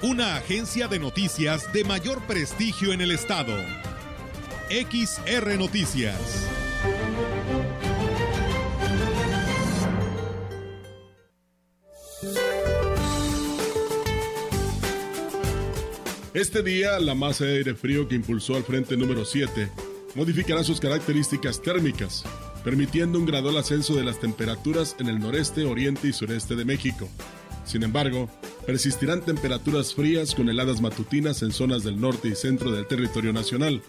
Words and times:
Una 0.00 0.36
agencia 0.36 0.86
de 0.86 1.00
noticias 1.00 1.72
de 1.72 1.82
mayor 1.82 2.24
prestigio 2.24 2.92
en 2.92 3.00
el 3.00 3.10
estado. 3.10 3.52
XR 4.70 5.58
Noticias. 5.58 6.46
Este 16.32 16.62
día, 16.62 17.00
la 17.00 17.16
masa 17.16 17.46
de 17.46 17.56
aire 17.56 17.74
frío 17.74 18.06
que 18.06 18.14
impulsó 18.14 18.54
al 18.54 18.62
frente 18.62 18.96
número 18.96 19.24
7 19.24 19.68
modificará 20.14 20.62
sus 20.62 20.78
características 20.78 21.60
térmicas, 21.60 22.22
permitiendo 22.62 23.18
un 23.18 23.26
gradual 23.26 23.56
ascenso 23.56 23.96
de 23.96 24.04
las 24.04 24.20
temperaturas 24.20 24.94
en 25.00 25.08
el 25.08 25.18
noreste, 25.18 25.64
oriente 25.64 26.06
y 26.06 26.12
sureste 26.12 26.54
de 26.54 26.64
México. 26.64 27.08
Sin 27.68 27.82
embargo, 27.82 28.30
persistirán 28.66 29.20
temperaturas 29.20 29.94
frías 29.94 30.34
con 30.34 30.48
heladas 30.48 30.80
matutinas 30.80 31.42
en 31.42 31.52
zonas 31.52 31.84
del 31.84 32.00
norte 32.00 32.28
y 32.28 32.34
centro 32.34 32.72
del 32.72 32.86
territorio 32.86 33.30
nacional, 33.34 33.82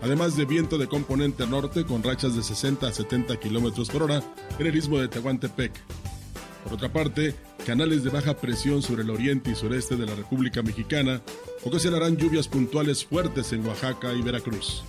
además 0.00 0.36
de 0.36 0.44
viento 0.44 0.78
de 0.78 0.86
componente 0.86 1.44
norte 1.44 1.84
con 1.84 2.04
rachas 2.04 2.36
de 2.36 2.44
60 2.44 2.86
a 2.86 2.92
70 2.92 3.36
km 3.38 3.90
por 3.90 4.04
hora 4.04 4.22
en 4.60 4.66
el 4.68 4.76
istmo 4.76 4.98
de 5.00 5.08
Tehuantepec. 5.08 5.72
Por 6.62 6.74
otra 6.74 6.92
parte, 6.92 7.34
canales 7.66 8.04
de 8.04 8.10
baja 8.10 8.36
presión 8.36 8.80
sobre 8.80 9.02
el 9.02 9.10
oriente 9.10 9.50
y 9.50 9.56
sureste 9.56 9.96
de 9.96 10.06
la 10.06 10.14
República 10.14 10.62
Mexicana 10.62 11.20
ocasionarán 11.64 12.16
lluvias 12.16 12.46
puntuales 12.46 13.04
fuertes 13.04 13.52
en 13.52 13.66
Oaxaca 13.66 14.14
y 14.14 14.22
Veracruz. 14.22 14.84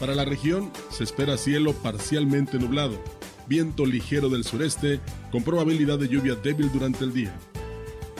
Para 0.00 0.16
la 0.16 0.24
región 0.24 0.72
se 0.90 1.04
espera 1.04 1.36
cielo 1.36 1.74
parcialmente 1.74 2.58
nublado, 2.58 3.00
viento 3.46 3.86
ligero 3.86 4.28
del 4.28 4.42
sureste 4.42 4.98
con 5.30 5.44
probabilidad 5.44 6.00
de 6.00 6.08
lluvia 6.08 6.34
débil 6.34 6.72
durante 6.72 7.04
el 7.04 7.12
día. 7.12 7.38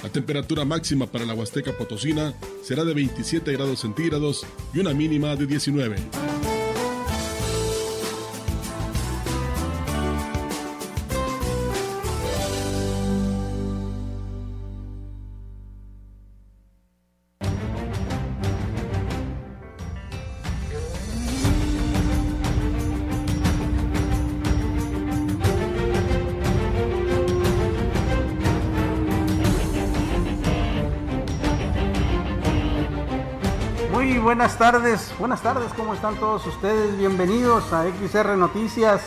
La 0.03 0.09
temperatura 0.09 0.65
máxima 0.65 1.07
para 1.07 1.25
la 1.25 1.35
Huasteca 1.35 1.77
Potosina 1.77 2.33
será 2.63 2.85
de 2.85 2.95
27 2.95 3.53
grados 3.53 3.81
centígrados 3.81 4.47
y 4.73 4.79
una 4.79 4.95
mínima 4.95 5.35
de 5.35 5.47
19. 5.47 6.58
Buenas 34.20 34.58
tardes, 34.58 35.14
buenas 35.19 35.42
tardes, 35.42 35.72
¿cómo 35.74 35.94
están 35.94 36.16
todos 36.16 36.44
ustedes? 36.47 36.96
Bienvenidos 36.98 37.73
a 37.73 37.84
XR 37.84 38.36
Noticias. 38.36 39.02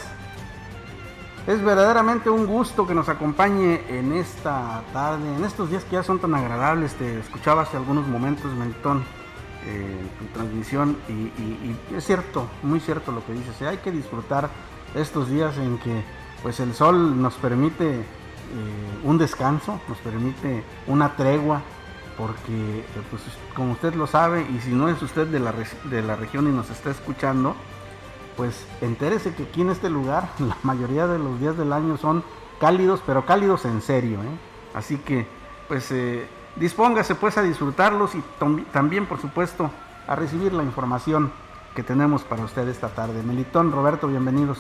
Es 1.48 1.62
verdaderamente 1.62 2.30
un 2.30 2.46
gusto 2.46 2.88
que 2.88 2.94
nos 2.94 3.10
acompañe 3.10 3.82
en 3.90 4.14
esta 4.14 4.84
tarde, 4.94 5.36
en 5.36 5.44
estos 5.44 5.70
días 5.70 5.84
que 5.84 5.94
ya 5.94 6.04
son 6.04 6.20
tan 6.20 6.34
agradables. 6.34 6.94
Te 6.94 7.20
escuchaba 7.20 7.64
hace 7.64 7.78
algunos 7.78 8.08
momentos, 8.08 8.54
Melitón, 8.54 9.04
eh, 9.66 10.08
tu 10.20 10.26
transmisión 10.28 10.96
y, 11.10 11.96
es 11.96 12.06
cierto, 12.06 12.48
muy 12.64 12.80
cierto 12.80 13.12
lo 13.12 13.26
que 13.26 13.34
dices. 13.34 13.62
hay 13.64 13.78
que 13.78 13.92
disfrutar 13.92 14.50
estos 14.96 15.30
días 15.30 15.58
en 15.58 15.78
que 15.80 16.04
pues 16.42 16.60
el 16.60 16.74
sol 16.74 17.22
nos 17.22 17.34
permite 17.36 18.00
eh, 18.00 18.04
un 19.04 19.18
descanso, 19.18 19.80
nos 19.90 19.98
permite 19.98 20.64
una 20.88 21.16
tregua 21.16 21.62
porque 22.18 22.84
pues 23.10 23.22
como 23.56 23.74
usted 23.74 23.94
lo 23.96 24.08
sabe 24.08 24.46
y 24.56 24.60
si 24.60 24.72
no 24.72 24.90
es 24.90 25.02
usted 25.02 25.28
de 25.28 25.40
la, 25.40 25.54
de 25.86 26.02
la 26.02 26.16
región 26.16 26.48
y 26.48 26.52
nos 26.52 26.70
está 26.70 26.92
escuchando, 26.92 27.56
pues 28.36 28.66
entérese 28.82 29.34
que 29.34 29.44
aquí 29.44 29.62
en 29.62 29.70
este 29.70 29.90
lugar 29.90 30.30
la 30.40 30.58
mayoría 30.64 31.08
de 31.08 31.20
los 31.20 31.40
días 31.40 31.58
del 31.58 31.74
año 31.74 31.98
son 31.98 32.24
cálidos, 32.60 33.02
pero 33.06 33.26
cálidos 33.26 33.66
en 33.66 33.82
serio. 33.82 34.20
¿eh? 34.20 34.38
Así 34.74 34.98
que 34.98 35.26
pues 35.68 35.92
eh, 35.92 36.28
dispóngase 36.56 37.16
pues 37.16 37.38
a 37.38 37.42
disfrutarlos 37.42 38.14
y 38.16 38.24
también 38.72 39.06
por 39.06 39.20
supuesto 39.20 39.72
a 40.08 40.16
recibir 40.16 40.54
la 40.54 40.64
información 40.64 41.32
que 41.76 41.84
tenemos 41.84 42.24
para 42.24 42.44
usted 42.44 42.68
esta 42.68 42.90
tarde. 42.90 43.24
Melitón, 43.24 43.72
Roberto, 43.72 44.08
bienvenidos. 44.08 44.58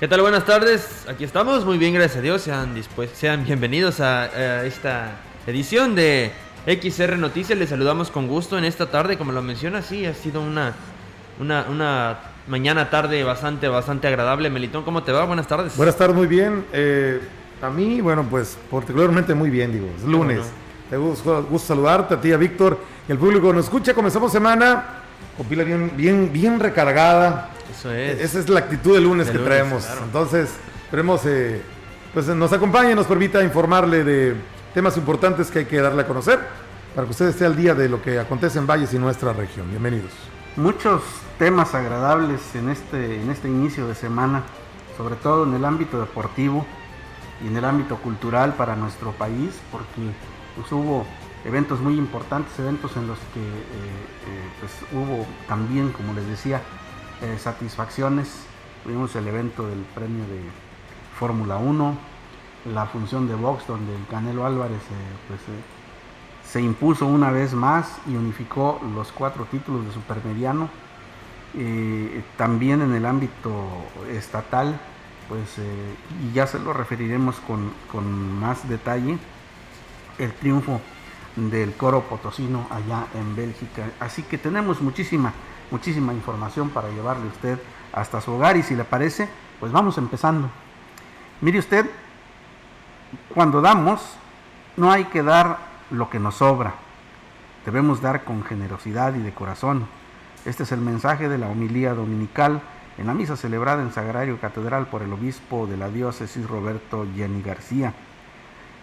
¿Qué 0.00 0.08
tal? 0.08 0.22
Buenas 0.22 0.44
tardes. 0.44 1.06
Aquí 1.08 1.24
estamos. 1.24 1.64
Muy 1.64 1.78
bien, 1.78 1.94
gracias 1.94 2.18
a 2.18 2.20
Dios. 2.20 2.42
Sean, 2.42 2.74
sean 3.12 3.44
bienvenidos 3.44 4.00
a 4.00 4.64
esta 4.64 5.20
edición 5.46 5.94
de 5.94 6.32
XR 6.66 7.18
Noticias, 7.18 7.58
les 7.58 7.68
saludamos 7.68 8.10
con 8.10 8.26
gusto 8.26 8.56
en 8.56 8.64
esta 8.64 8.90
tarde, 8.90 9.18
como 9.18 9.32
lo 9.32 9.42
menciona, 9.42 9.82
sí, 9.82 10.06
ha 10.06 10.14
sido 10.14 10.40
una, 10.40 10.74
una, 11.38 12.18
mañana 12.46 12.88
tarde 12.88 13.22
bastante, 13.22 13.68
bastante 13.68 14.08
agradable. 14.08 14.48
Melitón, 14.48 14.82
¿cómo 14.82 15.02
te 15.02 15.12
va? 15.12 15.24
Buenas 15.24 15.46
tardes. 15.46 15.76
Buenas 15.76 15.96
tardes, 15.96 16.16
muy 16.16 16.26
bien. 16.26 16.64
Eh, 16.72 17.20
a 17.60 17.68
mí, 17.68 18.00
bueno, 18.00 18.26
pues 18.28 18.56
particularmente 18.70 19.34
muy 19.34 19.50
bien, 19.50 19.72
digo, 19.72 19.88
es 19.96 20.04
lunes. 20.04 20.40
Te 20.88 20.96
gusta, 20.96 21.40
gusto 21.40 21.68
saludarte, 21.68 22.14
a 22.14 22.20
ti, 22.20 22.32
a 22.32 22.36
Víctor, 22.38 22.78
el 23.08 23.18
público 23.18 23.52
nos 23.52 23.64
escucha, 23.64 23.92
comenzamos 23.92 24.32
semana 24.32 24.84
con 25.36 25.46
pila 25.46 25.64
bien, 25.64 25.92
bien, 25.96 26.32
bien 26.32 26.60
recargada. 26.60 27.50
Eso 27.76 27.92
es. 27.92 28.20
Esa 28.20 28.38
es 28.38 28.48
la 28.48 28.60
actitud 28.60 28.94
de 28.94 29.00
lunes 29.02 29.28
que 29.28 29.38
traemos. 29.38 29.86
Entonces, 30.02 30.50
esperemos, 30.84 31.26
eh, 31.26 31.60
pues 32.14 32.26
nos 32.28 32.52
acompañe 32.52 32.92
y 32.92 32.94
nos 32.94 33.06
permita 33.06 33.42
informarle 33.42 34.04
de 34.04 34.34
temas 34.74 34.96
importantes 34.96 35.52
que 35.52 35.60
hay 35.60 35.64
que 35.66 35.80
darle 35.80 36.02
a 36.02 36.06
conocer 36.06 36.40
para 36.94 37.06
que 37.06 37.12
usted 37.12 37.28
esté 37.28 37.46
al 37.46 37.56
día 37.56 37.74
de 37.74 37.88
lo 37.88 38.02
que 38.02 38.18
acontece 38.18 38.58
en 38.58 38.66
Valles 38.66 38.92
y 38.92 38.98
nuestra 38.98 39.32
región. 39.32 39.70
Bienvenidos. 39.70 40.10
Muchos 40.56 41.00
temas 41.38 41.74
agradables 41.76 42.40
en 42.56 42.68
este, 42.68 43.22
este 43.30 43.48
inicio 43.48 43.86
de 43.86 43.94
semana, 43.94 44.42
sobre 44.96 45.14
todo 45.14 45.44
en 45.44 45.54
el 45.54 45.64
ámbito 45.64 46.00
deportivo 46.00 46.66
y 47.42 47.46
en 47.46 47.56
el 47.56 47.64
ámbito 47.64 47.96
cultural 47.98 48.54
para 48.54 48.74
nuestro 48.74 49.12
país, 49.12 49.60
porque 49.70 50.10
pues, 50.56 50.70
hubo 50.72 51.06
eventos 51.44 51.80
muy 51.80 51.96
importantes, 51.96 52.58
eventos 52.58 52.96
en 52.96 53.06
los 53.06 53.18
que 53.32 53.40
eh, 53.40 53.52
eh, 54.26 54.48
pues, 54.58 54.72
hubo 54.92 55.24
también, 55.46 55.92
como 55.92 56.14
les 56.14 56.26
decía, 56.26 56.60
eh, 57.22 57.38
satisfacciones. 57.38 58.28
Tuvimos 58.82 59.14
el 59.14 59.28
evento 59.28 59.68
del 59.68 59.84
premio 59.94 60.24
de 60.24 60.40
Fórmula 61.18 61.58
1, 61.58 62.13
la 62.64 62.86
función 62.86 63.28
de 63.28 63.34
box 63.34 63.66
donde 63.66 63.94
el 63.94 64.06
Canelo 64.06 64.46
Álvarez 64.46 64.78
eh, 64.78 65.16
pues, 65.28 65.40
eh, 65.40 65.62
se 66.48 66.60
impuso 66.60 67.06
una 67.06 67.30
vez 67.30 67.52
más 67.52 67.98
y 68.06 68.16
unificó 68.16 68.80
los 68.94 69.12
cuatro 69.12 69.46
títulos 69.50 69.86
de 69.86 69.92
supermediano. 69.92 70.68
Eh, 71.56 72.22
también 72.36 72.82
en 72.82 72.94
el 72.94 73.06
ámbito 73.06 73.50
estatal, 74.10 74.78
pues, 75.28 75.58
y 75.58 76.32
ya 76.34 76.46
se 76.46 76.58
lo 76.58 76.72
referiremos 76.72 77.36
con, 77.46 77.72
con, 77.90 78.40
más 78.40 78.68
detalle, 78.68 79.18
el 80.18 80.32
triunfo 80.32 80.80
del 81.36 81.74
coro 81.74 82.02
potosino 82.02 82.66
allá 82.70 83.06
en 83.14 83.36
Bélgica. 83.36 83.84
Así 84.00 84.22
que 84.22 84.36
tenemos 84.36 84.80
muchísima, 84.80 85.32
muchísima 85.70 86.12
información 86.12 86.70
para 86.70 86.88
llevarle 86.90 87.28
usted 87.28 87.58
hasta 87.92 88.20
su 88.20 88.32
hogar 88.32 88.56
y 88.56 88.62
si 88.62 88.74
le 88.74 88.84
parece, 88.84 89.28
pues 89.60 89.70
vamos 89.70 89.96
empezando. 89.96 90.50
Mire 91.40 91.60
usted, 91.60 91.86
cuando 93.34 93.60
damos, 93.60 94.16
no 94.76 94.90
hay 94.90 95.04
que 95.04 95.22
dar 95.22 95.58
lo 95.90 96.10
que 96.10 96.18
nos 96.18 96.36
sobra. 96.36 96.74
Debemos 97.64 98.00
dar 98.00 98.24
con 98.24 98.44
generosidad 98.44 99.14
y 99.14 99.20
de 99.20 99.32
corazón. 99.32 99.86
Este 100.44 100.64
es 100.64 100.72
el 100.72 100.80
mensaje 100.80 101.28
de 101.28 101.38
la 101.38 101.48
homilía 101.48 101.94
dominical 101.94 102.60
en 102.98 103.06
la 103.06 103.14
misa 103.14 103.36
celebrada 103.36 103.82
en 103.82 103.92
Sagrario 103.92 104.38
Catedral 104.40 104.86
por 104.86 105.02
el 105.02 105.12
obispo 105.12 105.66
de 105.66 105.76
la 105.76 105.88
diócesis 105.88 106.46
Roberto 106.48 107.06
Jenny 107.16 107.42
García. 107.42 107.94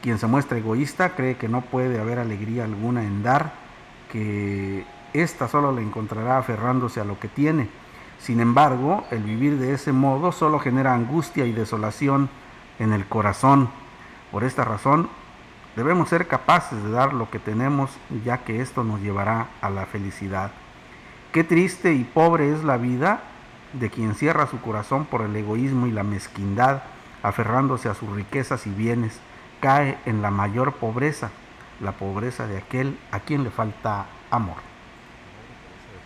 Quien 0.01 0.17
se 0.17 0.27
muestra 0.27 0.57
egoísta 0.57 1.15
cree 1.15 1.35
que 1.35 1.47
no 1.47 1.61
puede 1.61 1.99
haber 1.99 2.19
alegría 2.19 2.65
alguna 2.65 3.03
en 3.03 3.21
dar, 3.21 3.53
que 4.11 4.85
ésta 5.13 5.47
solo 5.47 5.71
la 5.71 5.81
encontrará 5.81 6.39
aferrándose 6.39 6.99
a 6.99 7.05
lo 7.05 7.19
que 7.19 7.27
tiene. 7.27 7.69
Sin 8.19 8.39
embargo, 8.39 9.05
el 9.11 9.23
vivir 9.23 9.57
de 9.57 9.73
ese 9.73 9.91
modo 9.91 10.31
solo 10.31 10.59
genera 10.59 10.93
angustia 10.93 11.45
y 11.45 11.51
desolación 11.51 12.29
en 12.79 12.93
el 12.93 13.05
corazón 13.05 13.69
por 14.31 14.43
esta 14.43 14.63
razón, 14.63 15.09
Debemos 15.75 16.09
ser 16.09 16.27
capaces 16.27 16.83
de 16.83 16.91
dar 16.91 17.13
lo 17.13 17.29
que 17.29 17.39
tenemos 17.39 17.91
ya 18.25 18.39
que 18.39 18.61
esto 18.61 18.83
nos 18.83 18.99
llevará 18.99 19.47
a 19.61 19.69
la 19.69 19.85
felicidad. 19.85 20.51
Qué 21.31 21.45
triste 21.45 21.93
y 21.93 22.03
pobre 22.03 22.51
es 22.51 22.65
la 22.65 22.75
vida 22.75 23.21
de 23.71 23.89
quien 23.89 24.15
cierra 24.15 24.47
su 24.47 24.59
corazón 24.59 25.05
por 25.05 25.21
el 25.21 25.33
egoísmo 25.33 25.87
y 25.87 25.91
la 25.91 26.03
mezquindad, 26.03 26.83
aferrándose 27.23 27.87
a 27.87 27.93
sus 27.93 28.09
riquezas 28.09 28.67
y 28.67 28.69
bienes, 28.69 29.17
cae 29.61 29.97
en 30.05 30.21
la 30.21 30.29
mayor 30.29 30.73
pobreza, 30.73 31.31
la 31.79 31.93
pobreza 31.93 32.47
de 32.47 32.57
aquel 32.57 32.99
a 33.11 33.21
quien 33.21 33.45
le 33.45 33.49
falta 33.49 34.07
amor. 34.29 34.57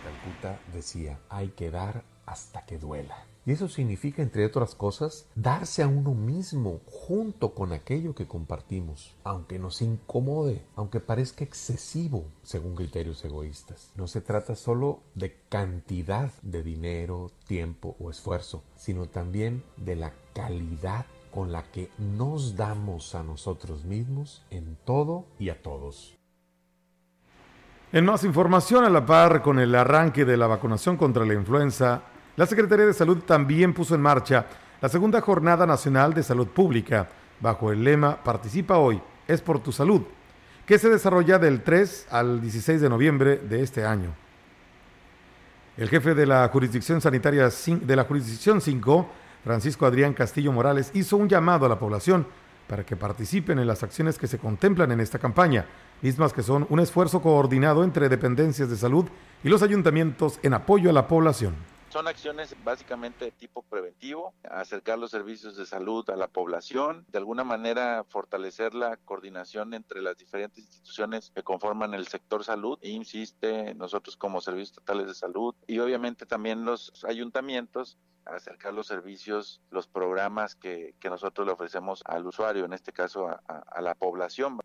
Calcuta 0.04 0.60
decía, 0.72 1.18
hay 1.28 1.48
que 1.48 1.72
dar 1.72 2.04
hasta 2.24 2.64
que 2.64 2.78
duela. 2.78 3.16
Y 3.46 3.52
eso 3.52 3.68
significa, 3.68 4.22
entre 4.22 4.44
otras 4.44 4.74
cosas, 4.74 5.28
darse 5.36 5.84
a 5.84 5.86
uno 5.86 6.14
mismo 6.14 6.80
junto 6.84 7.54
con 7.54 7.72
aquello 7.72 8.12
que 8.12 8.26
compartimos, 8.26 9.14
aunque 9.22 9.60
nos 9.60 9.82
incomode, 9.82 10.66
aunque 10.74 10.98
parezca 10.98 11.44
excesivo 11.44 12.24
según 12.42 12.74
criterios 12.74 13.24
egoístas. 13.24 13.92
No 13.94 14.08
se 14.08 14.20
trata 14.20 14.56
solo 14.56 14.98
de 15.14 15.36
cantidad 15.48 16.32
de 16.42 16.64
dinero, 16.64 17.30
tiempo 17.46 17.94
o 18.00 18.10
esfuerzo, 18.10 18.64
sino 18.74 19.06
también 19.06 19.62
de 19.76 19.94
la 19.94 20.12
calidad 20.34 21.06
con 21.30 21.52
la 21.52 21.62
que 21.70 21.88
nos 21.98 22.56
damos 22.56 23.14
a 23.14 23.22
nosotros 23.22 23.84
mismos 23.84 24.42
en 24.50 24.76
todo 24.84 25.24
y 25.38 25.50
a 25.50 25.62
todos. 25.62 26.16
En 27.92 28.04
más 28.04 28.24
información 28.24 28.84
a 28.84 28.90
la 28.90 29.06
par 29.06 29.40
con 29.40 29.60
el 29.60 29.72
arranque 29.76 30.24
de 30.24 30.36
la 30.36 30.48
vacunación 30.48 30.96
contra 30.96 31.24
la 31.24 31.34
influenza, 31.34 32.02
la 32.36 32.46
Secretaría 32.46 32.86
de 32.86 32.92
Salud 32.92 33.18
también 33.24 33.72
puso 33.72 33.94
en 33.94 34.02
marcha 34.02 34.46
la 34.82 34.90
segunda 34.90 35.22
Jornada 35.22 35.66
Nacional 35.66 36.12
de 36.12 36.22
Salud 36.22 36.48
Pública, 36.48 37.08
bajo 37.40 37.72
el 37.72 37.82
lema 37.82 38.22
Participa 38.22 38.76
hoy, 38.76 39.00
es 39.26 39.40
por 39.40 39.58
tu 39.60 39.72
salud, 39.72 40.02
que 40.66 40.78
se 40.78 40.90
desarrolla 40.90 41.38
del 41.38 41.62
3 41.62 42.08
al 42.10 42.42
16 42.42 42.82
de 42.82 42.88
noviembre 42.90 43.38
de 43.38 43.62
este 43.62 43.86
año. 43.86 44.10
El 45.78 45.88
jefe 45.88 46.14
de 46.14 46.26
la 46.26 46.46
jurisdicción 46.48 47.00
sanitaria 47.00 47.48
de 47.48 47.96
la 47.96 48.04
jurisdicción 48.04 48.60
5, 48.60 49.08
Francisco 49.42 49.86
Adrián 49.86 50.12
Castillo 50.12 50.52
Morales, 50.52 50.90
hizo 50.92 51.16
un 51.16 51.28
llamado 51.28 51.64
a 51.64 51.70
la 51.70 51.78
población 51.78 52.26
para 52.66 52.84
que 52.84 52.96
participen 52.96 53.58
en 53.58 53.66
las 53.66 53.82
acciones 53.82 54.18
que 54.18 54.26
se 54.26 54.38
contemplan 54.38 54.92
en 54.92 55.00
esta 55.00 55.18
campaña, 55.18 55.64
mismas 56.02 56.32
que 56.34 56.42
son 56.42 56.66
un 56.68 56.80
esfuerzo 56.80 57.22
coordinado 57.22 57.82
entre 57.82 58.10
dependencias 58.10 58.68
de 58.68 58.76
salud 58.76 59.06
y 59.42 59.48
los 59.48 59.62
ayuntamientos 59.62 60.38
en 60.42 60.52
apoyo 60.52 60.90
a 60.90 60.92
la 60.92 61.08
población. 61.08 61.54
Son 61.96 62.08
acciones 62.08 62.54
básicamente 62.62 63.24
de 63.24 63.30
tipo 63.30 63.62
preventivo, 63.62 64.34
acercar 64.50 64.98
los 64.98 65.10
servicios 65.10 65.56
de 65.56 65.64
salud 65.64 66.04
a 66.10 66.16
la 66.16 66.28
población, 66.28 67.06
de 67.08 67.16
alguna 67.16 67.42
manera 67.42 68.04
fortalecer 68.06 68.74
la 68.74 68.98
coordinación 68.98 69.72
entre 69.72 70.02
las 70.02 70.18
diferentes 70.18 70.62
instituciones 70.62 71.32
que 71.34 71.42
conforman 71.42 71.94
el 71.94 72.06
sector 72.06 72.44
salud, 72.44 72.78
insiste 72.82 73.72
nosotros 73.76 74.18
como 74.18 74.42
servicios 74.42 74.72
estatales 74.72 75.06
de 75.06 75.14
salud 75.14 75.54
y 75.66 75.78
obviamente 75.78 76.26
también 76.26 76.66
los 76.66 76.92
ayuntamientos 77.08 77.96
acercar 78.26 78.74
los 78.74 78.86
servicios, 78.86 79.62
los 79.70 79.86
programas 79.86 80.54
que, 80.54 80.94
nosotros 81.02 81.46
le 81.46 81.54
ofrecemos 81.54 82.02
al 82.04 82.26
usuario, 82.26 82.66
en 82.66 82.74
este 82.74 82.92
caso 82.92 83.26
a 83.26 83.80
la 83.80 83.94
población. 83.94 84.58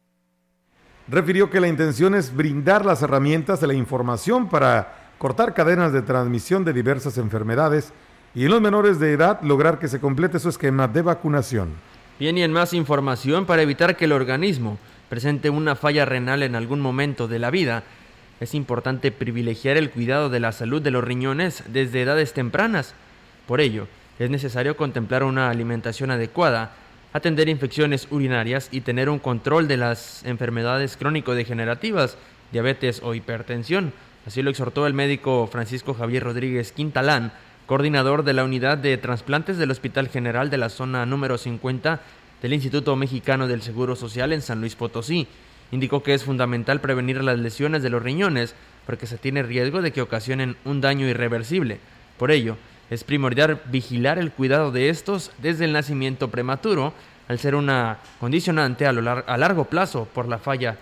Refirió 1.07 1.49
que 1.49 1.59
la 1.59 1.67
intención 1.67 2.13
es 2.13 2.35
brindar 2.35 2.85
las 2.85 3.01
herramientas 3.01 3.61
de 3.61 3.67
la 3.67 3.73
información 3.73 4.49
para 4.49 5.00
cortar 5.21 5.53
cadenas 5.53 5.93
de 5.93 6.01
transmisión 6.01 6.65
de 6.65 6.73
diversas 6.73 7.19
enfermedades 7.19 7.93
y 8.33 8.45
en 8.45 8.49
los 8.49 8.59
menores 8.59 8.99
de 8.99 9.13
edad 9.13 9.39
lograr 9.43 9.77
que 9.77 9.87
se 9.87 9.99
complete 9.99 10.39
su 10.39 10.49
esquema 10.49 10.87
de 10.87 11.03
vacunación. 11.03 11.73
Bien, 12.19 12.39
y 12.39 12.41
en 12.41 12.51
más 12.51 12.73
información, 12.73 13.45
para 13.45 13.61
evitar 13.61 13.95
que 13.95 14.05
el 14.05 14.13
organismo 14.13 14.79
presente 15.09 15.51
una 15.51 15.75
falla 15.75 16.05
renal 16.05 16.41
en 16.41 16.55
algún 16.55 16.79
momento 16.79 17.27
de 17.27 17.37
la 17.37 17.51
vida, 17.51 17.83
es 18.39 18.55
importante 18.55 19.11
privilegiar 19.11 19.77
el 19.77 19.91
cuidado 19.91 20.31
de 20.31 20.39
la 20.39 20.51
salud 20.53 20.81
de 20.81 20.89
los 20.89 21.03
riñones 21.03 21.65
desde 21.67 22.01
edades 22.01 22.33
tempranas. 22.33 22.95
Por 23.45 23.61
ello, 23.61 23.87
es 24.17 24.31
necesario 24.31 24.75
contemplar 24.75 25.23
una 25.23 25.51
alimentación 25.51 26.09
adecuada, 26.09 26.71
atender 27.13 27.47
infecciones 27.47 28.07
urinarias 28.09 28.69
y 28.71 28.81
tener 28.81 29.07
un 29.07 29.19
control 29.19 29.67
de 29.67 29.77
las 29.77 30.25
enfermedades 30.25 30.97
crónico-degenerativas, 30.97 32.17
diabetes 32.51 33.01
o 33.03 33.13
hipertensión, 33.13 33.93
Así 34.25 34.43
lo 34.43 34.51
exhortó 34.51 34.85
el 34.85 34.93
médico 34.93 35.47
Francisco 35.51 35.95
Javier 35.95 36.23
Rodríguez 36.23 36.71
Quintalán, 36.71 37.33
coordinador 37.65 38.23
de 38.23 38.33
la 38.33 38.43
unidad 38.43 38.77
de 38.77 38.97
trasplantes 38.97 39.57
del 39.57 39.71
Hospital 39.71 40.09
General 40.09 40.49
de 40.51 40.57
la 40.57 40.69
zona 40.69 41.05
número 41.07 41.37
50 41.37 42.01
del 42.41 42.53
Instituto 42.53 42.95
Mexicano 42.95 43.47
del 43.47 43.63
Seguro 43.63 43.95
Social 43.95 44.31
en 44.31 44.43
San 44.43 44.59
Luis 44.59 44.75
Potosí. 44.75 45.27
Indicó 45.71 46.03
que 46.03 46.13
es 46.13 46.23
fundamental 46.23 46.81
prevenir 46.81 47.23
las 47.23 47.39
lesiones 47.39 47.81
de 47.81 47.89
los 47.89 48.03
riñones 48.03 48.53
porque 48.85 49.07
se 49.07 49.17
tiene 49.17 49.41
riesgo 49.41 49.81
de 49.81 49.91
que 49.91 50.01
ocasionen 50.01 50.55
un 50.65 50.81
daño 50.81 51.07
irreversible. 51.07 51.79
Por 52.17 52.29
ello, 52.29 52.57
es 52.91 53.03
primordial 53.03 53.61
vigilar 53.71 54.19
el 54.19 54.31
cuidado 54.31 54.71
de 54.71 54.89
estos 54.89 55.31
desde 55.39 55.65
el 55.65 55.73
nacimiento 55.73 56.29
prematuro, 56.29 56.93
al 57.27 57.39
ser 57.39 57.55
una 57.55 57.99
condicionante 58.19 58.85
a, 58.85 58.89
a 58.89 59.37
largo 59.37 59.65
plazo 59.65 60.07
por 60.13 60.27
la 60.27 60.37
falla, 60.37 60.77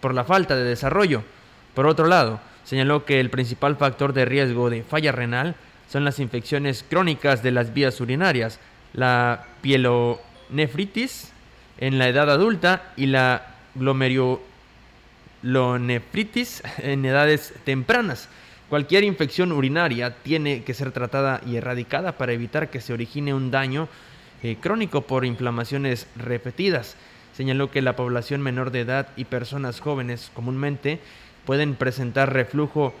por 0.00 0.14
la 0.14 0.24
falta 0.24 0.56
de 0.56 0.64
desarrollo. 0.64 1.22
Por 1.74 1.86
otro 1.86 2.06
lado, 2.06 2.40
señaló 2.64 3.04
que 3.04 3.20
el 3.20 3.30
principal 3.30 3.76
factor 3.76 4.12
de 4.12 4.24
riesgo 4.24 4.70
de 4.70 4.82
falla 4.82 5.12
renal 5.12 5.54
son 5.90 6.04
las 6.04 6.18
infecciones 6.18 6.84
crónicas 6.88 7.42
de 7.42 7.50
las 7.50 7.74
vías 7.74 8.00
urinarias, 8.00 8.58
la 8.94 9.44
pielonefritis 9.60 11.32
en 11.78 11.98
la 11.98 12.08
edad 12.08 12.30
adulta 12.30 12.92
y 12.96 13.06
la 13.06 13.56
glomerulonefritis 13.74 16.62
en 16.78 17.04
edades 17.04 17.52
tempranas. 17.64 18.28
Cualquier 18.68 19.02
infección 19.04 19.52
urinaria 19.52 20.16
tiene 20.22 20.64
que 20.64 20.72
ser 20.72 20.92
tratada 20.92 21.42
y 21.46 21.56
erradicada 21.56 22.16
para 22.16 22.32
evitar 22.32 22.70
que 22.70 22.80
se 22.80 22.94
origine 22.94 23.34
un 23.34 23.50
daño 23.50 23.88
eh, 24.42 24.56
crónico 24.58 25.02
por 25.02 25.26
inflamaciones 25.26 26.06
repetidas. 26.16 26.96
Señaló 27.34 27.70
que 27.70 27.82
la 27.82 27.96
población 27.96 28.40
menor 28.40 28.70
de 28.70 28.80
edad 28.80 29.08
y 29.16 29.26
personas 29.26 29.80
jóvenes 29.80 30.30
comúnmente 30.34 31.00
pueden 31.44 31.74
presentar 31.74 32.32
reflujo, 32.32 32.92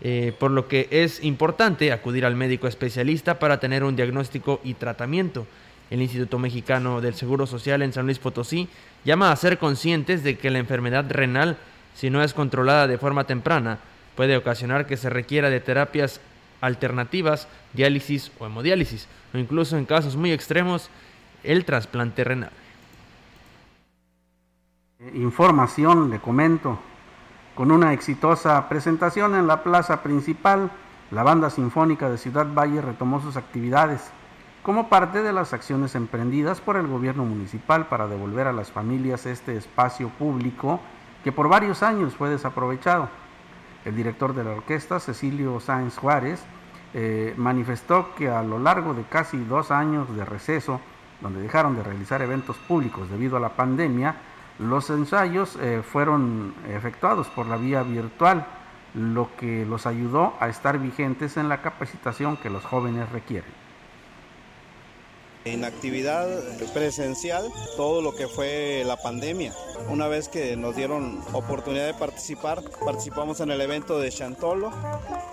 eh, 0.00 0.34
por 0.38 0.50
lo 0.50 0.68
que 0.68 0.88
es 0.90 1.22
importante 1.22 1.92
acudir 1.92 2.24
al 2.26 2.34
médico 2.34 2.66
especialista 2.66 3.38
para 3.38 3.60
tener 3.60 3.84
un 3.84 3.96
diagnóstico 3.96 4.60
y 4.64 4.74
tratamiento. 4.74 5.46
El 5.90 6.02
Instituto 6.02 6.38
Mexicano 6.38 7.00
del 7.00 7.14
Seguro 7.14 7.46
Social 7.46 7.82
en 7.82 7.92
San 7.92 8.06
Luis 8.06 8.18
Potosí 8.18 8.68
llama 9.04 9.30
a 9.30 9.36
ser 9.36 9.58
conscientes 9.58 10.24
de 10.24 10.38
que 10.38 10.50
la 10.50 10.58
enfermedad 10.58 11.04
renal, 11.08 11.58
si 11.94 12.10
no 12.10 12.22
es 12.22 12.34
controlada 12.34 12.86
de 12.86 12.98
forma 12.98 13.24
temprana, 13.24 13.78
puede 14.16 14.36
ocasionar 14.36 14.86
que 14.86 14.96
se 14.96 15.10
requiera 15.10 15.50
de 15.50 15.60
terapias 15.60 16.20
alternativas, 16.60 17.48
diálisis 17.74 18.32
o 18.38 18.46
hemodiálisis, 18.46 19.08
o 19.34 19.38
incluso 19.38 19.76
en 19.76 19.84
casos 19.84 20.16
muy 20.16 20.32
extremos, 20.32 20.88
el 21.44 21.64
trasplante 21.64 22.24
renal. 22.24 22.52
Información, 25.14 26.10
le 26.10 26.20
comento, 26.20 26.78
con 27.54 27.70
una 27.70 27.92
exitosa 27.92 28.68
presentación 28.68 29.34
en 29.34 29.46
la 29.46 29.62
plaza 29.62 30.02
principal, 30.02 30.70
la 31.10 31.22
Banda 31.22 31.50
Sinfónica 31.50 32.08
de 32.08 32.16
Ciudad 32.16 32.46
Valle 32.46 32.80
retomó 32.80 33.20
sus 33.20 33.36
actividades 33.36 34.10
como 34.62 34.88
parte 34.88 35.22
de 35.22 35.32
las 35.32 35.52
acciones 35.52 35.94
emprendidas 35.94 36.60
por 36.60 36.76
el 36.76 36.86
gobierno 36.86 37.24
municipal 37.24 37.88
para 37.88 38.06
devolver 38.06 38.46
a 38.46 38.52
las 38.52 38.70
familias 38.70 39.26
este 39.26 39.56
espacio 39.56 40.08
público 40.08 40.80
que 41.24 41.32
por 41.32 41.48
varios 41.48 41.82
años 41.82 42.14
fue 42.14 42.30
desaprovechado. 42.30 43.08
El 43.84 43.96
director 43.96 44.34
de 44.34 44.44
la 44.44 44.52
orquesta, 44.52 45.00
Cecilio 45.00 45.60
Sáenz 45.60 45.98
Juárez, 45.98 46.42
eh, 46.94 47.34
manifestó 47.36 48.14
que 48.14 48.30
a 48.30 48.42
lo 48.42 48.58
largo 48.58 48.94
de 48.94 49.02
casi 49.02 49.38
dos 49.44 49.70
años 49.70 50.14
de 50.14 50.24
receso, 50.24 50.80
donde 51.20 51.42
dejaron 51.42 51.76
de 51.76 51.82
realizar 51.82 52.22
eventos 52.22 52.56
públicos 52.56 53.10
debido 53.10 53.36
a 53.36 53.40
la 53.40 53.50
pandemia, 53.50 54.14
los 54.58 54.90
ensayos 54.90 55.56
eh, 55.60 55.82
fueron 55.82 56.54
efectuados 56.68 57.28
por 57.28 57.46
la 57.46 57.56
vía 57.56 57.82
virtual, 57.82 58.46
lo 58.94 59.34
que 59.36 59.64
los 59.64 59.86
ayudó 59.86 60.34
a 60.40 60.48
estar 60.48 60.78
vigentes 60.78 61.36
en 61.36 61.48
la 61.48 61.62
capacitación 61.62 62.36
que 62.36 62.50
los 62.50 62.64
jóvenes 62.64 63.10
requieren 63.10 63.62
en 65.44 65.64
actividad 65.64 66.28
presencial 66.72 67.50
todo 67.76 68.02
lo 68.02 68.14
que 68.14 68.28
fue 68.28 68.82
la 68.86 68.96
pandemia. 68.96 69.52
Una 69.90 70.06
vez 70.06 70.28
que 70.28 70.56
nos 70.56 70.76
dieron 70.76 71.20
oportunidad 71.32 71.86
de 71.86 71.94
participar, 71.94 72.62
participamos 72.84 73.40
en 73.40 73.50
el 73.50 73.60
evento 73.60 73.98
de 73.98 74.10
Chantolo. 74.10 74.70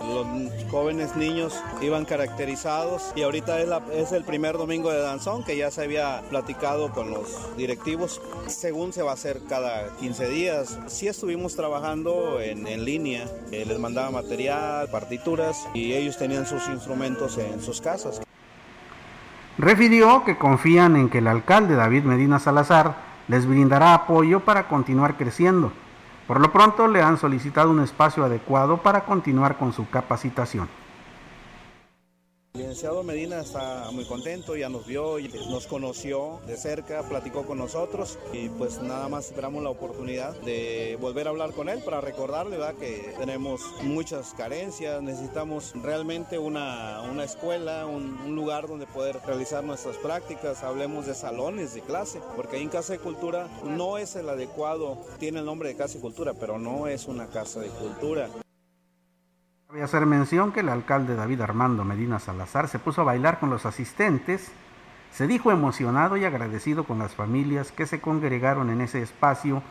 Los 0.01 0.25
jóvenes 0.71 1.15
niños 1.15 1.53
iban 1.81 2.05
caracterizados 2.05 3.13
y 3.15 3.21
ahorita 3.21 3.59
es, 3.93 4.11
el 4.11 4.23
primer 4.23 4.57
domingo 4.57 4.91
de 4.91 4.99
danzón 4.99 5.43
que 5.43 5.55
ya 5.55 5.69
se 5.69 5.83
había 5.83 6.23
platicado 6.29 6.91
con 6.91 7.11
los 7.11 7.55
directivos. 7.57 8.21
Según 8.47 8.91
se 8.91 9.03
va 9.03 9.11
a 9.11 9.13
hacer 9.13 9.41
cada 9.47 9.95
15 9.97 10.29
días. 10.29 10.79
Sí 10.87 11.07
estuvimos 11.07 11.55
trabajando 11.55 12.41
en, 12.41 12.59
línea, 12.83 13.27
eh, 13.51 13.65
les 13.67 13.77
mandaba 13.77 14.09
material, 14.09 14.89
partituras 14.89 15.67
y 15.73 15.93
ellos 15.93 16.17
tenían 16.17 16.45
sus 16.45 16.67
instrumentos 16.69 17.37
en 17.37 17.61
sus 17.61 17.81
casas. 17.81 18.21
Refirió 19.59 20.23
que 20.23 20.37
confían 20.37 20.95
en 20.95 21.09
que 21.09 21.17
el 21.17 21.27
alcalde 21.27 21.75
David 21.75 22.05
Medina 22.05 22.39
Salazar 22.39 22.95
les 23.27 23.45
brindará 23.45 23.93
apoyo 23.93 24.39
para 24.39 24.69
continuar 24.69 25.17
creciendo. 25.17 25.73
Por 26.27 26.39
lo 26.39 26.53
pronto 26.53 26.87
le 26.87 27.01
han 27.01 27.17
solicitado 27.17 27.69
un 27.69 27.81
espacio 27.81 28.23
adecuado 28.23 28.77
para 28.77 29.01
continuar 29.01 29.57
con 29.57 29.73
su 29.73 29.89
capacitación. 29.89 30.69
El 32.59 32.65
licenciado 32.65 33.03
Medina 33.03 33.39
está 33.39 33.89
muy 33.91 34.03
contento, 34.03 34.53
ya 34.57 34.67
nos 34.67 34.85
vio 34.85 35.17
y 35.17 35.29
nos 35.49 35.65
conoció 35.65 36.41
de 36.45 36.57
cerca, 36.57 37.03
platicó 37.03 37.45
con 37.45 37.57
nosotros 37.57 38.19
y 38.33 38.49
pues 38.49 38.81
nada 38.81 39.07
más 39.07 39.27
esperamos 39.27 39.63
la 39.63 39.69
oportunidad 39.69 40.35
de 40.41 40.97
volver 40.99 41.27
a 41.27 41.29
hablar 41.29 41.53
con 41.53 41.69
él 41.69 41.81
para 41.85 42.01
recordarle 42.01 42.57
¿verdad? 42.57 42.75
que 42.75 43.15
tenemos 43.17 43.61
muchas 43.83 44.33
carencias, 44.33 45.01
necesitamos 45.01 45.71
realmente 45.81 46.37
una, 46.37 47.01
una 47.09 47.23
escuela, 47.23 47.85
un, 47.85 48.19
un, 48.25 48.35
lugar 48.35 48.67
donde 48.67 48.87
poder 48.87 49.21
realizar 49.25 49.63
nuestras 49.63 49.95
prácticas, 49.95 50.61
hablemos 50.61 51.05
de 51.05 51.15
salones 51.15 51.73
de 51.73 51.79
clase, 51.79 52.19
porque 52.35 52.57
ahí 52.57 52.63
en 52.63 52.69
Casa 52.69 52.91
de 52.91 52.99
Cultura 52.99 53.47
no 53.63 53.97
es 53.97 54.17
el 54.17 54.27
adecuado, 54.27 54.97
tiene 55.17 55.39
el 55.39 55.45
nombre 55.45 55.69
de 55.69 55.77
Casa 55.77 55.93
de 55.93 56.01
Cultura, 56.01 56.33
pero 56.33 56.59
no 56.59 56.87
es 56.87 57.05
una 57.05 57.27
casa 57.27 57.61
de 57.61 57.69
cultura. 57.69 58.27
Cabe 59.69 59.83
hacer 59.83 60.07
mención 60.07 60.51
que 60.51 60.61
el 60.61 60.69
alcalde 60.69 61.15
David 61.15 61.41
Armando 61.41 61.85
Medina 61.85 62.17
Salazar 62.17 62.67
se 62.67 62.79
puso 62.79 63.01
a 63.01 63.03
bailar 63.03 63.39
con 63.39 63.51
los 63.51 63.67
asistentes, 63.67 64.51
se 65.11 65.27
dijo 65.27 65.51
emocionado 65.51 66.17
y 66.17 66.25
agradecido 66.25 66.85
con 66.85 66.97
las 66.97 67.13
familias 67.13 67.71
que 67.71 67.85
se 67.85 68.01
congregaron 68.01 68.71
en 68.71 68.81
ese 68.81 69.03
espacio, 69.03 69.61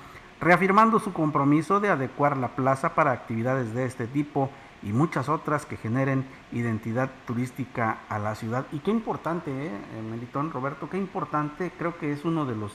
reafirmando 0.41 1.01
su 1.01 1.13
compromiso 1.13 1.81
de 1.81 1.89
adecuar 1.89 2.37
la 2.37 2.55
plaza 2.55 2.95
para 2.95 3.11
actividades 3.11 3.75
de 3.75 3.87
este 3.87 4.07
tipo 4.07 4.51
y 4.85 4.93
muchas 4.93 5.29
otras 5.29 5.67
que 5.67 5.77
generen 5.77 6.25
identidad 6.53 7.11
turística 7.27 7.99
a 8.09 8.21
la 8.21 8.37
ciudad. 8.37 8.67
Y 8.71 8.79
qué 8.79 8.93
importante, 8.93 9.51
¿eh? 9.51 9.73
Melitón 10.09 10.53
Roberto, 10.53 10.89
qué 10.89 10.97
importante, 10.97 11.73
creo 11.77 11.99
que 11.99 12.13
es 12.13 12.25
uno 12.25 12.47
de 12.47 12.55
los 12.55 12.73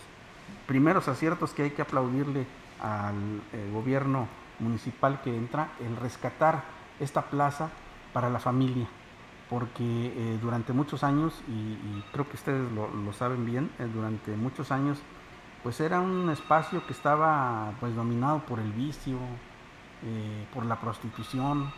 primeros 0.67 1.07
aciertos 1.07 1.53
que 1.53 1.63
hay 1.63 1.71
que 1.71 1.83
aplaudirle 1.83 2.45
al 2.81 3.41
eh, 3.53 3.69
gobierno 3.71 4.27
municipal 4.59 5.21
que 5.21 5.33
entra, 5.33 5.69
el 5.79 5.95
rescatar 5.95 6.82
esta 7.03 7.23
plaza 7.23 7.69
para 8.13 8.29
la 8.29 8.39
familia, 8.39 8.87
porque 9.49 9.83
eh, 9.83 10.39
durante 10.41 10.73
muchos 10.73 11.03
años, 11.03 11.41
y, 11.47 12.01
creo 12.11 12.27
que 12.27 12.35
ustedes 12.35 12.71
lo, 12.71 13.13
saben 13.13 13.45
bien, 13.45 13.69
eh, 13.79 13.87
durante 13.93 14.35
muchos 14.35 14.71
años, 14.71 14.99
pues 15.63 15.79
era 15.79 15.99
un 16.01 16.29
espacio 16.29 16.85
que 16.85 16.93
estaba 16.93 17.71
pues 17.79 17.95
dominado 17.95 18.39
por 18.39 18.59
el 18.59 18.71
vicio, 18.71 19.17
eh, 20.03 20.45
por 20.53 20.65
la 20.65 20.79
prostitución, 20.79 21.71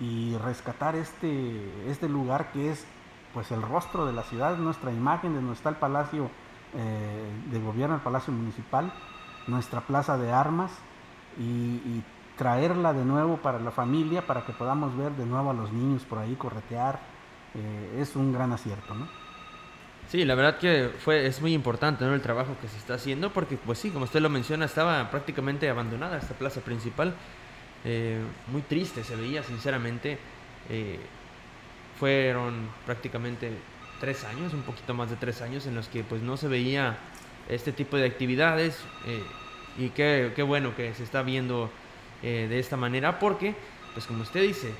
y 0.00 0.36
rescatar 0.38 0.96
este, 0.96 1.90
este 1.90 2.08
lugar 2.08 2.50
que 2.52 2.70
es 2.70 2.86
pues 3.34 3.50
el 3.50 3.62
rostro 3.62 4.04
de 4.04 4.12
la 4.12 4.22
ciudad, 4.24 4.56
nuestra 4.58 4.92
imagen 4.92 5.32
de 5.32 5.36
donde 5.38 5.54
está 5.54 5.68
el 5.68 5.76
palacio 5.76 6.30
de 6.72 7.60
gobierno, 7.60 7.96
el 7.96 8.00
palacio 8.00 8.32
municipal, 8.32 8.90
nuestra 9.46 9.82
plaza 9.82 10.16
de 10.16 10.32
armas, 10.32 10.72
y 11.38 12.02
traerla 12.36 12.92
de 12.92 13.04
nuevo 13.04 13.36
para 13.38 13.58
la 13.58 13.70
familia, 13.70 14.26
para 14.26 14.44
que 14.44 14.52
podamos 14.52 14.96
ver 14.96 15.12
de 15.12 15.26
nuevo 15.26 15.50
a 15.50 15.54
los 15.54 15.72
niños 15.72 16.02
por 16.04 16.18
ahí 16.18 16.34
corretear, 16.34 16.98
eh, 17.54 18.00
es 18.00 18.16
un 18.16 18.32
gran 18.32 18.52
acierto, 18.52 18.94
¿no? 18.94 19.06
Sí, 20.08 20.24
la 20.24 20.34
verdad 20.34 20.58
que 20.58 20.90
fue, 20.98 21.26
es 21.26 21.40
muy 21.40 21.54
importante 21.54 22.04
¿no? 22.04 22.14
el 22.14 22.20
trabajo 22.20 22.56
que 22.60 22.68
se 22.68 22.76
está 22.76 22.94
haciendo, 22.94 23.32
porque 23.32 23.56
pues 23.56 23.78
sí, 23.78 23.90
como 23.90 24.04
usted 24.04 24.20
lo 24.20 24.28
menciona, 24.28 24.64
estaba 24.64 25.10
prácticamente 25.10 25.68
abandonada 25.70 26.18
esta 26.18 26.34
plaza 26.34 26.60
principal, 26.60 27.14
eh, 27.84 28.20
muy 28.48 28.62
triste 28.62 29.04
se 29.04 29.16
veía, 29.16 29.42
sinceramente, 29.42 30.18
eh, 30.68 30.98
fueron 31.98 32.68
prácticamente 32.84 33.52
tres 34.00 34.24
años, 34.24 34.52
un 34.52 34.62
poquito 34.62 34.92
más 34.92 35.08
de 35.08 35.16
tres 35.16 35.40
años, 35.40 35.66
en 35.66 35.74
los 35.74 35.88
que 35.88 36.02
pues 36.02 36.20
no 36.22 36.36
se 36.36 36.48
veía 36.48 36.98
este 37.48 37.72
tipo 37.72 37.96
de 37.96 38.06
actividades, 38.06 38.84
y 39.78 39.88
qué, 39.90 40.32
qué 40.34 40.42
bueno 40.42 40.74
que 40.76 40.92
se 40.94 41.04
está 41.04 41.22
viendo 41.22 41.70
eh, 42.22 42.46
de 42.48 42.58
esta 42.58 42.76
manera 42.76 43.18
porque, 43.18 43.54
pues 43.94 44.06
como 44.06 44.22
usted 44.22 44.42
dice, 44.42 44.70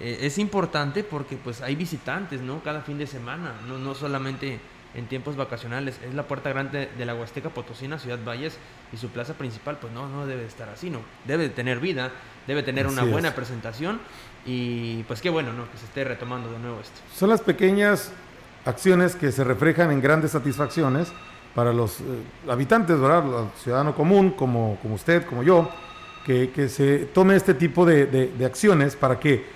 eh, 0.00 0.18
es 0.22 0.38
importante 0.38 1.04
porque 1.04 1.36
pues 1.36 1.62
hay 1.62 1.74
visitantes, 1.74 2.40
¿no? 2.40 2.62
Cada 2.62 2.82
fin 2.82 2.98
de 2.98 3.06
semana, 3.06 3.54
no, 3.68 3.78
no 3.78 3.94
solamente 3.94 4.60
en 4.94 5.06
tiempos 5.06 5.36
vacacionales. 5.36 6.00
Es 6.06 6.14
la 6.14 6.22
puerta 6.24 6.50
grande 6.50 6.88
de 6.96 7.04
la 7.04 7.14
Huasteca 7.14 7.50
Potosina, 7.50 7.98
Ciudad 7.98 8.18
Valles, 8.24 8.58
y 8.92 8.96
su 8.96 9.08
plaza 9.08 9.34
principal, 9.34 9.78
pues 9.80 9.92
no, 9.92 10.08
no 10.08 10.26
debe 10.26 10.46
estar 10.46 10.68
así, 10.68 10.90
¿no? 10.90 11.00
Debe 11.26 11.48
tener 11.48 11.80
vida, 11.80 12.10
debe 12.46 12.62
tener 12.62 12.86
una 12.86 13.04
buena 13.04 13.34
presentación 13.34 14.00
y 14.44 15.02
pues 15.04 15.20
qué 15.20 15.28
bueno, 15.28 15.52
¿no? 15.52 15.70
Que 15.70 15.78
se 15.78 15.84
esté 15.84 16.04
retomando 16.04 16.50
de 16.50 16.58
nuevo 16.58 16.80
esto. 16.80 17.00
Son 17.14 17.28
las 17.28 17.40
pequeñas 17.40 18.12
acciones 18.64 19.16
que 19.16 19.32
se 19.32 19.44
reflejan 19.44 19.90
en 19.90 20.00
grandes 20.00 20.32
satisfacciones 20.32 21.12
para 21.54 21.72
los 21.72 22.00
eh, 22.00 22.04
habitantes, 22.48 22.98
¿verdad? 22.98 23.24
El 23.26 23.62
ciudadano 23.62 23.94
común, 23.94 24.30
como, 24.30 24.78
como 24.80 24.94
usted, 24.94 25.26
como 25.26 25.42
yo, 25.42 25.70
que, 26.26 26.68
se 26.68 27.06
tome 27.14 27.36
este 27.36 27.54
tipo 27.54 27.86
de, 27.86 28.32
acciones 28.44 28.96
para 28.96 29.20
que, 29.20 29.46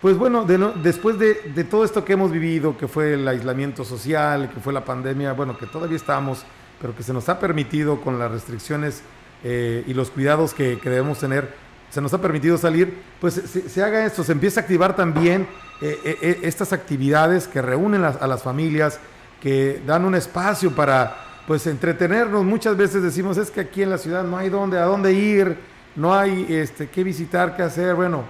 pues 0.00 0.16
bueno, 0.16 0.44
después 0.44 1.18
de, 1.18 1.34
todo 1.68 1.84
esto 1.84 2.04
que 2.04 2.12
hemos 2.12 2.30
vivido, 2.30 2.78
que 2.78 2.86
fue 2.86 3.14
el 3.14 3.26
aislamiento 3.26 3.84
social, 3.84 4.48
que 4.54 4.60
fue 4.60 4.72
la 4.72 4.84
pandemia, 4.84 5.32
bueno, 5.32 5.58
que 5.58 5.66
todavía 5.66 5.96
estamos, 5.96 6.44
pero 6.80 6.94
que 6.94 7.02
se 7.02 7.12
nos 7.12 7.28
ha 7.28 7.40
permitido 7.40 8.00
con 8.00 8.18
las 8.18 8.30
restricciones 8.30 9.02
eh, 9.42 9.82
y 9.86 9.92
los 9.92 10.10
cuidados 10.10 10.54
que, 10.54 10.76
debemos 10.76 11.18
tener, 11.18 11.52
se 11.90 12.00
nos 12.00 12.14
ha 12.14 12.20
permitido 12.20 12.56
salir, 12.56 13.02
pues 13.20 13.34
se, 13.34 13.82
haga 13.82 14.06
esto, 14.06 14.22
se 14.22 14.30
empieza 14.30 14.60
a 14.60 14.62
activar 14.62 14.94
también 14.94 15.48
eh, 15.80 15.98
eh, 16.22 16.38
estas 16.42 16.72
actividades 16.72 17.48
que 17.48 17.60
reúnen 17.60 18.04
a 18.04 18.26
las 18.28 18.42
familias, 18.44 19.00
que 19.42 19.82
dan 19.84 20.04
un 20.04 20.14
espacio 20.14 20.72
para 20.72 21.42
pues 21.48 21.66
entretenernos. 21.66 22.44
Muchas 22.44 22.76
veces 22.76 23.02
decimos, 23.02 23.36
es 23.36 23.50
que 23.50 23.60
aquí 23.60 23.82
en 23.82 23.90
la 23.90 23.98
ciudad 23.98 24.22
no 24.22 24.36
hay 24.38 24.48
dónde, 24.48 24.78
a 24.78 24.84
dónde 24.84 25.12
ir, 25.12 25.56
no 25.96 26.14
hay 26.14 26.46
este, 26.48 26.88
qué 26.88 27.04
visitar, 27.04 27.56
qué 27.56 27.62
hacer, 27.62 27.94
bueno, 27.94 28.24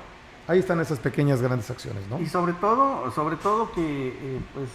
ahí 0.49 0.59
están 0.59 0.81
esas 0.81 0.99
pequeñas 0.99 1.41
grandes 1.41 1.71
acciones, 1.71 2.03
¿no? 2.09 2.21
Y 2.21 2.27
sobre 2.27 2.53
todo, 2.55 3.11
sobre 3.13 3.37
todo 3.37 3.71
que 3.73 4.09
eh, 4.09 4.41
pues 4.55 4.69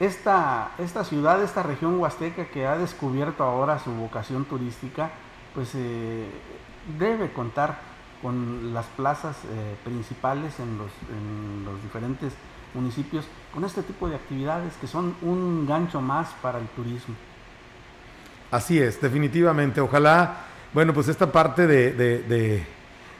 esta, 0.00 0.72
esta 0.78 1.04
ciudad, 1.04 1.42
esta 1.42 1.62
región 1.62 1.98
huasteca 1.98 2.46
que 2.46 2.66
ha 2.66 2.76
descubierto 2.76 3.44
ahora 3.44 3.78
su 3.78 3.92
vocación 3.92 4.44
turística, 4.44 5.10
pues 5.54 5.70
eh, 5.74 6.28
debe 6.98 7.32
contar 7.32 7.78
con 8.20 8.72
las 8.72 8.86
plazas 8.86 9.36
eh, 9.44 9.76
principales 9.84 10.58
en 10.60 10.78
los, 10.78 10.90
en 11.10 11.64
los 11.64 11.82
diferentes 11.82 12.32
municipios 12.74 13.26
con 13.52 13.64
este 13.64 13.82
tipo 13.82 14.08
de 14.08 14.16
actividades 14.16 14.72
que 14.80 14.86
son 14.86 15.14
un 15.22 15.66
gancho 15.66 16.00
más 16.00 16.28
para 16.40 16.58
el 16.58 16.66
turismo. 16.68 17.14
Así 18.50 18.78
es, 18.78 19.00
definitivamente. 19.00 19.80
Ojalá 19.80 20.36
bueno, 20.74 20.94
pues 20.94 21.08
esta 21.08 21.30
parte 21.30 21.66
de, 21.66 21.92
de, 21.92 22.64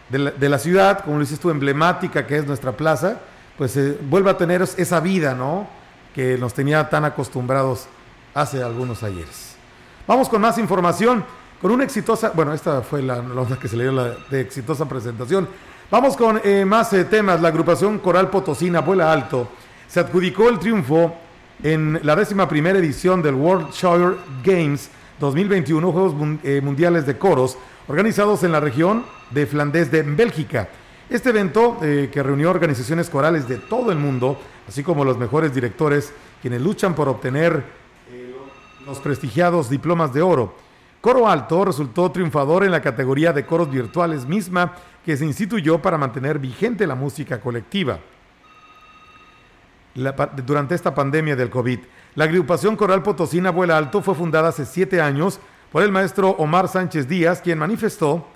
de, 0.08 0.48
la, 0.48 0.58
ciudad, 0.58 1.00
como 1.00 1.16
lo 1.16 1.20
dices 1.20 1.38
tú, 1.38 1.50
emblemática 1.50 2.26
que 2.26 2.36
es 2.36 2.46
nuestra 2.46 2.72
plaza, 2.72 3.20
pues 3.58 3.76
eh, 3.76 3.98
vuelve 4.08 4.30
a 4.30 4.36
tener 4.36 4.62
esa 4.62 5.00
vida, 5.00 5.34
¿no? 5.34 5.66
Que 6.14 6.38
nos 6.38 6.54
tenía 6.54 6.88
tan 6.88 7.04
acostumbrados 7.04 7.86
hace 8.34 8.62
algunos 8.62 9.02
ayeres. 9.02 9.56
Vamos 10.06 10.28
con 10.28 10.40
más 10.40 10.58
información, 10.58 11.24
con 11.60 11.70
una 11.70 11.84
exitosa, 11.84 12.32
bueno, 12.34 12.52
esta 12.54 12.82
fue 12.82 13.02
la, 13.02 13.22
la 13.22 13.56
que 13.58 13.68
se 13.68 13.76
le 13.76 13.84
dio 13.84 13.92
la 13.92 14.14
de 14.30 14.40
exitosa 14.40 14.88
presentación. 14.88 15.48
Vamos 15.90 16.16
con 16.16 16.40
eh, 16.42 16.64
más 16.64 16.92
eh, 16.94 17.04
temas. 17.04 17.42
La 17.42 17.48
agrupación 17.48 17.98
Coral 17.98 18.30
Potosina 18.30 18.80
Vuela 18.80 19.12
Alto 19.12 19.48
se 19.86 20.00
adjudicó 20.00 20.48
el 20.48 20.58
triunfo 20.58 21.14
en 21.62 22.00
la 22.02 22.16
décima 22.16 22.48
primera 22.48 22.78
edición 22.78 23.20
del 23.20 23.34
World 23.34 23.70
Shire 23.72 24.16
Games 24.42 24.90
2021 25.20 25.92
Juegos 25.92 26.14
eh, 26.42 26.60
Mundiales 26.62 27.06
de 27.06 27.18
Coros 27.18 27.58
organizados 27.88 28.42
en 28.44 28.52
la 28.52 28.60
región 28.60 29.04
de 29.30 29.46
Flandes 29.46 29.90
de 29.90 30.02
Bélgica. 30.02 30.68
Este 31.10 31.30
evento, 31.30 31.78
eh, 31.82 32.10
que 32.12 32.22
reunió 32.22 32.50
organizaciones 32.50 33.10
corales 33.10 33.46
de 33.48 33.58
todo 33.58 33.92
el 33.92 33.98
mundo, 33.98 34.38
así 34.66 34.82
como 34.82 35.04
los 35.04 35.18
mejores 35.18 35.54
directores, 35.54 36.12
quienes 36.40 36.62
luchan 36.62 36.94
por 36.94 37.08
obtener 37.08 37.64
eh, 38.10 38.34
los 38.86 38.98
prestigiados 39.00 39.68
diplomas 39.68 40.12
de 40.14 40.22
oro. 40.22 40.54
Coro 41.00 41.28
Alto 41.28 41.64
resultó 41.64 42.10
triunfador 42.10 42.64
en 42.64 42.70
la 42.70 42.80
categoría 42.80 43.32
de 43.32 43.44
coros 43.44 43.70
virtuales 43.70 44.24
misma 44.24 44.74
que 45.04 45.16
se 45.16 45.24
instituyó 45.24 45.82
para 45.82 45.98
mantener 45.98 46.38
vigente 46.38 46.86
la 46.86 46.94
música 46.94 47.40
colectiva 47.40 47.98
durante 50.46 50.74
esta 50.74 50.94
pandemia 50.94 51.36
del 51.36 51.50
COVID. 51.50 51.80
La 52.14 52.24
agrupación 52.24 52.76
coral 52.76 53.02
potosina 53.02 53.50
Vuela 53.50 53.78
Alto 53.78 54.02
fue 54.02 54.14
fundada 54.14 54.50
hace 54.50 54.66
siete 54.66 55.00
años 55.00 55.40
por 55.70 55.82
el 55.82 55.90
maestro 55.90 56.30
Omar 56.32 56.68
Sánchez 56.68 57.08
Díaz, 57.08 57.40
quien 57.40 57.58
manifestó, 57.58 58.26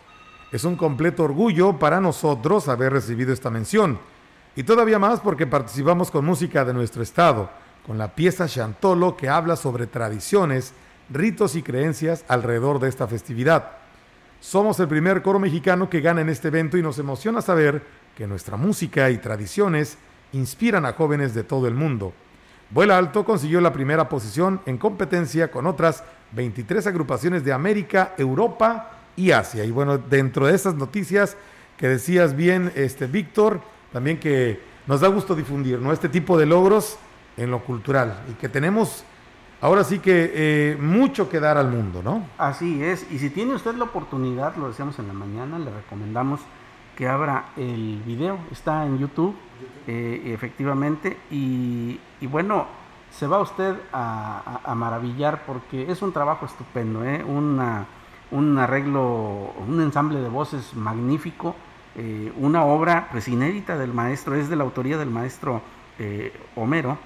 es 0.50 0.64
un 0.64 0.76
completo 0.76 1.24
orgullo 1.24 1.78
para 1.78 2.00
nosotros 2.00 2.68
haber 2.68 2.94
recibido 2.94 3.34
esta 3.34 3.50
mención, 3.50 3.98
y 4.54 4.62
todavía 4.62 4.98
más 4.98 5.20
porque 5.20 5.46
participamos 5.46 6.10
con 6.10 6.24
música 6.24 6.64
de 6.64 6.72
nuestro 6.72 7.02
estado, 7.02 7.50
con 7.86 7.98
la 7.98 8.14
pieza 8.14 8.48
Chantolo 8.48 9.14
que 9.14 9.28
habla 9.28 9.56
sobre 9.56 9.86
tradiciones, 9.86 10.72
ritos 11.10 11.54
y 11.54 11.62
creencias 11.62 12.24
alrededor 12.28 12.80
de 12.80 12.88
esta 12.88 13.06
festividad. 13.06 13.72
Somos 14.40 14.80
el 14.80 14.88
primer 14.88 15.20
coro 15.20 15.38
mexicano 15.38 15.90
que 15.90 16.00
gana 16.00 16.22
en 16.22 16.30
este 16.30 16.48
evento 16.48 16.78
y 16.78 16.82
nos 16.82 16.98
emociona 16.98 17.42
saber 17.42 17.82
que 18.16 18.26
nuestra 18.26 18.56
música 18.56 19.10
y 19.10 19.18
tradiciones 19.18 19.98
inspiran 20.32 20.86
a 20.86 20.94
jóvenes 20.94 21.34
de 21.34 21.44
todo 21.44 21.68
el 21.68 21.74
mundo. 21.74 22.14
Vuela 22.70 22.98
Alto 22.98 23.24
consiguió 23.24 23.60
la 23.60 23.72
primera 23.72 24.08
posición 24.08 24.60
en 24.66 24.78
competencia 24.78 25.50
con 25.50 25.66
otras 25.66 26.02
23 26.32 26.86
agrupaciones 26.86 27.44
de 27.44 27.52
América, 27.52 28.14
Europa 28.18 28.90
y 29.16 29.30
Asia. 29.30 29.64
Y 29.64 29.70
bueno, 29.70 29.98
dentro 29.98 30.46
de 30.46 30.54
esas 30.54 30.74
noticias 30.74 31.36
que 31.76 31.88
decías 31.88 32.34
bien, 32.34 32.72
este 32.74 33.06
Víctor, 33.06 33.60
también 33.92 34.18
que 34.18 34.60
nos 34.86 35.00
da 35.00 35.08
gusto 35.08 35.34
difundir 35.34 35.78
¿no? 35.78 35.92
este 35.92 36.08
tipo 36.08 36.38
de 36.38 36.46
logros 36.46 36.98
en 37.36 37.50
lo 37.50 37.62
cultural 37.62 38.22
y 38.30 38.34
que 38.34 38.48
tenemos 38.48 39.04
ahora 39.60 39.84
sí 39.84 39.98
que 39.98 40.32
eh, 40.34 40.76
mucho 40.80 41.28
que 41.28 41.40
dar 41.40 41.56
al 41.56 41.68
mundo, 41.68 42.02
¿no? 42.02 42.26
Así 42.38 42.82
es, 42.82 43.06
y 43.10 43.18
si 43.18 43.30
tiene 43.30 43.54
usted 43.54 43.74
la 43.74 43.84
oportunidad, 43.84 44.56
lo 44.56 44.68
decíamos 44.68 44.98
en 44.98 45.08
la 45.08 45.14
mañana, 45.14 45.58
le 45.58 45.70
recomendamos 45.70 46.40
que 46.96 47.06
abra 47.06 47.50
el 47.56 48.02
video, 48.06 48.38
está 48.50 48.86
en 48.86 48.98
YouTube, 48.98 49.36
eh, 49.86 50.22
efectivamente, 50.34 51.18
y, 51.30 52.00
bueno, 52.22 52.66
se 53.10 53.26
va 53.26 53.40
usted 53.40 53.76
a, 53.92 54.74
maravillar 54.74 55.42
porque 55.46 55.90
es 55.90 56.02
un 56.02 56.12
trabajo 56.12 56.46
estupendo, 56.46 57.04
¿eh? 57.04 57.22
un 57.22 58.58
arreglo, 58.58 59.52
un 59.68 59.80
ensamble 59.82 60.20
de 60.20 60.28
voces 60.28 60.74
magnífico, 60.74 61.54
eh, 61.96 62.32
una 62.36 62.64
obra 62.64 63.08
pues 63.12 63.28
inédita 63.28 63.78
del 63.78 63.92
maestro, 63.92 64.34
es 64.34 64.48
de 64.48 64.56
la 64.56 64.64
autoría 64.64 64.96
del 64.98 65.10
maestro 65.10 65.62
Homero, 66.56 66.98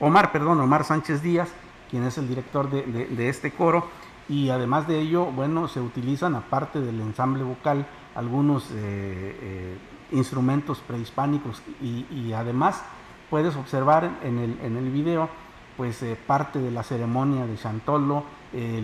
Omar, 0.00 0.32
perdón, 0.32 0.60
Omar 0.60 0.84
Sánchez 0.84 1.22
Díaz, 1.22 1.52
quien 1.90 2.04
es 2.04 2.18
el 2.18 2.26
director 2.26 2.68
de 2.70 3.28
este 3.28 3.52
coro, 3.52 3.88
y 4.28 4.50
además 4.50 4.86
de 4.86 5.00
ello, 5.00 5.26
bueno, 5.26 5.68
se 5.68 5.80
utilizan 5.80 6.34
aparte 6.34 6.80
del 6.80 7.00
ensamble 7.00 7.42
vocal 7.42 7.86
algunos 8.14 8.70
eh, 8.70 8.74
eh, 8.74 9.78
instrumentos 10.12 10.78
prehispánicos 10.80 11.62
y, 11.80 12.32
además 12.32 12.82
puedes 13.30 13.56
observar 13.56 14.18
en 14.22 14.38
el, 14.38 14.58
en 14.62 14.76
el 14.76 14.90
video 14.90 15.28
pues 15.76 16.02
eh, 16.02 16.18
parte 16.26 16.58
de 16.58 16.70
la 16.70 16.82
ceremonia 16.82 17.46
de 17.46 17.56
Chantolo, 17.56 18.24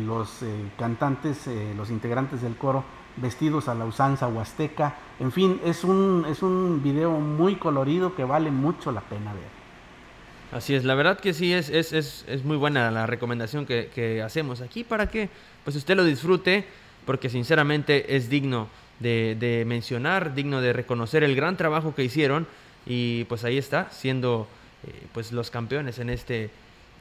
los 0.07 0.43
cantantes, 0.79 1.47
los 1.77 1.91
integrantes 1.91 2.41
del 2.41 2.57
coro 2.57 2.85
vestidos 3.17 3.69
a 3.69 3.75
la 3.75 3.85
usanza 3.85 4.27
huasteca, 4.27 4.95
en 5.21 5.31
fin, 5.31 5.61
es 5.63 5.85
un, 5.85 6.25
es 6.27 6.43
un 6.43 6.81
video 6.83 7.13
muy 7.21 7.57
colorido 7.57 8.15
que 8.15 8.25
vale 8.25 8.51
mucho 8.51 8.93
la 8.93 9.03
pena 9.03 9.35
ver. 9.35 9.58
Así 10.51 10.75
es, 10.75 10.85
la 10.85 10.95
verdad 10.95 11.21
que 11.21 11.35
sí, 11.35 11.53
es, 11.53 11.69
es, 11.69 11.93
es, 11.93 12.25
es 12.27 12.43
muy 12.43 12.57
buena 12.57 12.91
la 12.91 13.07
recomendación 13.07 13.67
que, 13.67 14.23
hacemos 14.25 14.63
aquí 14.63 14.83
para 14.83 15.09
que 15.11 15.29
pues 15.63 15.77
usted 15.77 15.95
lo 15.95 16.05
disfrute, 16.05 16.65
porque 17.05 17.29
sinceramente 17.29 18.17
es 18.17 18.31
digno 18.31 18.69
de, 18.99 19.65
mencionar, 19.67 20.35
digno 20.35 20.63
de 20.63 20.73
reconocer 20.73 21.23
el 21.23 21.37
gran 21.37 21.59
trabajo 21.59 21.95
que 21.95 22.03
hicieron 22.03 22.47
y 22.87 23.25
pues 23.25 23.45
ahí 23.45 23.59
está, 23.59 23.91
siendo 23.91 24.49
eh, 24.87 24.93
pues 25.13 25.33
los 25.33 25.51
campeones 25.51 25.99
en, 25.99 26.09
este, 26.09 26.49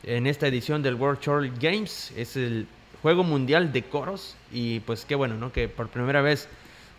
en 0.03 0.27
esta 0.27 0.47
edición 0.47 0.83
del 0.83 0.95
World 0.95 1.21
Choral 1.21 1.53
Games, 1.57 2.11
es 2.17 2.35
el 2.35 2.67
juego 3.01 3.23
mundial 3.23 3.71
de 3.71 3.83
coros 3.83 4.35
y 4.51 4.81
pues 4.81 5.05
qué 5.05 5.15
bueno, 5.15 5.35
¿no? 5.35 5.53
Que 5.53 5.69
por 5.69 5.87
primera 5.87 6.21
vez 6.21 6.49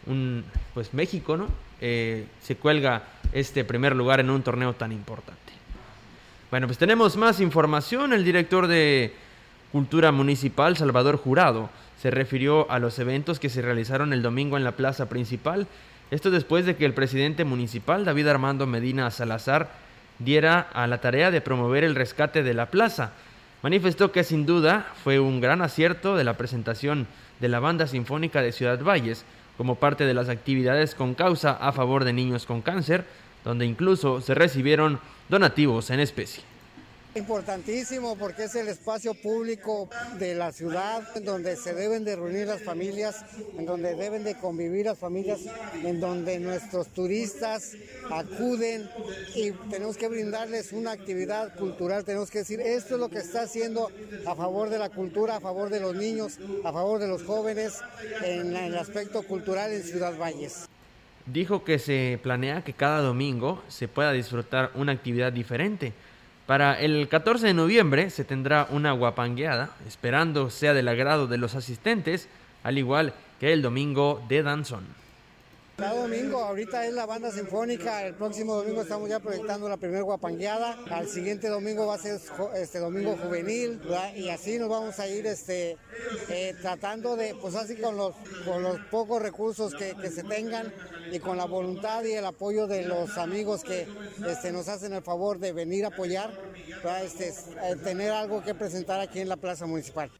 un, 0.06 0.44
pues 0.72 0.94
México, 0.94 1.36
¿no? 1.36 1.48
Eh, 1.82 2.24
se 2.40 2.56
cuelga 2.56 3.02
este 3.34 3.64
primer 3.64 3.94
lugar 3.94 4.20
en 4.20 4.30
un 4.30 4.42
torneo 4.42 4.72
tan 4.72 4.92
importante. 4.92 5.57
Bueno, 6.50 6.66
pues 6.66 6.78
tenemos 6.78 7.18
más 7.18 7.40
información. 7.40 8.14
El 8.14 8.24
director 8.24 8.68
de 8.68 9.12
Cultura 9.70 10.12
Municipal, 10.12 10.78
Salvador 10.78 11.18
Jurado, 11.18 11.68
se 12.00 12.10
refirió 12.10 12.70
a 12.70 12.78
los 12.78 12.98
eventos 12.98 13.38
que 13.38 13.50
se 13.50 13.60
realizaron 13.60 14.14
el 14.14 14.22
domingo 14.22 14.56
en 14.56 14.64
la 14.64 14.72
plaza 14.72 15.10
principal. 15.10 15.66
Esto 16.10 16.30
después 16.30 16.64
de 16.64 16.74
que 16.74 16.86
el 16.86 16.94
presidente 16.94 17.44
municipal, 17.44 18.06
David 18.06 18.28
Armando 18.28 18.66
Medina 18.66 19.10
Salazar, 19.10 19.68
diera 20.20 20.60
a 20.72 20.86
la 20.86 21.02
tarea 21.02 21.30
de 21.30 21.42
promover 21.42 21.84
el 21.84 21.94
rescate 21.94 22.42
de 22.42 22.54
la 22.54 22.70
plaza. 22.70 23.12
Manifestó 23.62 24.10
que 24.10 24.24
sin 24.24 24.46
duda 24.46 24.86
fue 25.04 25.20
un 25.20 25.42
gran 25.42 25.60
acierto 25.60 26.16
de 26.16 26.24
la 26.24 26.38
presentación 26.38 27.06
de 27.40 27.48
la 27.48 27.60
Banda 27.60 27.86
Sinfónica 27.86 28.40
de 28.40 28.52
Ciudad 28.52 28.82
Valles 28.82 29.26
como 29.58 29.74
parte 29.74 30.06
de 30.06 30.14
las 30.14 30.30
actividades 30.30 30.94
con 30.94 31.12
causa 31.12 31.52
a 31.52 31.72
favor 31.72 32.04
de 32.04 32.14
niños 32.14 32.46
con 32.46 32.62
cáncer, 32.62 33.04
donde 33.44 33.66
incluso 33.66 34.20
se 34.20 34.34
recibieron 34.34 35.00
donativos 35.28 35.90
en 35.90 36.00
especie. 36.00 36.42
Importantísimo 37.14 38.16
porque 38.16 38.44
es 38.44 38.54
el 38.54 38.68
espacio 38.68 39.14
público 39.14 39.88
de 40.18 40.34
la 40.34 40.52
ciudad 40.52 41.02
en 41.16 41.24
donde 41.24 41.56
se 41.56 41.72
deben 41.72 42.04
de 42.04 42.14
reunir 42.14 42.46
las 42.46 42.62
familias, 42.62 43.24
en 43.58 43.64
donde 43.64 43.94
deben 43.94 44.24
de 44.24 44.36
convivir 44.36 44.86
las 44.86 44.98
familias, 44.98 45.40
en 45.82 46.00
donde 46.00 46.38
nuestros 46.38 46.88
turistas 46.88 47.72
acuden 48.10 48.88
y 49.34 49.52
tenemos 49.70 49.96
que 49.96 50.08
brindarles 50.08 50.72
una 50.72 50.92
actividad 50.92 51.56
cultural, 51.56 52.04
tenemos 52.04 52.30
que 52.30 52.38
decir 52.38 52.60
esto 52.60 52.94
es 52.94 53.00
lo 53.00 53.08
que 53.08 53.18
está 53.18 53.42
haciendo 53.42 53.90
a 54.26 54.34
favor 54.36 54.68
de 54.68 54.78
la 54.78 54.90
cultura, 54.90 55.36
a 55.36 55.40
favor 55.40 55.70
de 55.70 55.80
los 55.80 55.96
niños, 55.96 56.38
a 56.62 56.72
favor 56.72 57.00
de 57.00 57.08
los 57.08 57.24
jóvenes 57.24 57.78
en 58.22 58.54
el 58.54 58.76
aspecto 58.76 59.22
cultural 59.22 59.72
en 59.72 59.82
Ciudad 59.82 60.16
Valles 60.16 60.68
dijo 61.32 61.64
que 61.64 61.78
se 61.78 62.18
planea 62.22 62.62
que 62.62 62.72
cada 62.72 63.00
domingo 63.00 63.62
se 63.68 63.88
pueda 63.88 64.12
disfrutar 64.12 64.70
una 64.74 64.92
actividad 64.92 65.32
diferente. 65.32 65.92
Para 66.46 66.80
el 66.80 67.08
14 67.08 67.46
de 67.46 67.54
noviembre 67.54 68.10
se 68.10 68.24
tendrá 68.24 68.66
una 68.70 68.92
guapangueada, 68.92 69.70
esperando 69.86 70.50
sea 70.50 70.72
del 70.72 70.88
agrado 70.88 71.26
de 71.26 71.38
los 71.38 71.54
asistentes, 71.54 72.28
al 72.62 72.78
igual 72.78 73.12
que 73.38 73.52
el 73.52 73.62
domingo 73.62 74.24
de 74.28 74.42
danzón. 74.42 74.97
Cada 75.78 75.94
domingo, 75.94 76.38
ahorita 76.38 76.86
es 76.86 76.92
la 76.92 77.06
banda 77.06 77.30
sinfónica, 77.30 78.04
el 78.04 78.14
próximo 78.14 78.56
domingo 78.56 78.82
estamos 78.82 79.08
ya 79.08 79.20
proyectando 79.20 79.68
la 79.68 79.76
primera 79.76 80.02
guapangueada, 80.02 80.76
al 80.90 81.08
siguiente 81.08 81.46
domingo 81.46 81.86
va 81.86 81.94
a 81.94 81.98
ser 81.98 82.20
este 82.56 82.80
domingo 82.80 83.16
juvenil, 83.16 83.80
y 84.16 84.28
así 84.28 84.58
nos 84.58 84.68
vamos 84.68 84.98
a 84.98 85.06
ir 85.06 85.24
este, 85.28 85.76
eh, 86.30 86.56
tratando 86.60 87.14
de, 87.14 87.36
pues 87.40 87.54
así 87.54 87.76
con 87.76 87.96
los, 87.96 88.12
con 88.44 88.64
los 88.64 88.80
pocos 88.90 89.22
recursos 89.22 89.72
que, 89.72 89.94
se 90.10 90.24
tengan 90.24 90.74
y 91.12 91.20
con 91.20 91.36
la 91.36 91.44
voluntad 91.44 92.02
y 92.02 92.10
el 92.14 92.26
apoyo 92.26 92.66
de 92.66 92.84
los 92.84 93.16
amigos 93.16 93.62
que 93.62 93.86
este, 94.26 94.50
nos 94.50 94.66
hacen 94.66 94.94
el 94.94 95.02
favor 95.02 95.38
de 95.38 95.52
venir 95.52 95.84
a 95.84 95.88
apoyar, 95.88 96.32
para 96.82 97.04
este, 97.04 97.28
eh, 97.28 97.76
tener 97.84 98.10
algo 98.10 98.42
que 98.42 98.52
presentar 98.52 98.98
aquí 98.98 99.20
en 99.20 99.28
la 99.28 99.36
Plaza 99.36 99.64
Municipal. 99.64 100.10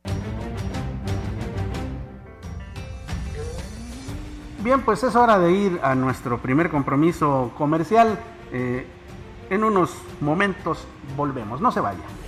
Bien, 4.60 4.80
pues 4.82 5.04
es 5.04 5.14
hora 5.14 5.38
de 5.38 5.52
ir 5.52 5.80
a 5.84 5.94
nuestro 5.94 6.38
primer 6.38 6.68
compromiso 6.68 7.52
comercial. 7.56 8.18
Eh, 8.50 8.86
en 9.50 9.62
unos 9.62 9.94
momentos 10.20 10.84
volvemos, 11.16 11.60
no 11.60 11.70
se 11.70 11.80
vayan. 11.80 12.27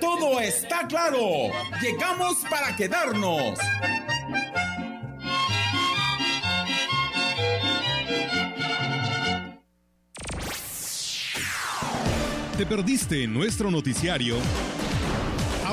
Todo 0.00 0.40
está 0.40 0.86
claro. 0.86 1.50
Llegamos 1.80 2.36
para 2.48 2.74
quedarnos. 2.76 3.58
¿Te 12.56 12.66
perdiste 12.66 13.26
nuestro 13.26 13.70
noticiario? 13.70 14.36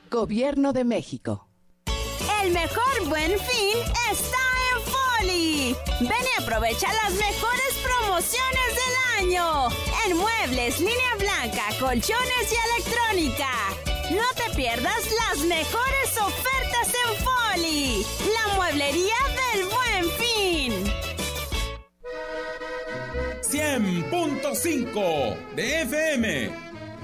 Gobierno 0.10 0.74
de 0.74 0.84
México. 0.84 1.49
El 2.43 2.52
mejor 2.52 3.06
buen 3.08 3.32
fin 3.32 3.78
está 4.12 4.43
en 4.71 4.82
Foli. 4.91 5.75
Ven 5.99 6.10
y 6.10 6.41
aprovecha 6.41 6.88
las 7.04 7.13
mejores 7.13 7.73
promociones 7.84 8.75
del 8.75 8.95
año. 9.19 9.69
En 10.06 10.17
muebles, 10.17 10.80
línea 10.80 11.15
blanca, 11.17 11.63
colchones 11.80 12.52
y 12.52 12.56
electrónica. 12.71 13.52
No 14.12 14.28
te 14.36 14.49
pierdas 14.56 15.12
las 15.12 15.39
mejores 15.45 16.17
ofertas 16.17 16.93
en 17.06 17.15
Foli. 17.25 18.06
La 18.34 18.47
mueblería 18.56 19.19
del 19.54 19.65
buen 19.65 20.10
fin. 20.17 20.73
100.5 23.41 25.38
de 25.56 25.82
FM. 25.82 26.49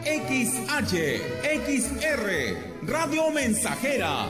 XH, 0.06 0.93
XR, 1.65 2.26
Radio 2.84 3.32
Mensajera 3.32 4.30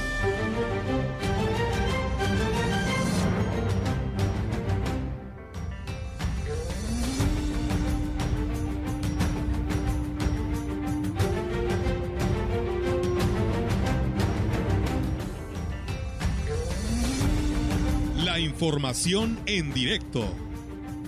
Información 18.41 19.39
en 19.45 19.71
directo. 19.73 20.21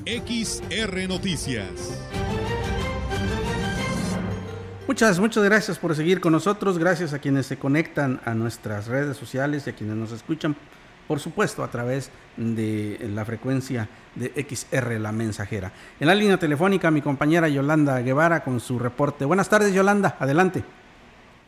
XR 0.06 1.08
Noticias. 1.08 2.00
Muchas, 4.88 5.20
muchas 5.20 5.44
gracias 5.44 5.80
por 5.80 5.96
seguir 5.96 6.22
con 6.22 6.34
nosotros. 6.34 6.78
Gracias 6.78 7.14
a 7.14 7.20
quienes 7.20 7.48
se 7.48 7.58
conectan 7.58 8.20
a 8.26 8.36
nuestras 8.36 8.88
redes 8.88 9.18
sociales 9.18 9.66
y 9.66 9.72
a 9.72 9.74
quienes 9.74 9.96
nos 9.96 10.12
escuchan, 10.12 10.56
por 11.08 11.20
supuesto, 11.20 11.64
a 11.64 11.72
través 11.72 12.12
de 12.38 13.00
la 13.14 13.26
frecuencia 13.26 13.90
de 14.16 14.32
XR 14.48 15.00
La 15.00 15.12
Mensajera. 15.12 15.72
En 16.00 16.08
la 16.08 16.16
línea 16.16 16.38
telefónica, 16.38 16.92
mi 16.92 17.02
compañera 17.02 17.50
Yolanda 17.50 18.00
Guevara 18.02 18.44
con 18.44 18.60
su 18.60 18.78
reporte. 18.78 19.26
Buenas 19.26 19.50
tardes, 19.50 19.74
Yolanda. 19.74 20.18
Adelante. 20.20 20.64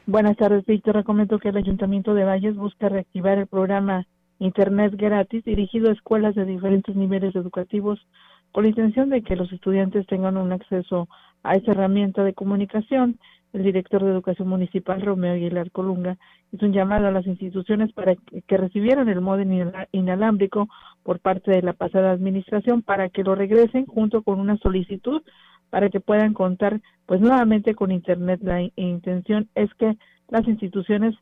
Buenas 0.07 0.35
tardes, 0.37 0.65
Víctor. 0.65 0.95
Recomiendo 0.95 1.37
que 1.37 1.49
el 1.49 1.57
Ayuntamiento 1.57 2.15
de 2.15 2.23
Valles 2.23 2.55
busque 2.55 2.89
reactivar 2.89 3.37
el 3.37 3.47
programa 3.47 4.07
Internet 4.39 4.93
gratis 4.97 5.45
dirigido 5.45 5.89
a 5.89 5.93
escuelas 5.93 6.35
de 6.35 6.45
diferentes 6.45 6.95
niveles 6.95 7.35
educativos 7.35 8.05
con 8.51 8.63
la 8.63 8.69
intención 8.69 9.09
de 9.09 9.21
que 9.21 9.35
los 9.35 9.51
estudiantes 9.51 10.05
tengan 10.07 10.37
un 10.37 10.51
acceso 10.51 11.07
a 11.43 11.55
esa 11.55 11.71
herramienta 11.71 12.23
de 12.23 12.33
comunicación. 12.33 13.17
El 13.53 13.63
director 13.63 14.03
de 14.03 14.11
Educación 14.11 14.49
Municipal, 14.49 15.01
Romeo 15.01 15.33
Aguilar 15.33 15.71
Colunga, 15.71 16.17
hizo 16.51 16.65
un 16.65 16.73
llamado 16.73 17.07
a 17.07 17.11
las 17.11 17.25
instituciones 17.25 17.93
para 17.93 18.15
que 18.15 18.57
recibieran 18.57 19.07
el 19.07 19.21
módem 19.21 19.71
inalámbrico 19.93 20.67
por 21.03 21.19
parte 21.19 21.51
de 21.51 21.61
la 21.61 21.71
pasada 21.71 22.11
administración 22.11 22.81
para 22.81 23.07
que 23.07 23.23
lo 23.23 23.35
regresen 23.35 23.85
junto 23.85 24.23
con 24.23 24.41
una 24.41 24.57
solicitud 24.57 25.21
para 25.69 25.89
que 25.89 26.01
puedan 26.01 26.33
contar 26.33 26.81
pues 27.05 27.21
nuevamente 27.21 27.73
con 27.73 27.91
internet. 27.91 28.41
La 28.43 28.61
intención 28.75 29.47
es 29.55 29.73
que 29.75 29.97
las 30.27 30.45
instituciones 30.47 31.15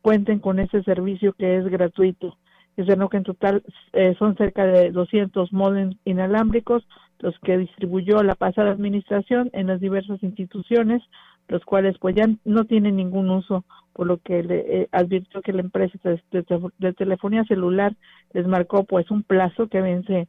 cuenten 0.00 0.38
con 0.38 0.58
ese 0.58 0.82
servicio 0.82 1.34
que 1.34 1.58
es 1.58 1.66
gratuito 1.66 2.38
no 2.76 3.08
que 3.08 3.16
en 3.18 3.24
total 3.24 3.62
eh, 3.92 4.14
son 4.18 4.36
cerca 4.36 4.66
de 4.66 4.90
200 4.90 5.52
modems 5.52 5.96
inalámbricos 6.04 6.86
los 7.20 7.38
que 7.40 7.56
distribuyó 7.56 8.22
la 8.22 8.34
pasada 8.34 8.70
administración 8.70 9.48
en 9.52 9.68
las 9.68 9.80
diversas 9.80 10.22
instituciones, 10.22 11.02
los 11.48 11.64
cuales 11.64 11.96
pues 11.98 12.14
ya 12.14 12.24
no 12.44 12.64
tienen 12.64 12.96
ningún 12.96 13.30
uso, 13.30 13.64
por 13.92 14.06
lo 14.06 14.18
que 14.18 14.42
le 14.42 14.82
eh, 14.82 14.88
advirtió 14.92 15.40
que 15.40 15.52
la 15.52 15.60
empresa 15.60 15.98
de, 16.02 16.92
telefonía 16.92 17.44
celular 17.44 17.94
les 18.32 18.46
marcó 18.46 18.84
pues 18.84 19.10
un 19.10 19.22
plazo 19.22 19.68
que 19.68 19.80
vence 19.80 20.28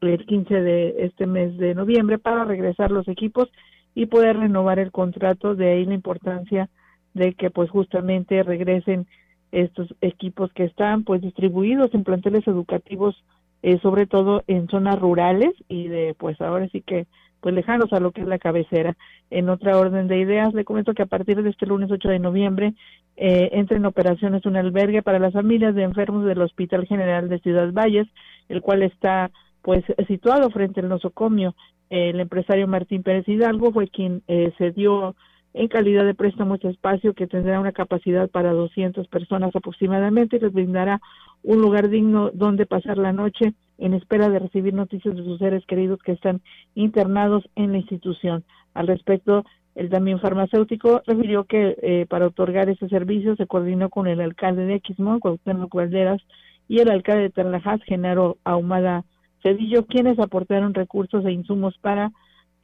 el 0.00 0.26
15 0.26 0.60
de 0.60 0.94
este 0.98 1.26
mes 1.26 1.56
de 1.56 1.74
noviembre 1.74 2.18
para 2.18 2.44
regresar 2.44 2.90
los 2.90 3.08
equipos 3.08 3.50
y 3.94 4.06
poder 4.06 4.36
renovar 4.36 4.78
el 4.78 4.90
contrato, 4.90 5.54
de 5.54 5.70
ahí 5.70 5.86
la 5.86 5.94
importancia 5.94 6.68
de 7.14 7.34
que 7.34 7.50
pues 7.50 7.70
justamente 7.70 8.42
regresen 8.42 9.06
estos 9.54 9.94
equipos 10.00 10.52
que 10.52 10.64
están 10.64 11.04
pues 11.04 11.22
distribuidos 11.22 11.94
en 11.94 12.04
planteles 12.04 12.46
educativos 12.46 13.16
eh, 13.62 13.78
sobre 13.80 14.06
todo 14.06 14.42
en 14.46 14.68
zonas 14.68 14.98
rurales 14.98 15.54
y 15.68 15.88
de 15.88 16.14
pues 16.18 16.38
ahora 16.42 16.68
sí 16.68 16.82
que 16.82 17.06
pues 17.40 17.54
lejanos 17.54 17.92
a 17.94 18.00
lo 18.00 18.12
que 18.12 18.20
es 18.20 18.26
la 18.26 18.38
cabecera. 18.38 18.94
En 19.30 19.48
otra 19.48 19.78
orden 19.78 20.06
de 20.06 20.18
ideas, 20.18 20.52
le 20.52 20.66
comento 20.66 20.92
que 20.92 21.02
a 21.02 21.06
partir 21.06 21.42
de 21.42 21.48
este 21.48 21.64
lunes 21.64 21.90
8 21.90 22.10
de 22.10 22.18
noviembre 22.18 22.74
eh, 23.16 23.48
entra 23.52 23.78
en 23.78 23.86
operaciones 23.86 24.44
un 24.44 24.56
albergue 24.56 25.02
para 25.02 25.18
las 25.18 25.32
familias 25.32 25.74
de 25.74 25.82
enfermos 25.82 26.26
del 26.26 26.42
Hospital 26.42 26.86
General 26.86 27.30
de 27.30 27.38
Ciudad 27.38 27.72
Valles, 27.72 28.06
el 28.50 28.60
cual 28.60 28.82
está 28.82 29.30
pues 29.62 29.82
situado 30.08 30.50
frente 30.50 30.80
al 30.80 30.90
nosocomio. 30.90 31.54
el 31.88 32.20
empresario 32.20 32.68
Martín 32.68 33.02
Pérez 33.02 33.26
Hidalgo 33.26 33.72
fue 33.72 33.88
quien 33.88 34.22
eh, 34.28 34.52
se 34.58 34.72
dio 34.72 35.16
en 35.54 35.68
calidad 35.68 36.04
de 36.04 36.14
préstamo 36.14 36.56
este 36.56 36.68
espacio 36.68 37.14
que 37.14 37.28
tendrá 37.28 37.60
una 37.60 37.72
capacidad 37.72 38.28
para 38.28 38.52
200 38.52 39.06
personas 39.06 39.54
aproximadamente 39.54 40.36
y 40.36 40.40
les 40.40 40.52
brindará 40.52 41.00
un 41.44 41.60
lugar 41.60 41.88
digno 41.88 42.30
donde 42.32 42.66
pasar 42.66 42.98
la 42.98 43.12
noche 43.12 43.54
en 43.78 43.94
espera 43.94 44.28
de 44.28 44.40
recibir 44.40 44.74
noticias 44.74 45.14
de 45.14 45.22
sus 45.22 45.38
seres 45.38 45.64
queridos 45.66 46.00
que 46.02 46.12
están 46.12 46.42
internados 46.74 47.48
en 47.54 47.70
la 47.72 47.78
institución. 47.78 48.44
Al 48.74 48.88
respecto, 48.88 49.44
el 49.76 49.90
también 49.90 50.20
farmacéutico 50.20 51.02
refirió 51.06 51.44
que 51.44 51.76
eh, 51.82 52.06
para 52.08 52.26
otorgar 52.26 52.68
ese 52.68 52.88
servicio 52.88 53.36
se 53.36 53.46
coordinó 53.46 53.90
con 53.90 54.08
el 54.08 54.20
alcalde 54.20 54.66
de 54.66 54.80
Xismón, 54.80 55.20
Cuauhtémoc 55.20 55.74
Valderas, 55.74 56.22
y 56.68 56.80
el 56.80 56.90
alcalde 56.90 57.24
de 57.24 57.30
Tarlajas, 57.30 57.80
Genaro 57.84 58.38
Ahumada 58.44 59.04
Cedillo, 59.42 59.86
quienes 59.86 60.18
aportaron 60.18 60.74
recursos 60.74 61.24
e 61.26 61.32
insumos 61.32 61.76
para 61.78 62.12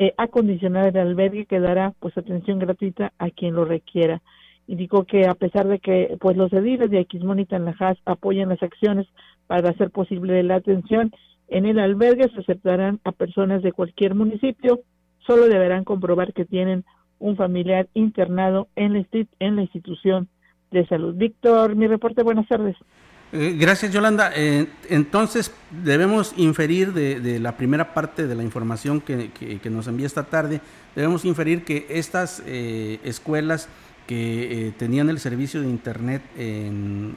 eh, 0.00 0.14
acondicionar 0.16 0.88
el 0.88 0.96
albergue 0.96 1.44
que 1.44 1.60
dará 1.60 1.92
pues 2.00 2.16
atención 2.16 2.58
gratuita 2.58 3.12
a 3.18 3.28
quien 3.28 3.54
lo 3.54 3.66
requiera. 3.66 4.22
Indicó 4.66 5.04
que 5.04 5.26
a 5.26 5.34
pesar 5.34 5.68
de 5.68 5.78
que 5.78 6.16
pues 6.18 6.38
los 6.38 6.50
ediles 6.54 6.90
de 6.90 7.00
Aquismón 7.00 7.38
y 7.38 7.44
Tanlajas 7.44 7.98
apoyan 8.06 8.48
las 8.48 8.62
acciones 8.62 9.06
para 9.46 9.68
hacer 9.68 9.90
posible 9.90 10.42
la 10.42 10.54
atención 10.54 11.12
en 11.48 11.66
el 11.66 11.78
albergue, 11.78 12.30
se 12.30 12.40
aceptarán 12.40 12.98
a 13.04 13.12
personas 13.12 13.62
de 13.62 13.72
cualquier 13.72 14.14
municipio, 14.14 14.80
solo 15.18 15.48
deberán 15.48 15.84
comprobar 15.84 16.32
que 16.32 16.46
tienen 16.46 16.84
un 17.18 17.36
familiar 17.36 17.86
internado 17.92 18.68
en 18.76 18.94
la, 18.94 19.04
en 19.38 19.56
la 19.56 19.62
institución 19.62 20.28
de 20.70 20.86
salud. 20.86 21.14
Víctor, 21.14 21.76
mi 21.76 21.86
reporte, 21.86 22.22
buenas 22.22 22.48
tardes. 22.48 22.76
Eh, 23.32 23.56
gracias, 23.58 23.92
Yolanda. 23.92 24.32
Eh, 24.34 24.66
entonces, 24.88 25.54
debemos 25.70 26.34
inferir 26.36 26.92
de, 26.92 27.38
la 27.38 27.56
primera 27.56 27.94
parte 27.94 28.26
de 28.26 28.34
la 28.34 28.42
información 28.42 29.00
que, 29.00 29.60
nos 29.70 29.86
envía 29.86 30.06
esta 30.06 30.24
tarde, 30.24 30.60
debemos 30.96 31.24
inferir 31.24 31.64
que 31.64 31.86
estas 31.90 32.42
eh, 32.46 32.98
escuelas 33.04 33.68
que 34.08 34.72
tenían 34.76 35.08
el 35.08 35.20
servicio 35.20 35.60
de 35.60 35.68
Internet 35.68 36.22
en, 36.36 37.14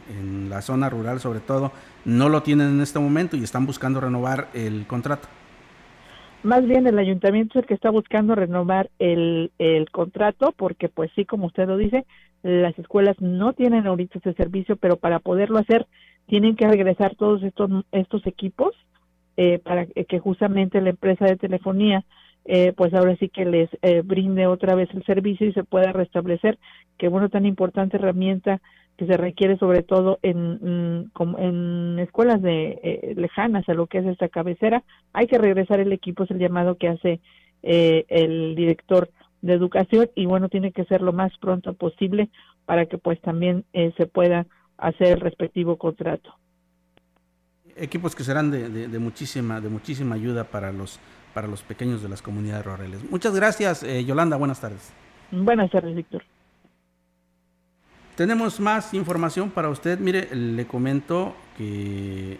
la 0.49 0.61
zona 0.61 0.89
rural, 0.91 1.19
sobre 1.19 1.39
todo, 1.39 1.71
no 2.05 2.29
lo 2.29 2.43
tienen 2.43 2.69
en 2.69 2.81
este 2.81 2.99
momento 2.99 3.35
y 3.35 3.43
están 3.43 3.65
buscando 3.65 3.99
renovar 3.99 4.49
el 4.53 4.85
contrato. 4.85 5.27
Más 6.43 6.63
bien 6.67 6.85
el 6.85 6.99
ayuntamiento 6.99 7.57
es 7.57 7.63
el 7.63 7.67
que 7.67 7.73
está 7.73 7.89
buscando 7.89 8.35
renovar 8.35 8.91
el 8.99 9.49
contrato 9.91 10.53
porque, 10.55 10.89
pues 10.89 11.09
sí, 11.15 11.25
como 11.25 11.47
usted 11.47 11.65
lo 11.67 11.77
dice, 11.77 12.05
las 12.43 12.77
escuelas 12.77 13.19
no 13.19 13.53
tienen 13.53 13.87
ahorita 13.87 14.19
ese 14.19 14.33
servicio, 14.33 14.75
pero 14.75 14.97
para 14.97 15.19
poderlo 15.19 15.57
hacer 15.57 15.87
tienen 16.27 16.55
que 16.55 16.67
regresar 16.67 17.15
todos 17.15 17.41
estos, 17.43 17.69
estos 17.91 18.25
equipos 18.27 18.73
eh, 19.35 19.59
para 19.59 19.87
que 19.87 20.19
justamente 20.19 20.79
la 20.81 20.91
empresa 20.91 21.25
de 21.25 21.37
telefonía 21.37 22.05
eh, 22.45 22.73
pues 22.75 22.93
ahora 22.93 23.15
sí 23.15 23.29
que 23.29 23.45
les 23.45 23.69
eh, 23.81 24.01
brinde 24.03 24.47
otra 24.47 24.75
vez 24.75 24.89
el 24.93 25.03
servicio 25.05 25.47
y 25.47 25.53
se 25.53 25.63
pueda 25.63 25.93
restablecer. 25.93 26.59
Que 26.97 27.07
bueno 27.07 27.29
tan 27.29 27.45
importante 27.45 27.97
herramienta 27.97 28.61
que 28.97 29.07
se 29.07 29.17
requiere 29.17 29.57
sobre 29.57 29.81
todo 29.81 30.19
en, 30.21 31.05
mm, 31.09 31.35
en 31.39 31.99
escuelas 31.99 32.41
de 32.41 33.13
lejanas 33.15 33.67
a 33.69 33.73
lo 33.73 33.87
que 33.87 33.99
es 33.99 34.05
esta 34.05 34.27
cabecera. 34.27 34.83
Hay 35.13 35.27
que 35.27 35.37
regresar 35.37 35.79
el 35.79 35.93
equipo 35.93 36.25
es 36.25 36.31
el 36.31 36.39
llamado 36.39 36.75
que 36.75 36.89
hace 36.89 37.21
el 37.63 38.55
director 38.55 39.09
de 39.43 39.53
educación 39.53 40.09
y 40.15 40.25
bueno, 40.25 40.47
tiene 40.49 40.71
que 40.71 40.85
ser 40.85 41.01
lo 41.01 41.11
más 41.11 41.37
pronto 41.37 41.73
posible 41.73 42.29
para 42.65 42.85
que 42.85 42.97
pues 42.97 43.19
también 43.21 43.65
eh, 43.73 43.93
se 43.97 44.07
pueda 44.07 44.47
hacer 44.77 45.09
el 45.09 45.19
respectivo 45.19 45.77
contrato. 45.77 46.33
Equipos 47.75 48.15
que 48.15 48.23
serán 48.23 48.51
de, 48.51 48.69
de, 48.69 48.99
muchísima 48.99 49.59
de 49.59 49.67
muchísima 49.67 50.15
ayuda 50.15 50.45
para 50.45 50.71
los 50.71 50.99
para 51.33 51.47
los 51.47 51.61
pequeños 51.61 52.01
de 52.01 52.09
las 52.09 52.21
comunidades 52.21 52.65
rurales. 52.65 53.09
Muchas 53.09 53.35
gracias, 53.35 53.83
eh, 53.83 54.05
Yolanda. 54.05 54.37
Buenas 54.37 54.61
tardes. 54.61 54.93
Buenas 55.31 55.71
tardes, 55.71 55.95
Víctor. 55.95 56.23
Tenemos 58.15 58.59
más 58.59 58.93
información 58.93 59.49
para 59.49 59.69
usted. 59.69 59.97
Mire, 59.99 60.33
le 60.35 60.67
comento 60.67 61.35
que, 61.57 62.37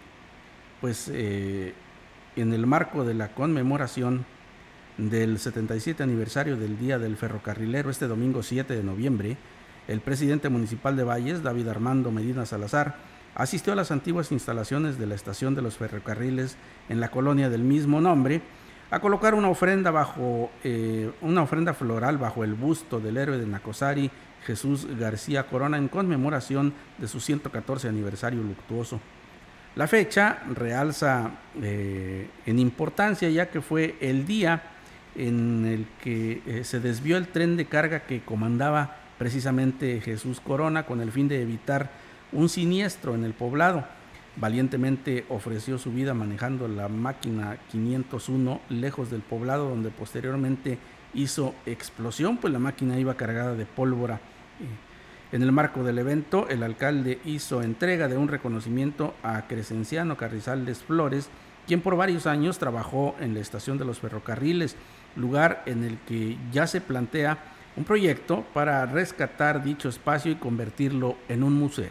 pues, 0.80 1.10
eh, 1.12 1.74
en 2.36 2.52
el 2.54 2.66
marco 2.68 3.04
de 3.04 3.14
la 3.14 3.34
conmemoración 3.34 4.24
del 4.98 5.38
77 5.38 6.02
aniversario 6.02 6.56
del 6.56 6.78
Día 6.78 6.98
del 6.98 7.16
Ferrocarrilero 7.16 7.90
este 7.90 8.06
domingo 8.06 8.42
7 8.42 8.74
de 8.74 8.82
noviembre, 8.82 9.36
el 9.88 10.00
presidente 10.00 10.48
municipal 10.48 10.96
de 10.96 11.04
Valles, 11.04 11.42
David 11.42 11.68
Armando 11.68 12.10
Medina 12.10 12.46
Salazar, 12.46 12.96
asistió 13.34 13.72
a 13.72 13.76
las 13.76 13.90
antiguas 13.90 14.30
instalaciones 14.32 14.98
de 14.98 15.06
la 15.06 15.14
estación 15.14 15.54
de 15.54 15.62
los 15.62 15.76
ferrocarriles 15.76 16.56
en 16.88 17.00
la 17.00 17.10
colonia 17.10 17.50
del 17.50 17.62
mismo 17.62 18.00
nombre 18.00 18.42
a 18.90 19.00
colocar 19.00 19.34
una 19.34 19.48
ofrenda 19.48 19.90
bajo 19.90 20.50
eh, 20.62 21.10
una 21.20 21.42
ofrenda 21.42 21.74
floral 21.74 22.18
bajo 22.18 22.44
el 22.44 22.54
busto 22.54 23.00
del 23.00 23.16
héroe 23.16 23.38
de 23.38 23.46
Nacosari, 23.46 24.10
Jesús 24.46 24.86
García 24.98 25.46
Corona, 25.48 25.78
en 25.78 25.88
conmemoración 25.88 26.72
de 26.98 27.08
su 27.08 27.18
114 27.18 27.88
aniversario 27.88 28.42
luctuoso. 28.42 29.00
La 29.74 29.88
fecha 29.88 30.38
realza 30.54 31.32
eh, 31.60 32.28
en 32.46 32.58
importancia 32.60 33.28
ya 33.30 33.50
que 33.50 33.60
fue 33.60 33.96
el 34.00 34.26
día 34.26 34.62
en 35.14 35.66
el 35.66 35.86
que 36.02 36.42
eh, 36.46 36.64
se 36.64 36.80
desvió 36.80 37.16
el 37.16 37.28
tren 37.28 37.56
de 37.56 37.66
carga 37.66 38.00
que 38.00 38.22
comandaba 38.22 38.96
precisamente 39.18 40.00
Jesús 40.00 40.40
Corona 40.40 40.84
con 40.84 41.00
el 41.00 41.12
fin 41.12 41.28
de 41.28 41.42
evitar 41.42 41.90
un 42.32 42.48
siniestro 42.48 43.14
en 43.14 43.24
el 43.24 43.32
poblado. 43.32 43.84
Valientemente 44.36 45.24
ofreció 45.28 45.78
su 45.78 45.92
vida 45.92 46.12
manejando 46.12 46.66
la 46.66 46.88
máquina 46.88 47.56
501 47.70 48.60
lejos 48.68 49.10
del 49.10 49.20
poblado 49.22 49.68
donde 49.68 49.90
posteriormente 49.90 50.78
hizo 51.14 51.54
explosión, 51.66 52.38
pues 52.38 52.52
la 52.52 52.58
máquina 52.58 52.98
iba 52.98 53.16
cargada 53.16 53.54
de 53.54 53.64
pólvora. 53.64 54.20
En 55.30 55.42
el 55.42 55.52
marco 55.52 55.84
del 55.84 55.98
evento, 55.98 56.48
el 56.48 56.62
alcalde 56.62 57.20
hizo 57.24 57.62
entrega 57.62 58.08
de 58.08 58.16
un 58.16 58.28
reconocimiento 58.28 59.14
a 59.22 59.46
Crescenciano 59.46 60.16
Carrizales 60.16 60.78
Flores, 60.78 61.28
quien 61.66 61.80
por 61.80 61.96
varios 61.96 62.26
años 62.26 62.58
trabajó 62.58 63.16
en 63.20 63.34
la 63.34 63.40
estación 63.40 63.78
de 63.78 63.84
los 63.84 64.00
ferrocarriles 64.00 64.76
lugar 65.16 65.62
en 65.66 65.84
el 65.84 65.98
que 66.00 66.36
ya 66.52 66.66
se 66.66 66.80
plantea 66.80 67.54
un 67.76 67.84
proyecto 67.84 68.44
para 68.54 68.86
rescatar 68.86 69.62
dicho 69.62 69.88
espacio 69.88 70.32
y 70.32 70.36
convertirlo 70.36 71.16
en 71.28 71.42
un 71.42 71.54
museo. 71.54 71.90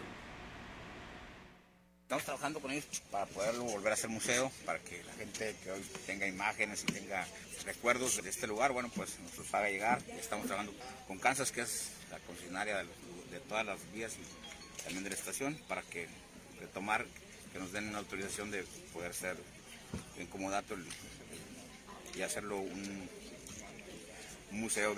Estamos 2.03 2.25
trabajando 2.25 2.59
con 2.59 2.71
ellos 2.71 2.85
para 3.09 3.25
poderlo 3.25 3.63
volver 3.63 3.93
a 3.93 3.95
ser 3.95 4.09
museo, 4.09 4.51
para 4.65 4.77
que 4.79 5.03
la 5.03 5.13
gente 5.13 5.55
que 5.63 5.71
hoy 5.71 5.81
tenga 6.05 6.27
imágenes 6.27 6.83
y 6.83 6.85
tenga 6.85 7.25
recuerdos 7.65 8.21
de 8.21 8.29
este 8.29 8.45
lugar, 8.45 8.71
bueno, 8.71 8.91
pues 8.95 9.17
nos 9.19 9.35
los 9.37 9.53
haga 9.53 9.69
llegar. 9.69 9.99
Estamos 10.19 10.45
trabajando 10.45 10.73
con 11.07 11.17
Kansas, 11.17 11.51
que 11.51 11.61
es 11.61 11.89
la 12.11 12.19
concesionaria 12.19 12.77
de, 13.31 13.39
todas 13.49 13.65
las 13.65 13.79
vías 13.93 14.13
y 14.13 14.83
también 14.83 15.03
de 15.03 15.09
la 15.09 15.15
estación, 15.15 15.57
para 15.67 15.81
que 15.81 16.07
retomar, 16.59 17.05
que 17.51 17.57
nos 17.59 17.71
den 17.71 17.89
una 17.89 17.97
autorización 17.97 18.51
de 18.51 18.63
poder 18.93 19.13
ser 19.13 19.35
en 20.17 20.27
comodato 20.27 20.75
y 22.15 22.21
hacerlo 22.21 22.57
un, 22.57 23.09
museo. 24.51 24.95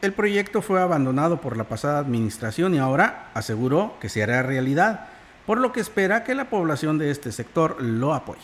El 0.00 0.12
proyecto 0.12 0.62
fue 0.62 0.80
abandonado 0.80 1.40
por 1.40 1.56
la 1.56 1.64
pasada 1.64 1.98
administración 1.98 2.74
y 2.74 2.78
ahora 2.78 3.30
aseguró 3.34 3.98
que 4.00 4.08
se 4.08 4.22
hará 4.22 4.42
realidad, 4.42 5.08
por 5.44 5.58
lo 5.58 5.72
que 5.72 5.80
espera 5.80 6.24
que 6.24 6.34
la 6.34 6.48
población 6.48 6.98
de 6.98 7.10
este 7.10 7.32
sector 7.32 7.82
lo 7.82 8.14
apoye. 8.14 8.40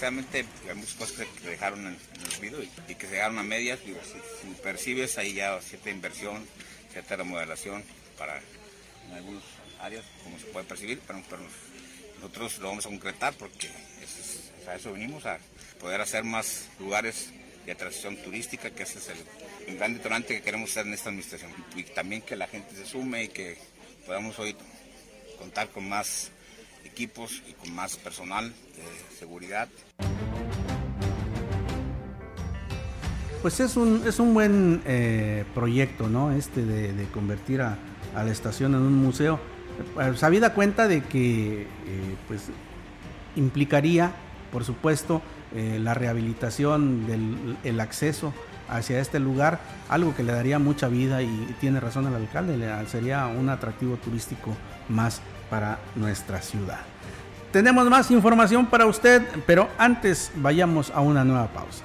Realmente 0.00 0.44
hay 0.68 0.74
muchas 0.74 0.94
cosas 0.94 1.26
que 1.42 1.48
dejaron 1.48 1.80
en, 1.80 1.96
el 1.96 2.36
olvido 2.36 2.62
y, 2.62 2.94
que 2.94 3.06
se 3.06 3.14
dejaron 3.14 3.38
a 3.38 3.42
medias. 3.42 3.80
si, 3.80 3.94
percibes 4.62 5.18
ahí 5.18 5.34
ya 5.34 5.60
cierta 5.60 5.90
inversión, 5.90 6.44
cierta 6.92 7.16
remodelación 7.16 7.82
para 8.18 8.40
en 9.08 9.14
algunas 9.16 9.42
áreas, 9.80 10.04
como 10.24 10.38
se 10.38 10.46
puede 10.46 10.66
percibir, 10.66 11.00
pero, 11.06 11.20
nosotros 12.16 12.58
lo 12.58 12.68
vamos 12.68 12.86
a 12.86 12.88
concretar 12.88 13.34
porque 13.34 13.70
a 14.66 14.74
eso 14.74 14.92
venimos, 14.92 15.26
a 15.26 15.38
poder 15.80 16.00
hacer 16.00 16.24
más 16.24 16.68
lugares 16.78 17.30
de 17.64 17.72
atracción 17.72 18.16
turística, 18.16 18.70
que 18.70 18.84
ese 18.84 18.98
es 18.98 19.08
el, 19.08 19.76
gran 19.76 19.94
detonante 19.94 20.36
que 20.36 20.42
queremos 20.42 20.70
hacer 20.70 20.86
en 20.86 20.94
esta 20.94 21.08
administración. 21.10 21.50
Y 21.74 21.82
también 21.82 22.22
que 22.22 22.36
la 22.36 22.46
gente 22.46 22.74
se 22.76 22.86
sume 22.86 23.24
y 23.24 23.28
que 23.28 23.58
podamos 24.06 24.38
hoy 24.38 24.56
contar 25.38 25.68
con 25.70 25.88
más 25.88 26.30
equipos 26.84 27.42
y 27.48 27.52
con 27.52 27.74
más 27.74 27.96
personal 27.96 28.50
de 28.50 29.16
seguridad. 29.18 29.68
Pues 33.42 33.60
es 33.60 33.76
un, 33.76 34.02
es 34.06 34.18
un 34.18 34.34
buen 34.34 34.82
eh, 34.86 35.44
proyecto, 35.54 36.08
¿no? 36.08 36.32
Este 36.32 36.64
de, 36.64 37.04
convertir 37.12 37.60
a, 37.60 37.78
la 38.14 38.30
estación 38.30 38.74
en 38.74 38.80
un 38.80 38.94
museo. 38.94 39.38
Eh, 40.00 40.12
sabida 40.16 40.54
cuenta 40.54 40.88
de 40.88 41.02
que 41.02 41.62
eh, 41.62 41.66
pues 42.28 42.42
implicaría, 43.36 44.12
por 44.50 44.64
supuesto, 44.64 45.22
eh, 45.54 45.78
la 45.80 45.94
rehabilitación 45.94 47.06
del 47.06 47.80
acceso 47.80 48.32
hacia 48.68 49.00
este 49.00 49.20
lugar, 49.20 49.60
algo 49.88 50.14
que 50.14 50.22
le 50.22 50.32
daría 50.32 50.58
mucha 50.58 50.88
vida 50.88 51.22
y 51.22 51.54
tiene 51.60 51.80
razón 51.80 52.06
el 52.06 52.14
alcalde, 52.14 52.58
sería 52.88 53.26
un 53.26 53.48
atractivo 53.48 53.96
turístico 53.96 54.56
más 54.88 55.20
para 55.50 55.78
nuestra 55.94 56.40
ciudad. 56.40 56.80
Tenemos 57.52 57.88
más 57.88 58.10
información 58.10 58.66
para 58.66 58.86
usted, 58.86 59.22
pero 59.46 59.68
antes 59.78 60.32
vayamos 60.36 60.90
a 60.90 61.00
una 61.00 61.24
nueva 61.24 61.46
pausa. 61.48 61.84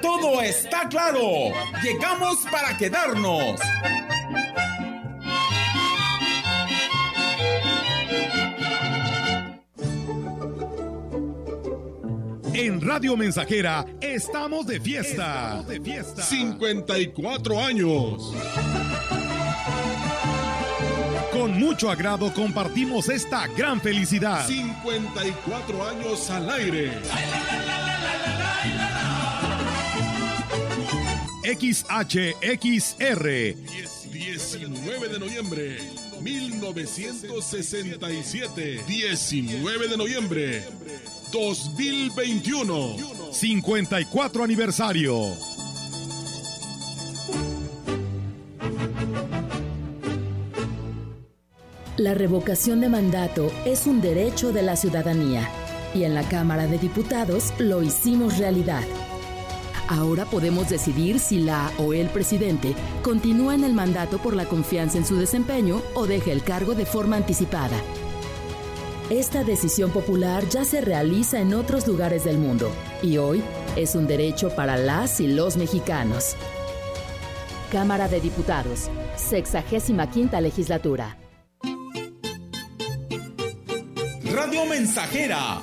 Todo 0.00 0.40
está 0.42 0.88
claro. 0.88 1.52
Llegamos 1.82 2.38
para 2.50 2.76
quedarnos. 2.76 3.60
En 12.54 12.80
Radio 12.80 13.16
Mensajera 13.16 13.86
estamos 14.00 14.66
de 14.66 14.78
fiesta. 14.78 15.58
Estamos 15.60 15.68
de 15.68 15.80
fiesta. 15.80 16.22
54 16.22 17.64
años. 17.64 18.34
Con 21.32 21.58
mucho 21.58 21.90
agrado 21.90 22.32
compartimos 22.34 23.08
esta 23.08 23.46
gran 23.48 23.80
felicidad. 23.80 24.46
54 24.46 25.88
años 25.88 26.30
al 26.30 26.50
aire. 26.50 26.92
XHXR. 31.42 33.56
19 34.12 35.08
de 35.08 35.18
noviembre 35.18 35.78
1967. 36.20 38.84
19 38.86 39.88
de 39.88 39.96
noviembre 39.96 40.62
2021. 41.32 43.32
54 43.32 44.44
aniversario. 44.44 45.16
La 51.96 52.14
revocación 52.14 52.80
de 52.80 52.88
mandato 52.88 53.50
es 53.64 53.86
un 53.86 54.00
derecho 54.00 54.52
de 54.52 54.62
la 54.62 54.76
ciudadanía 54.76 55.48
y 55.94 56.04
en 56.04 56.14
la 56.14 56.22
Cámara 56.22 56.66
de 56.66 56.78
Diputados 56.78 57.52
lo 57.58 57.82
hicimos 57.82 58.38
realidad. 58.38 58.84
Ahora 59.88 60.24
podemos 60.24 60.68
decidir 60.68 61.18
si 61.18 61.40
la 61.40 61.72
o 61.78 61.92
el 61.92 62.08
presidente 62.08 62.74
continúa 63.02 63.54
en 63.54 63.64
el 63.64 63.74
mandato 63.74 64.18
por 64.18 64.34
la 64.34 64.46
confianza 64.46 64.98
en 64.98 65.06
su 65.06 65.16
desempeño 65.16 65.82
o 65.94 66.06
deja 66.06 66.32
el 66.32 66.42
cargo 66.42 66.74
de 66.74 66.86
forma 66.86 67.16
anticipada. 67.16 67.76
Esta 69.10 69.44
decisión 69.44 69.90
popular 69.90 70.48
ya 70.48 70.64
se 70.64 70.80
realiza 70.80 71.40
en 71.40 71.52
otros 71.52 71.86
lugares 71.86 72.24
del 72.24 72.38
mundo 72.38 72.70
y 73.02 73.18
hoy 73.18 73.42
es 73.76 73.94
un 73.94 74.06
derecho 74.06 74.54
para 74.54 74.76
las 74.76 75.20
y 75.20 75.28
los 75.28 75.56
mexicanos. 75.56 76.36
Cámara 77.70 78.08
de 78.08 78.20
Diputados, 78.20 78.88
65 79.16 80.40
legislatura. 80.40 81.18
Radio 84.32 84.64
Mensajera, 84.66 85.62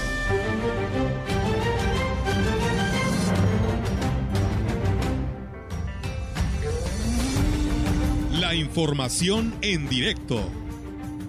La 8.51 8.57
información 8.57 9.53
en 9.61 9.87
directo. 9.87 10.35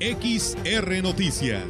XR 0.00 1.02
Noticias. 1.04 1.64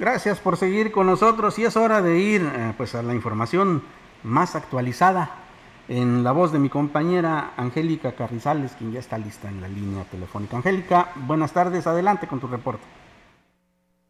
Gracias 0.00 0.40
por 0.40 0.56
seguir 0.56 0.90
con 0.90 1.06
nosotros 1.06 1.56
y 1.60 1.64
es 1.64 1.76
hora 1.76 2.02
de 2.02 2.18
ir 2.18 2.42
eh, 2.42 2.74
pues 2.76 2.96
a 2.96 3.02
la 3.04 3.14
información 3.14 3.84
más 4.24 4.56
actualizada 4.56 5.30
en 5.86 6.24
la 6.24 6.32
voz 6.32 6.50
de 6.50 6.58
mi 6.58 6.68
compañera 6.68 7.52
Angélica 7.56 8.16
Carrizales, 8.16 8.72
quien 8.72 8.90
ya 8.90 8.98
está 8.98 9.16
lista 9.16 9.48
en 9.48 9.60
la 9.60 9.68
línea 9.68 10.02
telefónica. 10.10 10.56
Angélica, 10.56 11.12
buenas 11.28 11.52
tardes, 11.52 11.86
adelante 11.86 12.26
con 12.26 12.40
tu 12.40 12.48
reporte. 12.48 12.82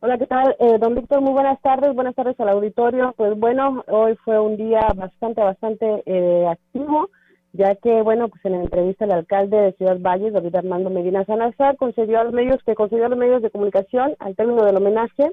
Hola, 0.01 0.17
¿qué 0.17 0.27
tal? 0.27 0.57
Eh, 0.59 0.79
don 0.79 0.95
Víctor, 0.95 1.21
muy 1.21 1.33
buenas 1.33 1.61
tardes, 1.61 1.95
buenas 1.95 2.15
tardes 2.15 2.41
al 2.41 2.49
auditorio. 2.49 3.13
Pues 3.15 3.39
bueno, 3.39 3.85
hoy 3.89 4.17
fue 4.25 4.41
un 4.41 4.57
día 4.57 4.89
bastante, 4.95 5.43
bastante 5.43 6.03
eh, 6.07 6.47
activo, 6.49 7.11
ya 7.57 7.75
que, 7.75 8.03
bueno, 8.03 8.29
pues 8.29 8.45
en 8.45 8.53
la 8.53 8.63
entrevista 8.63 9.05
el 9.05 9.13
alcalde 9.13 9.57
de 9.57 9.73
Ciudad 9.73 9.99
Valles, 10.01 10.33
David 10.33 10.55
Armando 10.57 10.91
Medina 10.91 11.25
Salazar, 11.25 11.77
concedió 11.77 12.21
a 12.21 12.25
los 12.25 12.33
medios, 12.33 12.63
que 12.65 12.75
concedió 12.75 13.07
a 13.07 13.09
los 13.09 13.19
medios 13.19 13.43
de 13.43 13.51
comunicación 13.51 14.15
al 14.19 14.37
término 14.37 14.65
del 14.65 14.77
homenaje 14.77 15.33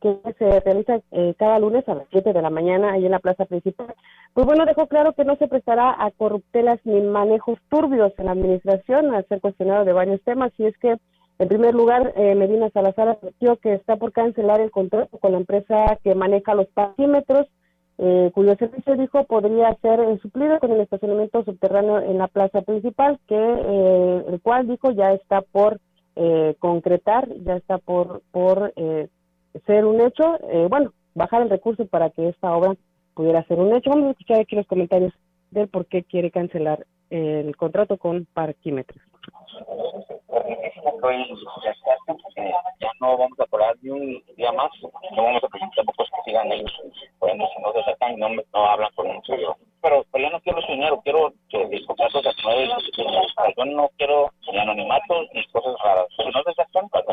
que 0.00 0.18
se 0.38 0.60
realiza 0.60 1.00
eh, 1.12 1.34
cada 1.38 1.58
lunes 1.58 1.88
a 1.88 1.94
las 1.94 2.06
7 2.10 2.32
de 2.34 2.42
la 2.42 2.50
mañana 2.50 2.92
ahí 2.92 3.06
en 3.06 3.12
la 3.12 3.20
plaza 3.20 3.46
principal. 3.46 3.94
Pues 4.34 4.46
bueno, 4.46 4.66
dejó 4.66 4.86
claro 4.86 5.14
que 5.14 5.24
no 5.24 5.36
se 5.36 5.48
prestará 5.48 5.94
a 5.98 6.10
corruptelas 6.10 6.78
ni 6.84 7.00
manejos 7.00 7.58
turbios 7.70 8.12
en 8.18 8.26
la 8.26 8.32
administración, 8.32 9.14
al 9.14 9.26
ser 9.28 9.40
cuestionado 9.40 9.86
de 9.86 9.94
varios 9.94 10.22
temas, 10.22 10.52
y 10.58 10.66
es 10.66 10.76
que 10.78 10.98
en 11.38 11.48
primer 11.48 11.74
lugar, 11.74 12.12
eh, 12.16 12.34
Medina 12.36 12.70
Salazar 12.70 13.08
advirtió 13.08 13.56
que 13.56 13.74
está 13.74 13.96
por 13.96 14.12
cancelar 14.12 14.60
el 14.60 14.70
contrato 14.70 15.18
con 15.18 15.32
la 15.32 15.38
empresa 15.38 15.98
que 16.04 16.14
maneja 16.14 16.54
los 16.54 16.68
parquímetros, 16.68 17.48
eh, 17.98 18.30
cuyo 18.34 18.56
servicio 18.56 18.96
dijo 18.96 19.24
podría 19.24 19.72
ser 19.80 20.00
eh, 20.00 20.18
suplido 20.20 20.58
con 20.58 20.72
el 20.72 20.80
estacionamiento 20.80 21.44
subterráneo 21.44 22.00
en 22.00 22.18
la 22.18 22.28
plaza 22.28 22.62
principal, 22.62 23.18
que 23.28 23.36
eh, 23.36 24.24
el 24.28 24.40
cual 24.40 24.66
dijo 24.66 24.90
ya 24.90 25.12
está 25.12 25.42
por 25.42 25.80
eh, 26.16 26.56
concretar, 26.58 27.28
ya 27.44 27.56
está 27.56 27.78
por 27.78 28.22
por 28.32 28.72
eh, 28.76 29.08
ser 29.66 29.84
un 29.84 30.00
hecho. 30.00 30.38
Eh, 30.50 30.66
bueno, 30.68 30.92
bajar 31.14 31.42
el 31.42 31.50
recurso 31.50 31.86
para 31.86 32.10
que 32.10 32.28
esta 32.28 32.54
obra 32.56 32.74
pudiera 33.14 33.44
ser 33.44 33.60
un 33.60 33.74
hecho. 33.74 33.90
Vamos 33.90 34.08
a 34.08 34.10
escuchar 34.10 34.40
aquí 34.40 34.56
los 34.56 34.66
comentarios 34.66 35.12
del 35.50 35.68
por 35.68 35.86
qué 35.86 36.02
quiere 36.02 36.30
cancelar 36.30 36.86
el 37.10 37.56
contrato 37.56 37.96
con 37.96 38.26
parquímetros 38.34 39.00
ya 42.80 42.90
no 43.00 43.16
vamos 43.16 43.38
a 43.40 43.46
parar 43.46 43.76
ni 43.82 43.90
un 43.90 44.22
día 44.36 44.52
más, 44.52 44.70
no 45.12 45.22
vamos 45.22 45.44
a 45.44 45.48
presentar 45.48 45.84
pocos 45.84 46.08
que 46.10 46.30
sigan 46.30 46.52
ellos, 46.52 46.72
bueno, 47.20 47.46
si 47.54 47.62
no 47.62 47.72
se 47.72 47.82
sacan 47.84 48.12
y 48.12 48.16
no, 48.16 48.28
no 48.28 48.66
hablan 48.66 48.90
con 48.94 49.22
serio. 49.24 49.56
Pero, 49.82 50.04
pero 50.10 50.24
yo 50.24 50.30
no 50.30 50.40
quiero 50.40 50.62
su 50.62 50.72
dinero, 50.72 51.00
quiero 51.04 51.32
que 51.50 51.62
el 51.62 51.86
contrato 51.86 52.22
se 52.22 52.30
yo 53.56 53.64
no 53.66 53.90
quiero 53.98 54.30
ni 54.50 54.58
anonimato 54.58 55.22
ni 55.32 55.44
cosas 55.48 55.76
raras, 55.82 56.06
si 56.16 56.24
no 56.24 56.42
se 56.42 56.54
sacan, 56.54 56.88
para 56.88 57.04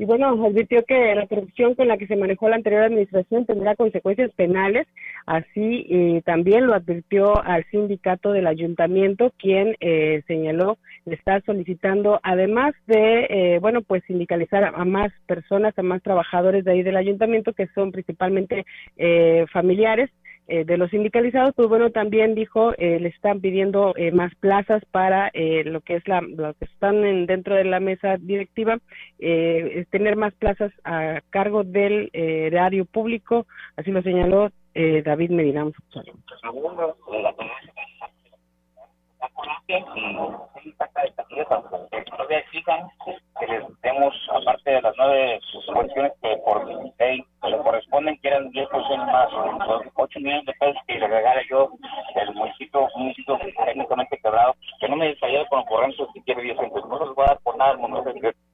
y 0.00 0.06
bueno, 0.06 0.28
advirtió 0.46 0.82
que 0.86 1.14
la 1.14 1.26
corrupción 1.26 1.74
con 1.74 1.86
la 1.86 1.98
que 1.98 2.06
se 2.06 2.16
manejó 2.16 2.48
la 2.48 2.56
anterior 2.56 2.84
administración 2.84 3.44
tendrá 3.44 3.76
consecuencias 3.76 4.30
penales, 4.32 4.86
así 5.26 5.86
eh, 5.90 6.22
también 6.24 6.66
lo 6.66 6.72
advirtió 6.72 7.38
al 7.44 7.66
sindicato 7.70 8.32
del 8.32 8.46
ayuntamiento, 8.46 9.30
quien 9.36 9.76
eh, 9.80 10.22
señaló 10.26 10.78
está 11.04 11.42
solicitando, 11.42 12.18
además 12.22 12.74
de, 12.86 13.26
eh, 13.28 13.58
bueno, 13.60 13.82
pues 13.82 14.02
sindicalizar 14.06 14.64
a, 14.64 14.84
más 14.86 15.12
personas, 15.26 15.78
a 15.78 15.82
más 15.82 16.02
trabajadores 16.02 16.64
de 16.64 16.72
ahí 16.72 16.82
del 16.82 16.96
ayuntamiento, 16.96 17.52
que 17.52 17.66
son 17.74 17.92
principalmente 17.92 18.64
eh, 18.96 19.44
familiares, 19.52 20.08
eh, 20.50 20.64
de 20.64 20.76
los 20.76 20.90
sindicalizados, 20.90 21.54
pues 21.54 21.68
bueno, 21.68 21.90
también 21.90 22.34
dijo, 22.34 22.72
eh, 22.76 22.98
le 22.98 23.08
están 23.08 23.40
pidiendo 23.40 23.94
eh, 23.96 24.10
más 24.10 24.34
plazas 24.34 24.84
para 24.90 25.30
eh, 25.32 25.62
lo 25.64 25.80
que 25.80 25.94
es 25.94 26.08
la, 26.08 26.20
lo 26.22 26.54
que 26.54 26.64
están 26.64 27.04
en, 27.04 27.26
dentro 27.26 27.54
de 27.54 27.62
la 27.62 27.78
mesa 27.78 28.16
directiva, 28.16 28.78
eh, 29.20 29.72
es 29.76 29.88
tener 29.90 30.16
más 30.16 30.34
plazas 30.34 30.72
a 30.82 31.20
cargo 31.30 31.62
del 31.62 32.10
eh, 32.12 32.48
erario 32.48 32.84
público, 32.84 33.46
así 33.76 33.92
lo 33.92 34.02
señaló 34.02 34.50
David 34.74 35.30
Medina. 35.30 35.66
Escucharlo. 39.26 40.48
y 40.64 40.72
saca 40.72 41.02
de 41.02 41.10
taquillas 41.12 41.48
que 41.90 42.02
todavía 42.04 42.38
exijan 42.38 42.88
que 43.38 43.46
les 43.46 43.80
demos, 43.82 44.14
aparte 44.30 44.70
de 44.70 44.82
las 44.82 44.94
nueve 44.96 45.40
subvenciones 45.66 46.12
que 46.22 46.36
por 46.44 46.66
ley 46.98 47.24
le 47.48 47.58
corresponden, 47.58 48.18
que 48.18 48.28
eran 48.28 48.50
10% 48.50 49.06
más, 49.06 49.32
los 49.66 49.82
8 49.94 50.20
millones 50.20 50.46
de 50.46 50.52
pesos 50.54 50.82
que 50.86 50.98
le 50.98 51.08
regale 51.08 51.42
yo 51.48 51.70
el 52.14 52.34
municipio, 52.34 52.88
un 52.94 53.02
municipio 53.02 53.38
técnicamente 53.64 54.18
quebrado, 54.22 54.54
que 54.78 54.88
no 54.88 54.96
me 54.96 55.08
desayude 55.08 55.46
con 55.48 55.60
ocurrencias 55.60 56.08
que 56.14 56.22
quiere 56.22 56.42
10 56.42 56.58
centavos, 56.58 56.88
no 56.88 56.98
los 56.98 57.14
voy 57.14 57.24
a 57.24 57.28
dar 57.28 57.38
por 57.40 57.56
nada 57.56 57.76
que 57.76 58.28
y 58.28 58.50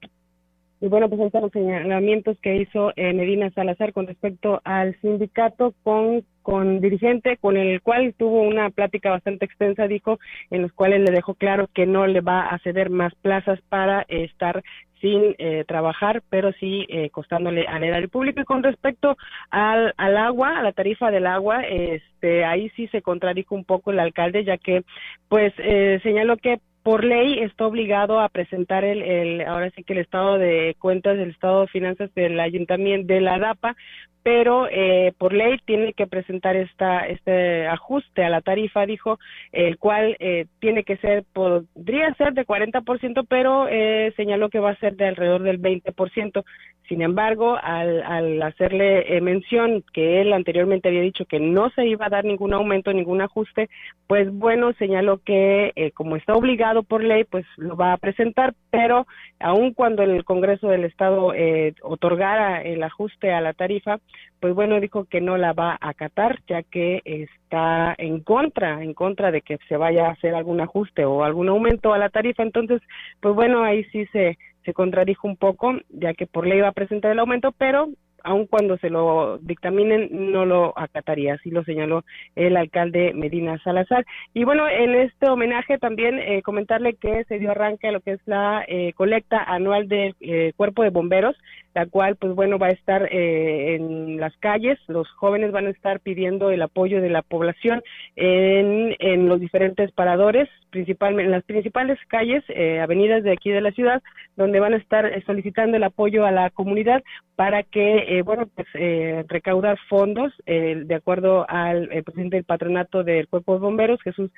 y 0.79 0.89
bueno, 0.89 1.09
pues 1.09 1.19
están 1.21 1.41
los 1.41 1.51
señalamientos 1.51 2.37
que 2.39 2.57
hizo 2.57 2.91
eh, 2.95 3.11
Medina 3.11 3.49
Salazar 3.49 3.93
con 3.93 4.05
respecto 4.05 4.61
al 4.63 4.95
sindicato 5.01 5.73
con 5.83 6.23
con 6.47 6.79
dirigente 6.79 7.35
con 7.35 7.57
el 7.57 7.81
cual 7.81 8.13
tuvo 8.17 8.41
una 8.41 8.69
plática 8.69 9.09
bastante 9.09 9.43
extensa, 9.43 9.85
dijo, 9.85 10.17
en 10.49 10.61
los 10.61 10.71
cuales 10.71 11.01
le 11.01 11.11
dejó 11.11 11.33
claro 11.33 11.67
que 11.73 11.85
no 11.85 12.07
le 12.07 12.21
va 12.21 12.47
a 12.47 12.57
ceder 12.59 12.89
más 12.89 13.13
plazas 13.15 13.59
para 13.67 14.05
estar 14.07 14.63
sin 15.01 15.35
eh, 15.39 15.65
trabajar, 15.67 16.23
pero 16.29 16.53
sí 16.53 16.85
eh, 16.87 17.09
costándole 17.09 17.67
al 17.67 17.83
erario 17.83 18.07
público. 18.07 18.39
Y 18.39 18.45
con 18.45 18.63
respecto 18.63 19.17
al, 19.49 19.93
al 19.97 20.15
agua, 20.15 20.57
a 20.57 20.63
la 20.63 20.71
tarifa 20.71 21.11
del 21.11 21.27
agua, 21.27 21.63
este, 21.63 22.45
ahí 22.45 22.69
sí 22.77 22.87
se 22.93 23.01
contradijo 23.01 23.53
un 23.53 23.65
poco 23.65 23.91
el 23.91 23.99
alcalde, 23.99 24.45
ya 24.45 24.57
que 24.57 24.83
pues 25.27 25.53
eh, 25.57 25.99
señaló 26.01 26.37
que 26.37 26.61
por 26.87 27.03
ley 27.03 27.39
está 27.39 27.67
obligado 27.67 28.21
a 28.21 28.29
presentar 28.29 28.85
el, 28.85 29.01
el, 29.01 29.41
ahora 29.41 29.69
sí 29.71 29.83
que 29.83 29.91
el 29.91 29.99
estado 29.99 30.37
de 30.37 30.73
cuentas, 30.79 31.19
el 31.19 31.31
estado 31.31 31.59
de 31.59 31.67
finanzas 31.67 32.15
del 32.15 32.39
ayuntamiento 32.39 33.13
de 33.13 33.19
la 33.19 33.37
DAPA, 33.39 33.75
pero 34.23 34.67
eh, 34.71 35.13
por 35.17 35.33
ley 35.33 35.57
tiene 35.65 35.91
que 35.91 36.07
presentar 36.07 36.55
esta 36.55 37.05
este 37.07 37.67
ajuste 37.67 38.23
a 38.23 38.29
la 38.29 38.39
tarifa, 38.39 38.85
dijo, 38.85 39.19
el 39.51 39.77
cual 39.77 40.15
eh, 40.19 40.45
tiene 40.59 40.83
que 40.83 40.95
ser, 40.97 41.25
podría 41.33 42.13
ser 42.13 42.33
de 42.33 42.45
40%, 42.45 43.25
pero 43.27 43.67
eh, 43.69 44.13
señaló 44.15 44.49
que 44.49 44.59
va 44.59 44.71
a 44.71 44.79
ser 44.79 44.95
de 44.95 45.07
alrededor 45.07 45.43
del 45.43 45.61
20%. 45.61 46.43
Sin 46.87 47.01
embargo, 47.01 47.57
al, 47.61 48.01
al 48.03 48.41
hacerle 48.41 49.17
eh, 49.17 49.21
mención 49.21 49.83
que 49.93 50.21
él 50.21 50.31
anteriormente 50.31 50.87
había 50.87 51.01
dicho 51.01 51.25
que 51.25 51.39
no 51.39 51.69
se 51.71 51.85
iba 51.85 52.05
a 52.05 52.09
dar 52.09 52.23
ningún 52.23 52.53
aumento, 52.53 52.93
ningún 52.93 53.21
ajuste, 53.21 53.69
pues 54.07 54.31
bueno, 54.31 54.71
señaló 54.73 55.19
que 55.19 55.73
eh, 55.75 55.91
como 55.91 56.15
está 56.15 56.33
obligado 56.33 56.76
por 56.83 57.03
ley, 57.03 57.23
pues 57.23 57.45
lo 57.57 57.75
va 57.75 57.93
a 57.93 57.97
presentar, 57.97 58.53
pero 58.69 59.07
aun 59.39 59.73
cuando 59.73 60.03
el 60.03 60.23
Congreso 60.23 60.67
del 60.67 60.83
Estado 60.83 61.33
eh, 61.33 61.73
otorgara 61.81 62.61
el 62.61 62.83
ajuste 62.83 63.31
a 63.31 63.41
la 63.41 63.53
tarifa, 63.53 63.99
pues 64.39 64.53
bueno, 64.53 64.79
dijo 64.79 65.05
que 65.05 65.21
no 65.21 65.37
la 65.37 65.53
va 65.53 65.77
a 65.79 65.89
acatar, 65.89 66.39
ya 66.47 66.63
que 66.63 67.01
está 67.05 67.95
en 67.97 68.21
contra, 68.21 68.83
en 68.83 68.93
contra 68.93 69.31
de 69.31 69.41
que 69.41 69.57
se 69.67 69.77
vaya 69.77 70.07
a 70.07 70.11
hacer 70.11 70.35
algún 70.35 70.61
ajuste 70.61 71.05
o 71.05 71.23
algún 71.23 71.49
aumento 71.49 71.93
a 71.93 71.97
la 71.97 72.09
tarifa. 72.09 72.43
Entonces, 72.43 72.81
pues 73.19 73.35
bueno, 73.35 73.63
ahí 73.63 73.83
sí 73.85 74.05
se, 74.07 74.37
se 74.63 74.73
contradijo 74.73 75.27
un 75.27 75.37
poco, 75.37 75.73
ya 75.89 76.13
que 76.13 76.27
por 76.27 76.45
ley 76.45 76.59
va 76.61 76.69
a 76.69 76.73
presentar 76.73 77.11
el 77.11 77.19
aumento, 77.19 77.51
pero 77.51 77.89
aun 78.23 78.45
cuando 78.47 78.77
se 78.77 78.89
lo 78.89 79.37
dictaminen, 79.39 80.09
no 80.31 80.45
lo 80.45 80.77
acataría, 80.77 81.35
así 81.35 81.49
lo 81.51 81.63
señaló 81.63 82.03
el 82.35 82.57
alcalde 82.57 83.13
Medina 83.13 83.57
Salazar. 83.63 84.05
Y 84.33 84.43
bueno, 84.43 84.67
en 84.67 84.95
este 84.95 85.29
homenaje 85.29 85.77
también 85.77 86.19
eh, 86.19 86.41
comentarle 86.41 86.93
que 86.93 87.23
se 87.25 87.39
dio 87.39 87.51
arranque 87.51 87.87
a 87.87 87.91
lo 87.91 88.01
que 88.01 88.13
es 88.13 88.21
la 88.25 88.63
eh, 88.67 88.93
colecta 88.93 89.43
anual 89.43 89.87
del 89.87 90.15
eh, 90.19 90.53
Cuerpo 90.55 90.83
de 90.83 90.89
Bomberos, 90.89 91.35
la 91.77 91.85
cual, 91.85 92.15
pues 92.15 92.33
bueno, 92.33 92.57
va 92.57 92.67
a 92.67 92.71
estar 92.71 93.07
eh, 93.11 93.75
en 93.75 94.19
las 94.19 94.35
calles, 94.37 94.79
los 94.87 95.07
jóvenes 95.11 95.51
van 95.51 95.67
a 95.67 95.69
estar 95.69 95.99
pidiendo 95.99 96.49
el 96.49 96.63
apoyo 96.63 97.01
de 97.01 97.09
la 97.09 97.21
población 97.21 97.83
en, 98.15 98.95
en 98.97 99.29
los 99.29 99.39
diferentes 99.39 99.91
paradores, 99.91 100.49
principalmente 100.71 101.25
en 101.25 101.31
las 101.31 101.43
principales 101.43 101.99
calles, 102.07 102.43
eh, 102.49 102.79
avenidas 102.79 103.23
de 103.23 103.31
aquí 103.31 103.51
de 103.51 103.61
la 103.61 103.71
ciudad, 103.71 104.01
donde 104.35 104.59
van 104.59 104.73
a 104.73 104.77
estar 104.77 105.23
solicitando 105.25 105.77
el 105.77 105.83
apoyo 105.83 106.25
a 106.25 106.31
la 106.31 106.49
comunidad 106.49 107.03
para 107.35 107.61
que, 107.61 108.16
eh, 108.17 108.21
bueno, 108.23 108.47
pues 108.47 108.67
eh, 108.73 109.23
recaudar 109.27 109.77
fondos, 109.89 110.33
eh, 110.45 110.83
de 110.85 110.95
acuerdo 110.95 111.45
al 111.47 111.91
eh, 111.91 112.03
presidente 112.03 112.37
del 112.37 112.45
patronato 112.45 113.03
del 113.03 113.27
Cuerpo 113.27 113.53
de 113.53 113.59
Bomberos, 113.59 114.01
Jesús. 114.01 114.31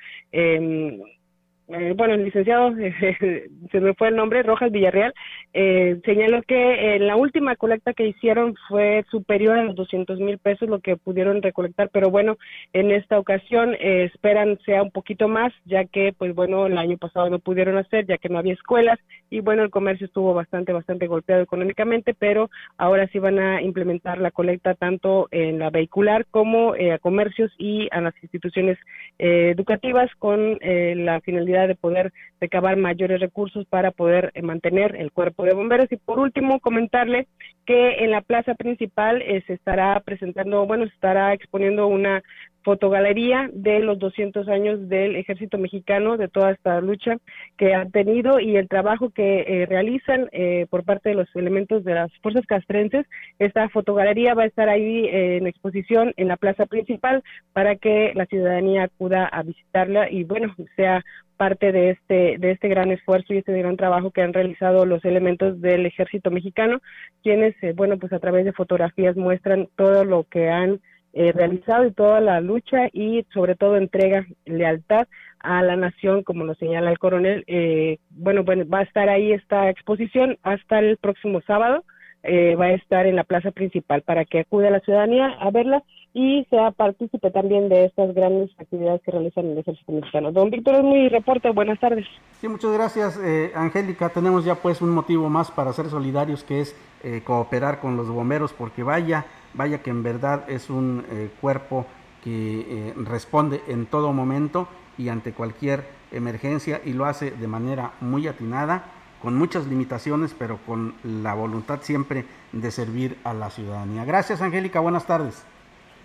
Eh, 1.70 1.90
eh, 1.90 1.94
bueno, 1.96 2.14
el 2.14 2.24
licenciado, 2.24 2.72
se 3.72 3.80
me 3.80 3.94
fue 3.94 4.08
el 4.08 4.16
nombre, 4.16 4.42
Rojas 4.42 4.70
Villarreal, 4.70 5.14
eh, 5.52 6.00
señaló 6.04 6.42
que 6.42 6.96
en 6.96 7.06
la 7.06 7.16
última 7.16 7.56
colecta 7.56 7.94
que 7.94 8.06
hicieron 8.06 8.54
fue 8.68 9.04
superior 9.10 9.58
a 9.58 9.64
los 9.64 9.74
200 9.74 10.18
mil 10.20 10.38
pesos 10.38 10.68
lo 10.68 10.80
que 10.80 10.96
pudieron 10.96 11.42
recolectar, 11.42 11.90
pero 11.92 12.10
bueno, 12.10 12.36
en 12.72 12.90
esta 12.90 13.18
ocasión 13.18 13.74
eh, 13.74 14.04
esperan 14.12 14.58
sea 14.64 14.82
un 14.82 14.90
poquito 14.90 15.28
más, 15.28 15.52
ya 15.64 15.84
que, 15.84 16.12
pues 16.16 16.34
bueno, 16.34 16.66
el 16.66 16.78
año 16.78 16.96
pasado 16.98 17.30
no 17.30 17.38
pudieron 17.38 17.76
hacer, 17.76 18.06
ya 18.06 18.18
que 18.18 18.28
no 18.28 18.38
había 18.38 18.54
escuelas, 18.54 18.98
y 19.30 19.40
bueno, 19.40 19.62
el 19.62 19.70
comercio 19.70 20.06
estuvo 20.06 20.34
bastante, 20.34 20.72
bastante 20.72 21.06
golpeado 21.06 21.42
económicamente, 21.42 22.14
pero 22.14 22.50
ahora 22.76 23.06
sí 23.08 23.18
van 23.18 23.38
a 23.38 23.62
implementar 23.62 24.18
la 24.18 24.32
colecta 24.32 24.74
tanto 24.74 25.28
en 25.30 25.58
la 25.58 25.70
vehicular 25.70 26.26
como 26.30 26.74
eh, 26.74 26.92
a 26.92 26.98
comercios 26.98 27.52
y 27.56 27.88
a 27.92 28.00
las 28.00 28.14
instituciones 28.22 28.76
eh, 29.18 29.52
educativas 29.54 30.10
con 30.18 30.58
eh, 30.60 30.94
la 30.96 31.20
finalidad 31.20 31.59
de 31.66 31.74
poder 31.74 32.12
recabar 32.40 32.76
mayores 32.76 33.20
recursos 33.20 33.66
para 33.66 33.90
poder 33.90 34.30
eh, 34.34 34.42
mantener 34.42 34.96
el 34.96 35.12
cuerpo 35.12 35.44
de 35.44 35.54
bomberos. 35.54 35.90
Y 35.90 35.96
por 35.96 36.18
último, 36.18 36.60
comentarle 36.60 37.26
que 37.66 38.04
en 38.04 38.10
la 38.10 38.22
plaza 38.22 38.54
principal 38.54 39.22
eh, 39.22 39.42
se 39.46 39.54
estará 39.54 39.98
presentando, 40.00 40.66
bueno, 40.66 40.86
se 40.86 40.94
estará 40.94 41.32
exponiendo 41.32 41.86
una 41.86 42.22
fotogalería 42.62 43.48
de 43.52 43.80
los 43.80 43.98
200 43.98 44.48
años 44.48 44.88
del 44.88 45.16
ejército 45.16 45.58
mexicano, 45.58 46.16
de 46.16 46.28
toda 46.28 46.52
esta 46.52 46.80
lucha 46.80 47.16
que 47.56 47.74
han 47.74 47.90
tenido 47.90 48.40
y 48.40 48.56
el 48.56 48.68
trabajo 48.68 49.10
que 49.10 49.44
eh, 49.46 49.66
realizan 49.66 50.28
eh, 50.32 50.66
por 50.70 50.84
parte 50.84 51.10
de 51.10 51.14
los 51.14 51.28
elementos 51.34 51.84
de 51.84 51.94
las 51.94 52.12
fuerzas 52.22 52.46
castrenses. 52.46 53.06
Esta 53.38 53.68
fotogalería 53.68 54.34
va 54.34 54.42
a 54.42 54.46
estar 54.46 54.68
ahí 54.68 55.06
eh, 55.06 55.38
en 55.38 55.46
exposición 55.46 56.12
en 56.16 56.28
la 56.28 56.36
plaza 56.36 56.66
principal 56.66 57.22
para 57.52 57.76
que 57.76 58.12
la 58.14 58.26
ciudadanía 58.26 58.84
acuda 58.84 59.26
a 59.26 59.42
visitarla 59.42 60.10
y 60.10 60.24
bueno, 60.24 60.54
sea 60.76 61.02
parte 61.40 61.72
de 61.72 61.88
este 61.92 62.36
de 62.36 62.50
este 62.50 62.68
gran 62.68 62.90
esfuerzo 62.90 63.32
y 63.32 63.38
este 63.38 63.56
gran 63.56 63.78
trabajo 63.78 64.10
que 64.10 64.20
han 64.20 64.34
realizado 64.34 64.84
los 64.84 65.02
elementos 65.06 65.58
del 65.62 65.86
ejército 65.86 66.30
mexicano, 66.30 66.80
quienes 67.22 67.54
eh, 67.62 67.72
bueno, 67.74 67.98
pues 67.98 68.12
a 68.12 68.18
través 68.18 68.44
de 68.44 68.52
fotografías 68.52 69.16
muestran 69.16 69.66
todo 69.74 70.04
lo 70.04 70.24
que 70.24 70.50
han 70.50 70.80
eh, 71.14 71.32
realizado 71.32 71.86
y 71.86 71.92
toda 71.92 72.20
la 72.20 72.42
lucha 72.42 72.88
y 72.92 73.24
sobre 73.32 73.54
todo 73.54 73.78
entrega 73.78 74.26
lealtad 74.44 75.08
a 75.38 75.62
la 75.62 75.76
nación, 75.76 76.24
como 76.24 76.44
lo 76.44 76.54
señala 76.56 76.90
el 76.90 76.98
coronel. 76.98 77.42
Eh, 77.46 78.00
bueno, 78.10 78.44
bueno, 78.44 78.68
va 78.68 78.80
a 78.80 78.88
estar 78.90 79.08
ahí 79.08 79.32
esta 79.32 79.70
exposición 79.70 80.36
hasta 80.42 80.78
el 80.78 80.98
próximo 80.98 81.40
sábado. 81.46 81.84
Eh, 82.22 82.54
va 82.54 82.66
a 82.66 82.74
estar 82.74 83.06
en 83.06 83.16
la 83.16 83.24
plaza 83.24 83.50
principal 83.50 84.02
para 84.02 84.26
que 84.26 84.40
acude 84.40 84.70
la 84.70 84.80
ciudadanía 84.80 85.28
a 85.40 85.50
verla 85.50 85.82
y 86.12 86.44
sea 86.50 86.72
partícipe 86.72 87.30
también 87.30 87.68
de 87.68 87.84
estas 87.84 88.14
grandes 88.14 88.50
actividades 88.58 89.00
que 89.02 89.12
realizan 89.12 89.46
el 89.46 89.58
ejército 89.58 89.92
mexicano. 89.92 90.32
Don 90.32 90.50
Víctor, 90.50 90.76
es 90.76 90.84
mi 90.84 91.08
reporte. 91.08 91.50
Buenas 91.50 91.78
tardes. 91.78 92.06
Sí, 92.40 92.48
muchas 92.48 92.72
gracias, 92.72 93.18
eh, 93.22 93.52
Angélica. 93.54 94.08
Tenemos 94.08 94.44
ya 94.44 94.56
pues 94.56 94.82
un 94.82 94.90
motivo 94.90 95.28
más 95.28 95.50
para 95.50 95.72
ser 95.72 95.86
solidarios, 95.86 96.42
que 96.42 96.60
es 96.60 96.76
eh, 97.02 97.22
cooperar 97.24 97.80
con 97.80 97.96
los 97.96 98.08
bomberos, 98.08 98.52
porque 98.52 98.82
vaya, 98.82 99.26
vaya 99.54 99.82
que 99.82 99.90
en 99.90 100.02
verdad 100.02 100.44
es 100.48 100.68
un 100.68 101.04
eh, 101.10 101.30
cuerpo 101.40 101.86
que 102.22 102.60
eh, 102.60 102.94
responde 102.96 103.62
en 103.68 103.86
todo 103.86 104.12
momento 104.12 104.68
y 104.98 105.08
ante 105.08 105.32
cualquier 105.32 105.84
emergencia 106.12 106.80
y 106.84 106.92
lo 106.92 107.06
hace 107.06 107.30
de 107.30 107.46
manera 107.46 107.92
muy 108.00 108.26
atinada, 108.26 108.84
con 109.22 109.36
muchas 109.36 109.66
limitaciones, 109.66 110.34
pero 110.38 110.58
con 110.66 110.94
la 111.04 111.34
voluntad 111.34 111.80
siempre 111.82 112.24
de 112.52 112.70
servir 112.70 113.18
a 113.24 113.32
la 113.34 113.50
ciudadanía. 113.50 114.04
Gracias, 114.04 114.42
Angélica. 114.42 114.80
Buenas 114.80 115.06
tardes. 115.06 115.44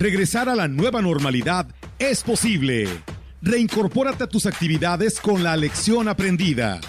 Regresar 0.00 0.48
a 0.48 0.54
la 0.54 0.66
nueva 0.66 1.02
normalidad 1.02 1.66
es 1.98 2.22
posible. 2.22 2.88
Reincorpórate 3.42 4.24
a 4.24 4.26
tus 4.28 4.46
actividades 4.46 5.20
con 5.20 5.42
la 5.42 5.54
lección 5.58 6.08
aprendida. 6.08 6.80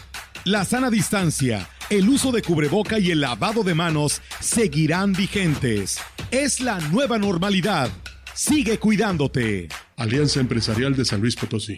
La 0.46 0.64
sana 0.64 0.90
distancia, 0.90 1.68
el 1.90 2.08
uso 2.08 2.32
de 2.32 2.42
cubreboca 2.42 3.00
y 3.00 3.12
el 3.12 3.20
lavado 3.20 3.64
de 3.64 3.76
manos 3.76 4.22
seguirán 4.40 5.12
vigentes. 5.12 6.00
Es 6.32 6.62
la 6.62 6.80
nueva 6.80 7.18
normalidad. 7.18 7.90
Sigue 8.34 8.80
cuidándote. 8.80 9.68
Alianza 9.98 10.40
Empresarial 10.40 10.96
de 10.96 11.04
San 11.04 11.20
Luis 11.20 11.36
Potosí. 11.36 11.78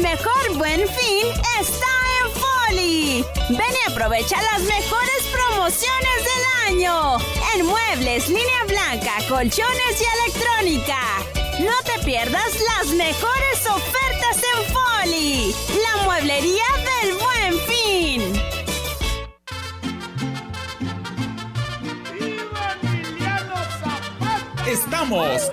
El 0.00 0.06
mejor 0.08 0.56
buen 0.56 0.88
fin 0.88 1.26
está 1.60 1.92
en 2.16 2.32
Foli. 2.40 3.24
Ven 3.50 3.74
y 3.84 3.90
aprovecha 3.90 4.40
las 4.50 4.62
mejores 4.62 5.26
promociones 5.30 6.24
del 6.24 6.74
año. 6.74 7.18
En 7.54 7.66
muebles, 7.66 8.26
línea 8.28 8.64
blanca, 8.66 9.12
colchones 9.28 10.00
y 10.00 10.04
electrónica. 10.22 10.96
No 11.58 11.76
te 11.84 12.02
pierdas 12.02 12.50
las 12.78 12.86
mejores 12.94 13.66
ofertas 13.68 14.42
en 14.54 14.64
Foli. 14.72 15.54
La 15.82 16.02
mueblería 16.04 16.64
del 17.02 17.14
buen 17.18 17.60
fin. 17.68 18.42
Estamos, 24.66 25.52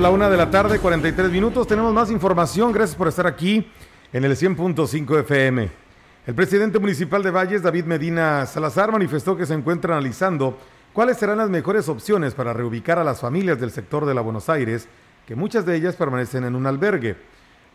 La 0.00 0.08
una 0.08 0.30
de 0.30 0.36
la 0.38 0.50
tarde, 0.50 0.78
43 0.78 1.30
minutos. 1.30 1.66
Tenemos 1.66 1.92
más 1.92 2.10
información. 2.10 2.72
Gracias 2.72 2.96
por 2.96 3.06
estar 3.06 3.26
aquí 3.26 3.70
en 4.14 4.24
el 4.24 4.34
100.5 4.34 5.20
FM. 5.20 5.70
El 6.26 6.34
presidente 6.34 6.78
municipal 6.78 7.22
de 7.22 7.30
Valles, 7.30 7.62
David 7.62 7.84
Medina 7.84 8.46
Salazar, 8.46 8.90
manifestó 8.90 9.36
que 9.36 9.44
se 9.44 9.52
encuentra 9.52 9.94
analizando 9.94 10.56
cuáles 10.94 11.18
serán 11.18 11.36
las 11.36 11.50
mejores 11.50 11.86
opciones 11.90 12.32
para 12.32 12.54
reubicar 12.54 12.98
a 12.98 13.04
las 13.04 13.20
familias 13.20 13.60
del 13.60 13.72
sector 13.72 14.06
de 14.06 14.14
la 14.14 14.22
Buenos 14.22 14.48
Aires, 14.48 14.88
que 15.26 15.34
muchas 15.34 15.66
de 15.66 15.76
ellas 15.76 15.96
permanecen 15.96 16.44
en 16.44 16.54
un 16.54 16.66
albergue. 16.66 17.16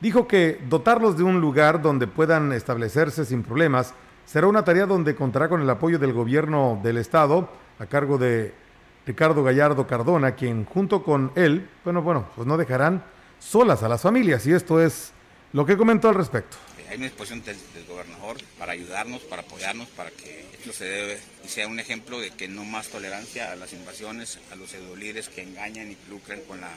Dijo 0.01 0.27
que 0.27 0.59
dotarlos 0.67 1.17
de 1.17 1.23
un 1.23 1.39
lugar 1.39 1.79
donde 1.79 2.07
puedan 2.07 2.53
establecerse 2.53 3.23
sin 3.25 3.43
problemas 3.43 3.93
será 4.25 4.47
una 4.47 4.63
tarea 4.63 4.87
donde 4.87 5.13
contará 5.13 5.47
con 5.47 5.61
el 5.61 5.69
apoyo 5.69 5.99
del 5.99 6.13
gobierno 6.13 6.79
del 6.81 6.97
estado 6.97 7.49
a 7.77 7.85
cargo 7.85 8.17
de 8.17 8.64
Ricardo 9.05 9.43
Gallardo 9.43 9.85
Cardona, 9.85 10.35
quien 10.35 10.65
junto 10.65 11.03
con 11.03 11.31
él, 11.35 11.69
bueno, 11.83 12.01
bueno, 12.01 12.29
pues 12.35 12.47
no 12.47 12.57
dejarán 12.57 13.03
solas 13.39 13.83
a 13.83 13.89
las 13.89 14.01
familias 14.01 14.45
y 14.47 14.53
esto 14.53 14.81
es 14.81 15.11
lo 15.53 15.65
que 15.65 15.77
comentó 15.77 16.09
al 16.09 16.15
respecto. 16.15 16.57
Hay 16.89 16.97
una 16.97 17.05
disposición 17.05 17.43
del, 17.43 17.57
gobernador 17.87 18.37
para 18.59 18.73
ayudarnos, 18.73 19.21
para 19.21 19.41
apoyarnos, 19.41 19.87
para 19.89 20.11
que 20.11 20.45
esto 20.53 20.71
se 20.71 20.85
debe 20.85 21.19
y 21.43 21.47
sea 21.47 21.67
un 21.67 21.79
ejemplo 21.79 22.19
de 22.19 22.31
que 22.31 22.47
no 22.47 22.63
más 22.63 22.89
tolerancia 22.89 23.51
a 23.51 23.55
las 23.55 23.73
invasiones, 23.73 24.39
a 24.51 24.55
los 24.55 24.69
pseudolíderes 24.69 25.29
que 25.29 25.41
engañan 25.41 25.91
y 25.91 25.97
lucran 26.09 26.41
con 26.41 26.61
la 26.61 26.71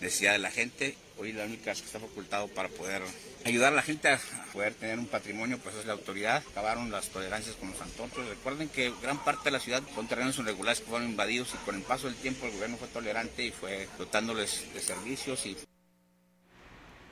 necesidad 0.00 0.32
de 0.32 0.38
la 0.38 0.50
gente. 0.50 0.96
Hoy 1.18 1.32
la 1.32 1.44
única 1.44 1.72
que 1.72 1.80
está 1.80 2.00
facultado 2.00 2.48
para 2.48 2.68
poder 2.68 3.02
ayudar 3.44 3.72
a 3.72 3.76
la 3.76 3.82
gente 3.82 4.08
a 4.08 4.18
poder 4.52 4.74
tener 4.74 4.98
un 4.98 5.06
patrimonio, 5.06 5.58
pues 5.62 5.76
es 5.76 5.86
la 5.86 5.92
autoridad. 5.92 6.42
Acabaron 6.50 6.90
las 6.90 7.08
tolerancias 7.10 7.56
con 7.56 7.70
los 7.70 7.80
antorchos. 7.80 8.28
Recuerden 8.28 8.68
que 8.68 8.92
gran 9.02 9.18
parte 9.18 9.44
de 9.44 9.50
la 9.52 9.60
ciudad 9.60 9.82
son 9.94 10.08
terrenos 10.08 10.38
irregulares 10.38 10.80
que 10.80 10.86
fueron 10.86 11.08
invadidos 11.08 11.54
y 11.54 11.64
con 11.64 11.76
el 11.76 11.82
paso 11.82 12.06
del 12.06 12.16
tiempo 12.16 12.46
el 12.46 12.52
gobierno 12.52 12.76
fue 12.76 12.88
tolerante 12.88 13.44
y 13.44 13.50
fue 13.50 13.88
dotándoles 13.98 14.72
de 14.74 14.80
servicios 14.80 15.46
y 15.46 15.56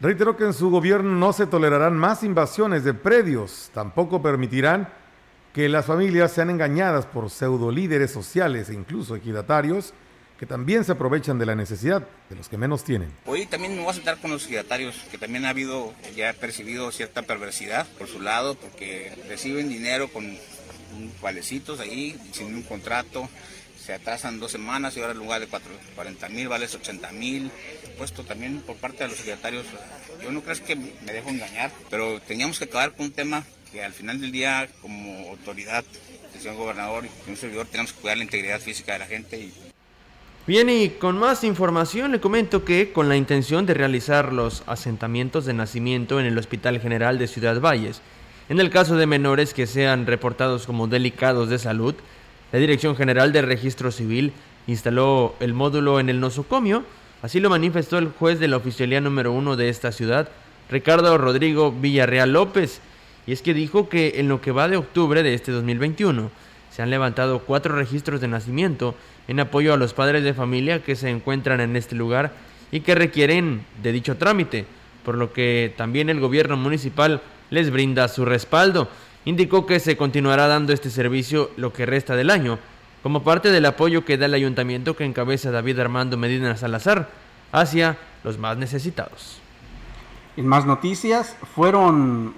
Reiteró 0.02 0.36
que 0.36 0.42
en 0.42 0.52
su 0.52 0.68
gobierno 0.68 1.12
no 1.12 1.32
se 1.32 1.46
tolerarán 1.46 1.96
más 1.96 2.24
invasiones 2.24 2.82
de 2.82 2.92
predios, 2.92 3.70
tampoco 3.72 4.20
permitirán 4.20 4.92
que 5.52 5.68
las 5.68 5.86
familias 5.86 6.32
sean 6.32 6.50
engañadas 6.50 7.06
por 7.06 7.30
pseudo 7.30 7.70
líderes 7.70 8.10
sociales 8.10 8.68
e 8.68 8.74
incluso 8.74 9.14
equidatarios 9.14 9.94
que 10.42 10.46
también 10.46 10.82
se 10.84 10.90
aprovechan 10.90 11.38
de 11.38 11.46
la 11.46 11.54
necesidad 11.54 12.04
de 12.28 12.34
los 12.34 12.48
que 12.48 12.56
menos 12.56 12.82
tienen. 12.82 13.12
Hoy 13.26 13.46
también 13.46 13.76
me 13.76 13.82
voy 13.82 13.92
a 13.92 13.94
sentar 13.94 14.18
con 14.18 14.32
los 14.32 14.44
ejidatarios, 14.46 14.96
que 15.12 15.16
también 15.16 15.44
ha 15.44 15.50
habido, 15.50 15.94
ya 16.16 16.32
percibido 16.32 16.90
cierta 16.90 17.22
perversidad 17.22 17.86
por 17.96 18.08
su 18.08 18.20
lado, 18.20 18.56
porque 18.56 19.12
reciben 19.28 19.68
dinero 19.68 20.08
con 20.08 20.36
valecitos 21.22 21.78
ahí, 21.78 22.18
sin 22.32 22.56
un 22.56 22.62
contrato, 22.64 23.28
se 23.86 23.94
atrasan 23.94 24.40
dos 24.40 24.50
semanas 24.50 24.96
y 24.96 25.00
ahora 25.00 25.12
en 25.12 25.20
lugar 25.20 25.42
de 25.42 25.46
40 25.94 26.28
mil 26.30 26.48
vale 26.48 26.66
80 26.66 27.12
mil. 27.12 27.48
Puesto 27.96 28.24
también 28.24 28.62
por 28.62 28.74
parte 28.78 29.04
de 29.04 29.10
los 29.10 29.18
secretarios, 29.18 29.64
yo 30.20 30.32
no 30.32 30.42
creo 30.42 30.64
que 30.64 30.74
me 30.74 31.12
dejo 31.12 31.28
engañar, 31.28 31.70
pero 31.88 32.20
teníamos 32.20 32.58
que 32.58 32.64
acabar 32.64 32.96
con 32.96 33.06
un 33.06 33.12
tema 33.12 33.44
que 33.70 33.84
al 33.84 33.92
final 33.92 34.20
del 34.20 34.32
día 34.32 34.68
como 34.80 35.30
autoridad, 35.30 35.84
señor 36.36 36.56
gobernador 36.56 37.06
y 37.06 37.30
un 37.30 37.36
servidor 37.36 37.68
tenemos 37.68 37.92
que 37.92 38.00
cuidar 38.00 38.16
la 38.16 38.24
integridad 38.24 38.58
física 38.58 38.94
de 38.94 38.98
la 38.98 39.06
gente 39.06 39.38
y 39.38 39.71
Bien, 40.44 40.68
y 40.68 40.88
con 40.88 41.18
más 41.18 41.44
información 41.44 42.10
le 42.10 42.18
comento 42.18 42.64
que 42.64 42.92
con 42.92 43.08
la 43.08 43.16
intención 43.16 43.64
de 43.64 43.74
realizar 43.74 44.32
los 44.32 44.64
asentamientos 44.66 45.44
de 45.44 45.54
nacimiento 45.54 46.18
en 46.18 46.26
el 46.26 46.36
Hospital 46.36 46.80
General 46.80 47.16
de 47.16 47.28
Ciudad 47.28 47.60
Valles, 47.60 48.02
en 48.48 48.58
el 48.58 48.68
caso 48.68 48.96
de 48.96 49.06
menores 49.06 49.54
que 49.54 49.68
sean 49.68 50.04
reportados 50.04 50.66
como 50.66 50.88
delicados 50.88 51.48
de 51.48 51.60
salud, 51.60 51.94
la 52.50 52.58
Dirección 52.58 52.96
General 52.96 53.32
de 53.32 53.42
Registro 53.42 53.92
Civil 53.92 54.32
instaló 54.66 55.36
el 55.38 55.54
módulo 55.54 56.00
en 56.00 56.08
el 56.08 56.18
nosocomio, 56.18 56.82
así 57.22 57.38
lo 57.38 57.48
manifestó 57.48 57.98
el 57.98 58.08
juez 58.08 58.40
de 58.40 58.48
la 58.48 58.56
oficialía 58.56 59.00
número 59.00 59.30
uno 59.30 59.54
de 59.54 59.68
esta 59.68 59.92
ciudad, 59.92 60.28
Ricardo 60.68 61.16
Rodrigo 61.18 61.70
Villarreal 61.70 62.32
López, 62.32 62.80
y 63.28 63.32
es 63.32 63.42
que 63.42 63.54
dijo 63.54 63.88
que 63.88 64.14
en 64.16 64.26
lo 64.26 64.40
que 64.40 64.50
va 64.50 64.66
de 64.66 64.76
octubre 64.76 65.22
de 65.22 65.34
este 65.34 65.52
2021 65.52 66.32
se 66.72 66.82
han 66.82 66.90
levantado 66.90 67.40
cuatro 67.40 67.76
registros 67.76 68.20
de 68.20 68.26
nacimiento 68.26 68.96
en 69.28 69.40
apoyo 69.40 69.72
a 69.72 69.76
los 69.76 69.94
padres 69.94 70.24
de 70.24 70.34
familia 70.34 70.82
que 70.82 70.96
se 70.96 71.10
encuentran 71.10 71.60
en 71.60 71.76
este 71.76 71.94
lugar 71.94 72.32
y 72.70 72.80
que 72.80 72.94
requieren 72.94 73.64
de 73.82 73.92
dicho 73.92 74.16
trámite, 74.16 74.66
por 75.04 75.16
lo 75.16 75.32
que 75.32 75.72
también 75.76 76.08
el 76.08 76.20
gobierno 76.20 76.56
municipal 76.56 77.20
les 77.50 77.70
brinda 77.70 78.08
su 78.08 78.24
respaldo. 78.24 78.88
Indicó 79.24 79.66
que 79.66 79.78
se 79.78 79.96
continuará 79.96 80.48
dando 80.48 80.72
este 80.72 80.90
servicio 80.90 81.50
lo 81.56 81.72
que 81.72 81.86
resta 81.86 82.16
del 82.16 82.30
año, 82.30 82.58
como 83.02 83.22
parte 83.22 83.50
del 83.50 83.66
apoyo 83.66 84.04
que 84.04 84.16
da 84.16 84.26
el 84.26 84.34
ayuntamiento 84.34 84.96
que 84.96 85.04
encabeza 85.04 85.50
David 85.50 85.78
Armando 85.80 86.16
Medina 86.16 86.56
Salazar 86.56 87.08
hacia 87.52 87.98
los 88.24 88.38
más 88.38 88.56
necesitados. 88.56 89.40
En 90.36 90.46
más 90.46 90.64
noticias, 90.64 91.36
fueron 91.54 92.34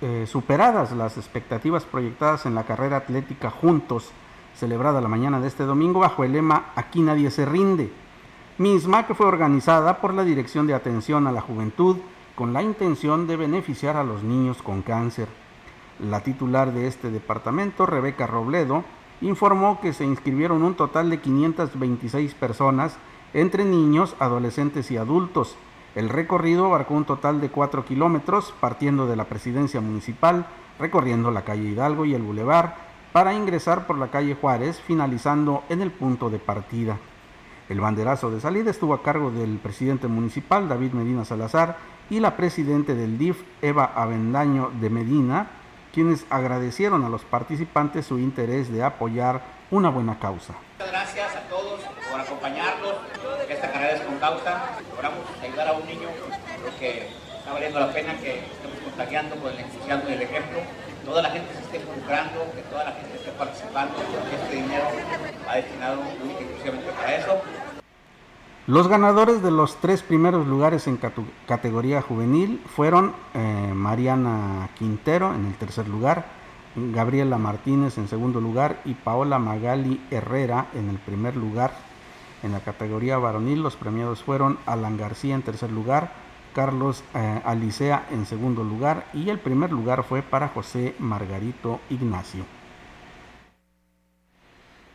eh, 0.00 0.26
superadas 0.30 0.92
las 0.92 1.16
expectativas 1.16 1.84
proyectadas 1.84 2.46
en 2.46 2.54
la 2.54 2.64
carrera 2.64 2.98
atlética 2.98 3.50
Juntos, 3.50 4.10
celebrada 4.56 5.00
la 5.00 5.08
mañana 5.08 5.40
de 5.40 5.48
este 5.48 5.64
domingo 5.64 6.00
bajo 6.00 6.24
el 6.24 6.32
lema 6.32 6.72
Aquí 6.74 7.02
nadie 7.02 7.30
se 7.30 7.44
rinde, 7.44 7.92
misma 8.58 9.06
que 9.06 9.14
fue 9.14 9.26
organizada 9.26 10.00
por 10.00 10.14
la 10.14 10.24
Dirección 10.24 10.66
de 10.66 10.74
Atención 10.74 11.26
a 11.26 11.32
la 11.32 11.40
Juventud 11.40 11.98
con 12.34 12.52
la 12.52 12.62
intención 12.62 13.26
de 13.26 13.36
beneficiar 13.36 13.96
a 13.96 14.04
los 14.04 14.22
niños 14.22 14.62
con 14.62 14.82
cáncer. 14.82 15.28
La 15.98 16.20
titular 16.20 16.72
de 16.72 16.86
este 16.86 17.10
departamento, 17.10 17.86
Rebeca 17.86 18.26
Robledo, 18.26 18.84
informó 19.22 19.80
que 19.80 19.92
se 19.92 20.04
inscribieron 20.04 20.62
un 20.62 20.74
total 20.74 21.08
de 21.08 21.20
526 21.20 22.34
personas 22.34 22.96
entre 23.32 23.64
niños, 23.64 24.14
adolescentes 24.18 24.90
y 24.90 24.96
adultos. 24.98 25.56
El 25.94 26.10
recorrido 26.10 26.66
abarcó 26.66 26.94
un 26.94 27.06
total 27.06 27.40
de 27.40 27.48
4 27.48 27.86
kilómetros, 27.86 28.54
partiendo 28.60 29.06
de 29.06 29.16
la 29.16 29.24
presidencia 29.24 29.80
municipal 29.80 30.46
recorriendo 30.78 31.30
la 31.30 31.42
calle 31.42 31.70
Hidalgo 31.70 32.04
y 32.04 32.14
el 32.14 32.22
Boulevard 32.22 32.74
para 33.16 33.32
ingresar 33.32 33.86
por 33.86 33.96
la 33.96 34.08
calle 34.08 34.34
Juárez, 34.34 34.78
finalizando 34.78 35.64
en 35.70 35.80
el 35.80 35.90
punto 35.90 36.28
de 36.28 36.38
partida. 36.38 36.98
El 37.66 37.80
banderazo 37.80 38.30
de 38.30 38.42
salida 38.42 38.70
estuvo 38.70 38.92
a 38.92 39.02
cargo 39.02 39.30
del 39.30 39.56
presidente 39.56 40.06
municipal 40.06 40.68
David 40.68 40.92
Medina 40.92 41.24
Salazar 41.24 41.78
y 42.10 42.20
la 42.20 42.36
presidente 42.36 42.94
del 42.94 43.16
DIF 43.16 43.40
Eva 43.62 43.90
Avendaño 43.94 44.70
de 44.82 44.90
Medina, 44.90 45.46
quienes 45.94 46.26
agradecieron 46.28 47.06
a 47.06 47.08
los 47.08 47.24
participantes 47.24 48.04
su 48.04 48.18
interés 48.18 48.70
de 48.70 48.82
apoyar 48.82 49.40
una 49.70 49.88
buena 49.88 50.18
causa. 50.18 50.52
Muchas 50.74 50.92
gracias 50.92 51.36
a 51.36 51.40
todos 51.48 51.80
por 52.10 52.20
acompañarnos. 52.20 52.96
Esta 53.48 53.72
carrera 53.72 53.92
es 53.92 54.02
con 54.02 54.18
causa. 54.18 54.76
Logramos 54.90 55.24
ayudar 55.42 55.68
a 55.68 55.72
un 55.72 55.86
niño. 55.86 56.08
Creo 56.60 56.78
que 56.78 57.08
está 57.38 57.50
valiendo 57.50 57.80
la 57.80 57.90
pena 57.94 58.14
que 58.18 58.40
estemos 58.40 58.78
contagiando 58.84 59.36
con 59.36 59.52
el 59.52 59.60
entusiasmo 59.60 60.10
y 60.10 60.12
el 60.12 60.20
ejemplo. 60.20 60.58
Toda 61.06 61.22
la 61.22 61.30
gente 61.30 61.54
se 61.54 61.60
esté 61.60 61.76
involucrando, 61.78 62.50
que 62.52 62.62
toda 62.62 62.82
la 62.82 62.90
gente 62.90 63.16
esté 63.16 63.30
participando, 63.30 63.94
porque 63.94 64.34
este 64.42 64.56
dinero 64.56 64.86
va 65.48 65.54
destinado 65.54 66.00
únicamente 66.00 66.42
exclusivamente 66.42 66.90
para 67.00 67.16
eso. 67.16 67.42
Los 68.66 68.88
ganadores 68.88 69.40
de 69.40 69.52
los 69.52 69.76
tres 69.76 70.02
primeros 70.02 70.48
lugares 70.48 70.88
en 70.88 70.98
categoría 71.46 72.02
juvenil 72.02 72.60
fueron 72.66 73.14
eh, 73.34 73.70
Mariana 73.72 74.68
Quintero 74.76 75.32
en 75.32 75.46
el 75.46 75.54
tercer 75.54 75.86
lugar, 75.86 76.24
Gabriela 76.74 77.38
Martínez 77.38 77.96
en 77.98 78.08
segundo 78.08 78.40
lugar 78.40 78.80
y 78.84 78.94
Paola 78.94 79.38
Magali 79.38 80.04
Herrera 80.10 80.66
en 80.74 80.90
el 80.90 80.98
primer 80.98 81.36
lugar. 81.36 81.70
En 82.42 82.50
la 82.50 82.58
categoría 82.58 83.16
varonil 83.18 83.62
los 83.62 83.76
premiados 83.76 84.24
fueron 84.24 84.58
Alan 84.66 84.96
García 84.96 85.36
en 85.36 85.42
tercer 85.42 85.70
lugar, 85.70 86.10
Carlos 86.56 87.04
eh, 87.14 87.42
Alicea 87.44 88.06
en 88.10 88.24
segundo 88.24 88.64
lugar 88.64 89.04
y 89.12 89.28
el 89.28 89.38
primer 89.38 89.70
lugar 89.70 90.04
fue 90.04 90.22
para 90.22 90.48
José 90.48 90.94
Margarito 90.98 91.80
Ignacio. 91.90 92.46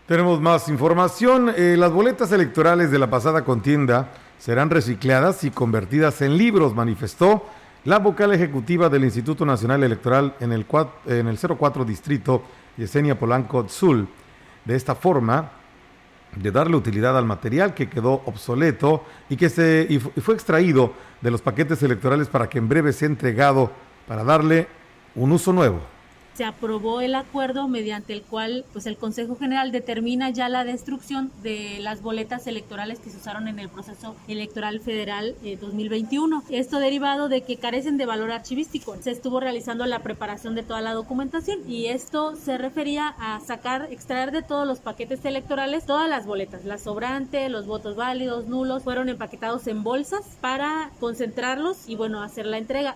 Tenemos 0.07 0.41
más 0.41 0.67
información. 0.69 1.53
Eh, 1.55 1.75
las 1.77 1.91
boletas 1.91 2.31
electorales 2.31 2.89
de 2.89 2.97
la 2.97 3.11
pasada 3.11 3.45
contienda 3.45 4.09
serán 4.39 4.71
recicladas 4.71 5.43
y 5.43 5.51
convertidas 5.51 6.23
en 6.23 6.35
libros, 6.35 6.73
manifestó 6.73 7.45
la 7.85 7.99
vocal 7.99 8.33
ejecutiva 8.33 8.89
del 8.89 9.03
Instituto 9.03 9.45
Nacional 9.45 9.83
Electoral 9.83 10.33
en 10.39 10.53
el, 10.53 10.65
en 11.05 11.27
el 11.27 11.37
04 11.37 11.85
Distrito, 11.85 12.41
Yesenia 12.75 13.19
Polanco 13.19 13.65
Tzul. 13.65 14.07
De 14.65 14.75
esta 14.75 14.95
forma, 14.95 15.51
de 16.35 16.51
darle 16.51 16.75
utilidad 16.75 17.17
al 17.17 17.25
material 17.25 17.73
que 17.73 17.89
quedó 17.89 18.21
obsoleto 18.25 19.05
y 19.29 19.37
que 19.37 19.49
se, 19.49 19.85
y 19.89 19.99
fue 19.99 20.33
extraído 20.33 20.93
de 21.21 21.31
los 21.31 21.41
paquetes 21.41 21.83
electorales 21.83 22.27
para 22.27 22.49
que 22.49 22.57
en 22.57 22.69
breve 22.69 22.93
sea 22.93 23.07
entregado 23.07 23.71
para 24.07 24.23
darle 24.23 24.67
un 25.15 25.31
uso 25.31 25.51
nuevo 25.53 25.81
se 26.41 26.45
aprobó 26.45 27.01
el 27.01 27.13
acuerdo 27.13 27.67
mediante 27.67 28.13
el 28.13 28.23
cual 28.23 28.65
pues 28.73 28.87
el 28.87 28.97
Consejo 28.97 29.35
General 29.35 29.71
determina 29.71 30.31
ya 30.31 30.49
la 30.49 30.63
destrucción 30.63 31.31
de 31.43 31.77
las 31.81 32.01
boletas 32.01 32.47
electorales 32.47 32.97
que 32.97 33.11
se 33.11 33.17
usaron 33.17 33.47
en 33.47 33.59
el 33.59 33.69
proceso 33.69 34.15
electoral 34.27 34.79
federal 34.79 35.35
2021. 35.43 36.39
Eh, 36.49 36.57
Esto 36.57 36.79
derivado 36.79 37.29
de 37.29 37.41
que 37.43 37.57
carecen 37.57 37.97
de 37.97 38.07
valor 38.07 38.31
archivístico. 38.31 38.97
Se 39.01 39.11
estuvo 39.11 39.39
realizando 39.39 39.85
la 39.85 39.99
preparación 39.99 40.55
de 40.55 40.63
toda 40.63 40.81
la 40.81 40.93
documentación 40.93 41.59
y 41.69 41.85
esto 41.89 42.35
se 42.35 42.57
refería 42.57 43.09
a 43.19 43.39
sacar, 43.41 43.89
extraer 43.91 44.31
de 44.31 44.41
todos 44.41 44.65
los 44.65 44.79
paquetes 44.79 45.23
electorales 45.23 45.85
todas 45.85 46.09
las 46.09 46.25
boletas, 46.25 46.65
las 46.65 46.81
sobrantes, 46.81 47.51
los 47.51 47.67
votos 47.67 47.95
válidos, 47.95 48.47
nulos, 48.47 48.81
fueron 48.81 49.09
empaquetados 49.09 49.67
en 49.67 49.83
bolsas 49.83 50.21
para 50.41 50.89
concentrarlos 50.99 51.87
y 51.87 51.95
bueno, 51.95 52.23
hacer 52.23 52.47
la 52.47 52.57
entrega. 52.57 52.95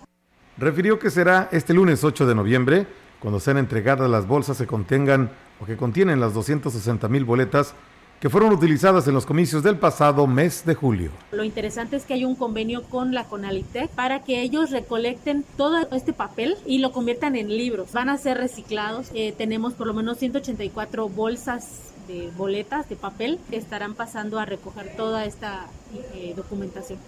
Refirió 0.58 0.98
que 0.98 1.12
será 1.12 1.48
este 1.52 1.76
lunes 1.76 2.04
8 2.04 2.26
de 2.26 2.34
noviembre 2.34 2.88
cuando 3.26 3.39
sean 3.39 3.57
entregadas 3.57 4.07
las 4.07 4.28
bolsas 4.28 4.55
se 4.55 4.67
contengan 4.67 5.32
o 5.59 5.65
que 5.65 5.78
contienen 5.78 6.19
las 6.19 6.36
260 6.36 7.07
mil 7.07 7.26
boletas 7.26 7.73
que 8.19 8.30
fueron 8.30 8.53
utilizadas 8.53 9.07
en 9.07 9.15
los 9.15 9.26
comicios 9.26 9.63
del 9.63 9.80
pasado 9.80 10.28
mes 10.28 10.63
de 10.63 10.76
julio. 10.76 11.09
Lo 11.32 11.43
interesante 11.43 11.95
es 11.95 12.05
que 12.05 12.13
hay 12.13 12.23
un 12.23 12.36
convenio 12.36 12.84
con 12.84 13.15
la 13.15 13.23
Conalitec 13.23 13.89
para 13.89 14.23
que 14.23 14.43
ellos 14.43 14.69
recolecten 14.69 15.43
todo 15.57 15.89
este 15.91 16.13
papel 16.13 16.55
y 16.67 16.78
lo 16.78 16.91
conviertan 16.91 17.36
en 17.36 17.47
libros. 17.47 17.93
Van 17.93 18.09
a 18.09 18.17
ser 18.19 18.38
reciclados. 18.38 19.09
Eh, 19.15 19.34
tenemos 19.36 19.73
por 19.73 19.88
lo 19.88 19.95
menos 19.95 20.19
184 20.19 21.09
bolsas 21.09 21.93
de 22.07 22.30
boletas 22.38 22.88
de 22.89 22.95
papel 22.95 23.39
que 23.49 23.57
estarán 23.57 23.95
pasando 23.95 24.38
a 24.38 24.45
recoger 24.45 24.95
toda 24.95 25.26
esta 25.26 25.65
eh, 26.13 26.36
documentación 26.38 26.99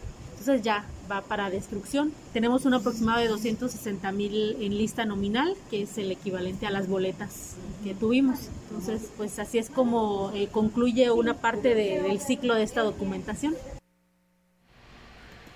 entonces 0.47 0.65
ya 0.65 0.85
va 1.11 1.21
para 1.23 1.49
destrucción. 1.49 2.13
Tenemos 2.31 2.63
un 2.65 2.73
aproximado 2.73 3.19
de 3.19 3.27
260 3.27 4.09
mil 4.13 4.55
en 4.61 4.77
lista 4.77 5.03
nominal, 5.03 5.55
que 5.69 5.81
es 5.81 5.97
el 5.97 6.09
equivalente 6.09 6.65
a 6.65 6.71
las 6.71 6.87
boletas 6.87 7.57
que 7.83 7.93
tuvimos. 7.93 8.47
Entonces, 8.69 9.11
pues 9.17 9.39
así 9.39 9.57
es 9.57 9.69
como 9.69 10.31
eh, 10.33 10.47
concluye 10.49 11.11
una 11.11 11.33
parte 11.33 11.75
del 11.75 12.21
ciclo 12.21 12.55
de 12.55 12.63
esta 12.63 12.81
documentación. 12.81 13.55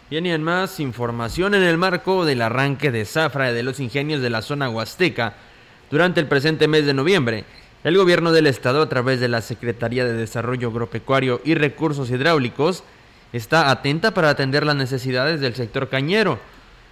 Bien, 0.09 0.25
y 0.25 0.31
en 0.31 0.43
más 0.43 0.81
información 0.81 1.53
en 1.53 1.63
el 1.63 1.77
marco 1.77 2.25
del 2.25 2.41
arranque 2.41 2.91
de 2.91 3.05
zafra 3.05 3.53
de 3.53 3.63
los 3.63 3.79
ingenios 3.79 4.21
de 4.21 4.29
la 4.29 4.41
zona 4.41 4.69
huasteca 4.69 5.35
durante 5.89 6.19
el 6.19 6.27
presente 6.27 6.67
mes 6.67 6.85
de 6.85 6.93
noviembre. 6.93 7.45
El 7.85 7.95
gobierno 7.95 8.33
del 8.33 8.45
estado, 8.45 8.81
a 8.81 8.89
través 8.89 9.21
de 9.21 9.29
la 9.29 9.41
Secretaría 9.41 10.03
de 10.03 10.13
Desarrollo 10.13 10.67
Agropecuario 10.67 11.39
y 11.45 11.55
Recursos 11.55 12.11
Hidráulicos, 12.11 12.83
está 13.33 13.69
atenta 13.69 14.11
para 14.11 14.29
atender 14.29 14.65
las 14.65 14.75
necesidades 14.75 15.39
del 15.39 15.55
sector 15.55 15.89
cañero. 15.89 16.39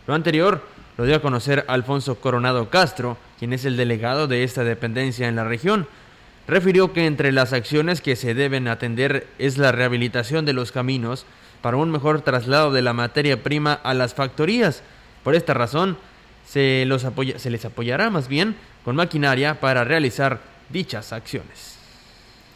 Lo 0.08 0.14
anterior 0.14 0.64
lo 0.98 1.06
dio 1.06 1.16
a 1.16 1.22
conocer 1.22 1.66
Alfonso 1.68 2.16
Coronado 2.16 2.70
Castro, 2.70 3.18
quien 3.40 3.54
es 3.54 3.66
el 3.66 3.78
delegado 3.78 4.28
de 4.28 4.44
esta 4.44 4.64
dependencia 4.64 5.28
en 5.28 5.36
la 5.36 5.46
región. 5.46 5.88
Refirió 6.48 6.94
que 6.94 7.06
entre 7.06 7.32
las 7.32 7.54
acciones 7.54 8.02
que 8.02 8.16
se 8.16 8.34
deben 8.34 8.68
atender 8.68 9.28
es 9.38 9.58
la 9.58 9.72
rehabilitación 9.72 10.46
de 10.46 10.54
los 10.54 10.72
caminos 10.72 11.26
para 11.62 11.78
un 11.78 11.92
mejor 11.92 12.22
traslado 12.22 12.72
de 12.72 12.82
la 12.82 12.94
materia 12.94 13.42
prima 13.44 13.74
a 13.74 13.94
las 13.94 14.14
factorías. 14.14 14.84
Por 15.24 15.36
esta 15.36 15.54
razón, 15.54 15.98
se, 16.46 16.84
los 16.86 17.06
se 17.38 17.50
les 17.50 17.66
apoyará 17.66 18.10
más 18.10 18.28
bien 18.28 18.56
con 18.84 18.96
maquinaria 18.96 19.60
para 19.60 19.84
realizar 19.84 20.42
dichas 20.70 21.14
acciones. 21.14 21.79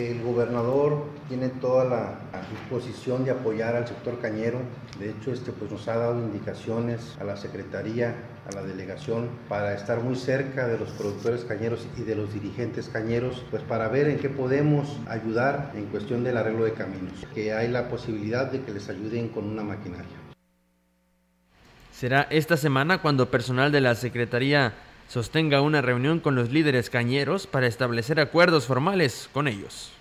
El 0.04 0.22
gobernador 0.22 1.06
tiene 1.30 1.48
toda 1.48 1.86
la 1.86 2.20
disposición 2.52 3.24
de 3.24 3.32
apoyar 3.32 3.74
al 3.78 3.88
sector 3.88 4.20
cañero. 4.20 4.60
De 5.00 5.12
hecho, 5.12 5.32
este 5.32 5.54
pues 5.54 5.72
nos 5.72 5.88
ha 5.88 5.96
dado 5.96 6.20
indicaciones 6.20 7.16
a 7.22 7.24
la 7.24 7.38
Secretaría, 7.38 8.14
a 8.52 8.54
la 8.54 8.64
delegación, 8.64 9.30
para 9.48 9.74
estar 9.74 10.02
muy 10.02 10.18
cerca 10.18 10.68
de 10.68 10.78
los 10.78 10.90
productores 10.92 11.46
cañeros 11.46 11.88
y 11.98 12.02
de 12.02 12.16
los 12.16 12.34
dirigentes 12.34 12.90
cañeros, 12.90 13.46
pues 13.50 13.64
para 13.64 13.88
ver 13.88 14.10
en 14.10 14.20
qué 14.20 14.28
podemos 14.28 15.00
ayudar 15.08 15.72
en 15.74 15.86
cuestión 15.86 16.26
del 16.26 16.36
arreglo 16.36 16.66
de 16.66 16.74
caminos. 16.74 17.26
Que 17.34 17.54
hay 17.54 17.70
la 17.70 17.88
posibilidad 17.88 18.52
de 18.52 18.62
que 18.62 18.74
les 18.74 18.90
ayuden 18.90 19.30
con 19.30 19.46
una 19.46 19.64
maquinaria. 19.64 20.18
Será 21.94 22.28
esta 22.30 22.58
semana 22.58 23.02
cuando 23.02 23.32
personal 23.32 23.72
de 23.72 23.80
la 23.80 23.96
Secretaría 23.96 24.74
sostenga 25.14 25.62
una 25.62 25.84
reunión 25.84 26.20
con 26.20 26.34
los 26.34 26.52
líderes 26.52 26.90
cañeros 26.90 27.46
para 27.46 27.68
establecer 27.68 28.20
acuerdos 28.20 28.66
formales 28.66 29.30
con 29.32 29.48
ellos. 29.48 29.92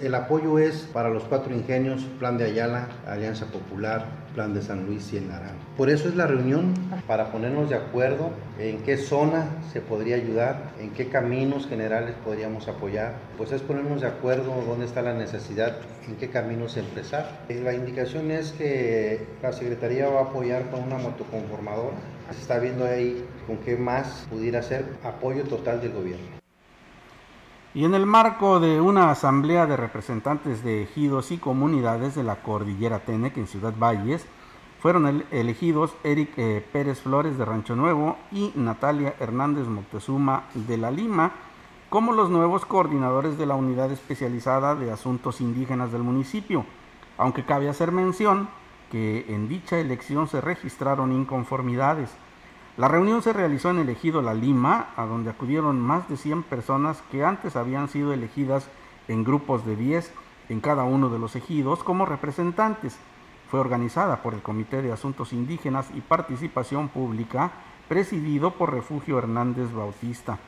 El 0.00 0.14
apoyo 0.14 0.60
es 0.60 0.88
para 0.92 1.08
los 1.08 1.24
cuatro 1.24 1.52
ingenios, 1.52 2.04
Plan 2.20 2.38
de 2.38 2.44
Ayala, 2.44 2.88
Alianza 3.04 3.46
Popular, 3.46 4.06
Plan 4.32 4.54
de 4.54 4.62
San 4.62 4.86
Luis 4.86 5.12
y 5.12 5.16
el 5.16 5.26
Naranjo. 5.26 5.58
Por 5.76 5.90
eso 5.90 6.08
es 6.08 6.14
la 6.14 6.28
reunión, 6.28 6.72
para 7.08 7.32
ponernos 7.32 7.68
de 7.68 7.74
acuerdo 7.74 8.30
en 8.60 8.78
qué 8.84 8.96
zona 8.96 9.48
se 9.72 9.80
podría 9.80 10.14
ayudar, 10.14 10.70
en 10.78 10.90
qué 10.90 11.08
caminos 11.08 11.66
generales 11.66 12.14
podríamos 12.24 12.68
apoyar. 12.68 13.14
Pues 13.36 13.50
es 13.50 13.62
ponernos 13.62 14.02
de 14.02 14.06
acuerdo 14.06 14.62
dónde 14.64 14.86
está 14.86 15.02
la 15.02 15.14
necesidad, 15.14 15.78
en 16.06 16.14
qué 16.14 16.30
caminos 16.30 16.76
empezar. 16.76 17.40
Eh, 17.48 17.60
la 17.60 17.74
indicación 17.74 18.30
es 18.30 18.52
que 18.52 19.26
la 19.42 19.52
Secretaría 19.52 20.08
va 20.08 20.20
a 20.20 20.24
apoyar 20.24 20.70
con 20.70 20.84
una 20.84 20.98
motoconformadora. 20.98 22.13
Se 22.30 22.40
está 22.40 22.58
viendo 22.58 22.84
ahí 22.84 23.24
con 23.46 23.58
qué 23.58 23.76
más 23.76 24.26
pudiera 24.30 24.62
ser 24.62 24.98
apoyo 25.04 25.44
total 25.44 25.80
del 25.80 25.92
gobierno. 25.92 26.26
Y 27.74 27.84
en 27.84 27.94
el 27.94 28.06
marco 28.06 28.60
de 28.60 28.80
una 28.80 29.10
asamblea 29.10 29.66
de 29.66 29.76
representantes 29.76 30.62
de 30.62 30.82
ejidos 30.82 31.32
y 31.32 31.38
comunidades 31.38 32.14
de 32.14 32.22
la 32.22 32.36
cordillera 32.36 33.00
Tenec 33.00 33.36
en 33.36 33.48
Ciudad 33.48 33.74
Valles, 33.76 34.24
fueron 34.80 35.24
elegidos 35.30 35.94
Eric 36.04 36.34
eh, 36.36 36.64
Pérez 36.72 37.00
Flores 37.00 37.38
de 37.38 37.44
Rancho 37.44 37.74
Nuevo 37.74 38.18
y 38.30 38.52
Natalia 38.54 39.14
Hernández 39.18 39.66
Moctezuma 39.66 40.44
de 40.54 40.76
La 40.76 40.90
Lima 40.90 41.32
como 41.88 42.12
los 42.12 42.28
nuevos 42.28 42.66
coordinadores 42.66 43.38
de 43.38 43.46
la 43.46 43.54
unidad 43.54 43.90
especializada 43.90 44.74
de 44.74 44.90
asuntos 44.90 45.40
indígenas 45.40 45.90
del 45.90 46.02
municipio, 46.02 46.66
aunque 47.16 47.44
cabe 47.44 47.68
hacer 47.68 47.92
mención 47.92 48.48
que 48.94 49.26
en 49.28 49.48
dicha 49.48 49.80
elección 49.80 50.28
se 50.28 50.40
registraron 50.40 51.10
inconformidades. 51.10 52.10
La 52.76 52.86
reunión 52.86 53.22
se 53.22 53.32
realizó 53.32 53.70
en 53.70 53.80
el 53.80 53.88
ejido 53.88 54.22
La 54.22 54.34
Lima, 54.34 54.90
a 54.94 55.04
donde 55.04 55.30
acudieron 55.30 55.80
más 55.80 56.08
de 56.08 56.16
100 56.16 56.44
personas 56.44 57.02
que 57.10 57.24
antes 57.24 57.56
habían 57.56 57.88
sido 57.88 58.12
elegidas 58.12 58.68
en 59.08 59.24
grupos 59.24 59.66
de 59.66 59.74
10 59.74 60.12
en 60.48 60.60
cada 60.60 60.84
uno 60.84 61.08
de 61.08 61.18
los 61.18 61.34
ejidos 61.34 61.82
como 61.82 62.06
representantes. 62.06 62.96
Fue 63.50 63.58
organizada 63.58 64.22
por 64.22 64.32
el 64.32 64.42
Comité 64.42 64.80
de 64.80 64.92
Asuntos 64.92 65.32
Indígenas 65.32 65.88
y 65.96 66.00
Participación 66.00 66.88
Pública 66.88 67.50
presidido 67.88 68.52
por 68.52 68.72
Refugio 68.72 69.18
Hernández 69.18 69.72
Bautista. 69.72 70.38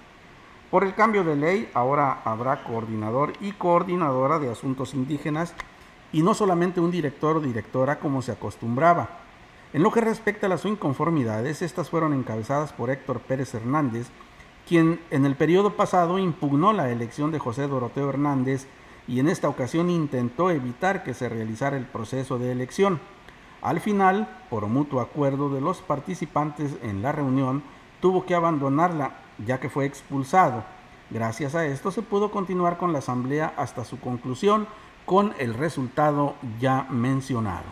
Por 0.71 0.85
el 0.85 0.95
cambio 0.95 1.25
de 1.25 1.35
ley, 1.35 1.69
ahora 1.75 2.21
habrá 2.25 2.63
coordinador 2.63 3.33
y 3.41 3.51
coordinadora 3.51 4.39
de 4.39 4.53
asuntos 4.53 4.95
indígenas 4.95 5.53
y 6.17 6.23
no 6.23 6.33
solamente 6.33 6.81
un 6.81 6.91
director 6.91 7.37
o 7.37 7.41
directora 7.41 7.99
como 7.99 8.23
se 8.23 8.33
acostumbraba. 8.33 9.19
En 9.75 9.83
lo 9.83 9.93
que 9.93 10.01
respecta 10.01 10.47
a 10.47 10.49
las 10.49 10.65
inconformidades, 10.65 11.61
estas 11.61 11.91
fueron 11.91 12.15
encabezadas 12.15 12.73
por 12.73 12.89
Héctor 12.89 13.21
Pérez 13.21 13.53
Hernández, 13.53 14.07
quien 14.67 14.99
en 15.11 15.27
el 15.27 15.37
periodo 15.37 15.75
pasado 15.75 16.19
impugnó 16.19 16.73
la 16.73 16.91
elección 16.91 17.33
de 17.33 17.39
José 17.39 17.69
Doroteo 17.69 18.09
Hernández 18.09 18.67
y 19.07 19.21
en 19.21 19.29
esta 19.29 19.51
ocasión 19.51 19.91
intentó 19.91 20.51
evitar 20.51 21.05
que 21.05 21.13
se 21.13 21.29
realizara 21.29 21.77
el 21.77 21.85
proceso 21.85 22.39
de 22.39 22.51
elección. 22.51 22.99
Al 23.61 23.81
final, 23.81 24.27
por 24.49 24.67
mutuo 24.69 25.03
acuerdo 25.03 25.51
de 25.51 25.61
los 25.61 25.83
participantes 25.83 26.79
en 26.83 27.03
la 27.03 27.13
reunión, 27.13 27.63
tuvo 28.01 28.25
que 28.25 28.35
abandonarla 28.35 29.19
ya 29.45 29.61
que 29.61 29.69
fue 29.69 29.85
expulsado. 29.85 30.65
Gracias 31.11 31.55
a 31.55 31.67
esto 31.67 31.91
se 31.91 32.01
pudo 32.01 32.31
continuar 32.31 32.79
con 32.79 32.95
la 32.95 33.01
asamblea 33.01 33.53
hasta 33.59 33.85
su 33.85 34.01
conclusión 34.01 34.67
con 35.07 35.33
el 35.39 35.55
resultado 35.55 36.35
ya 36.61 36.87
mencionado. 36.91 37.65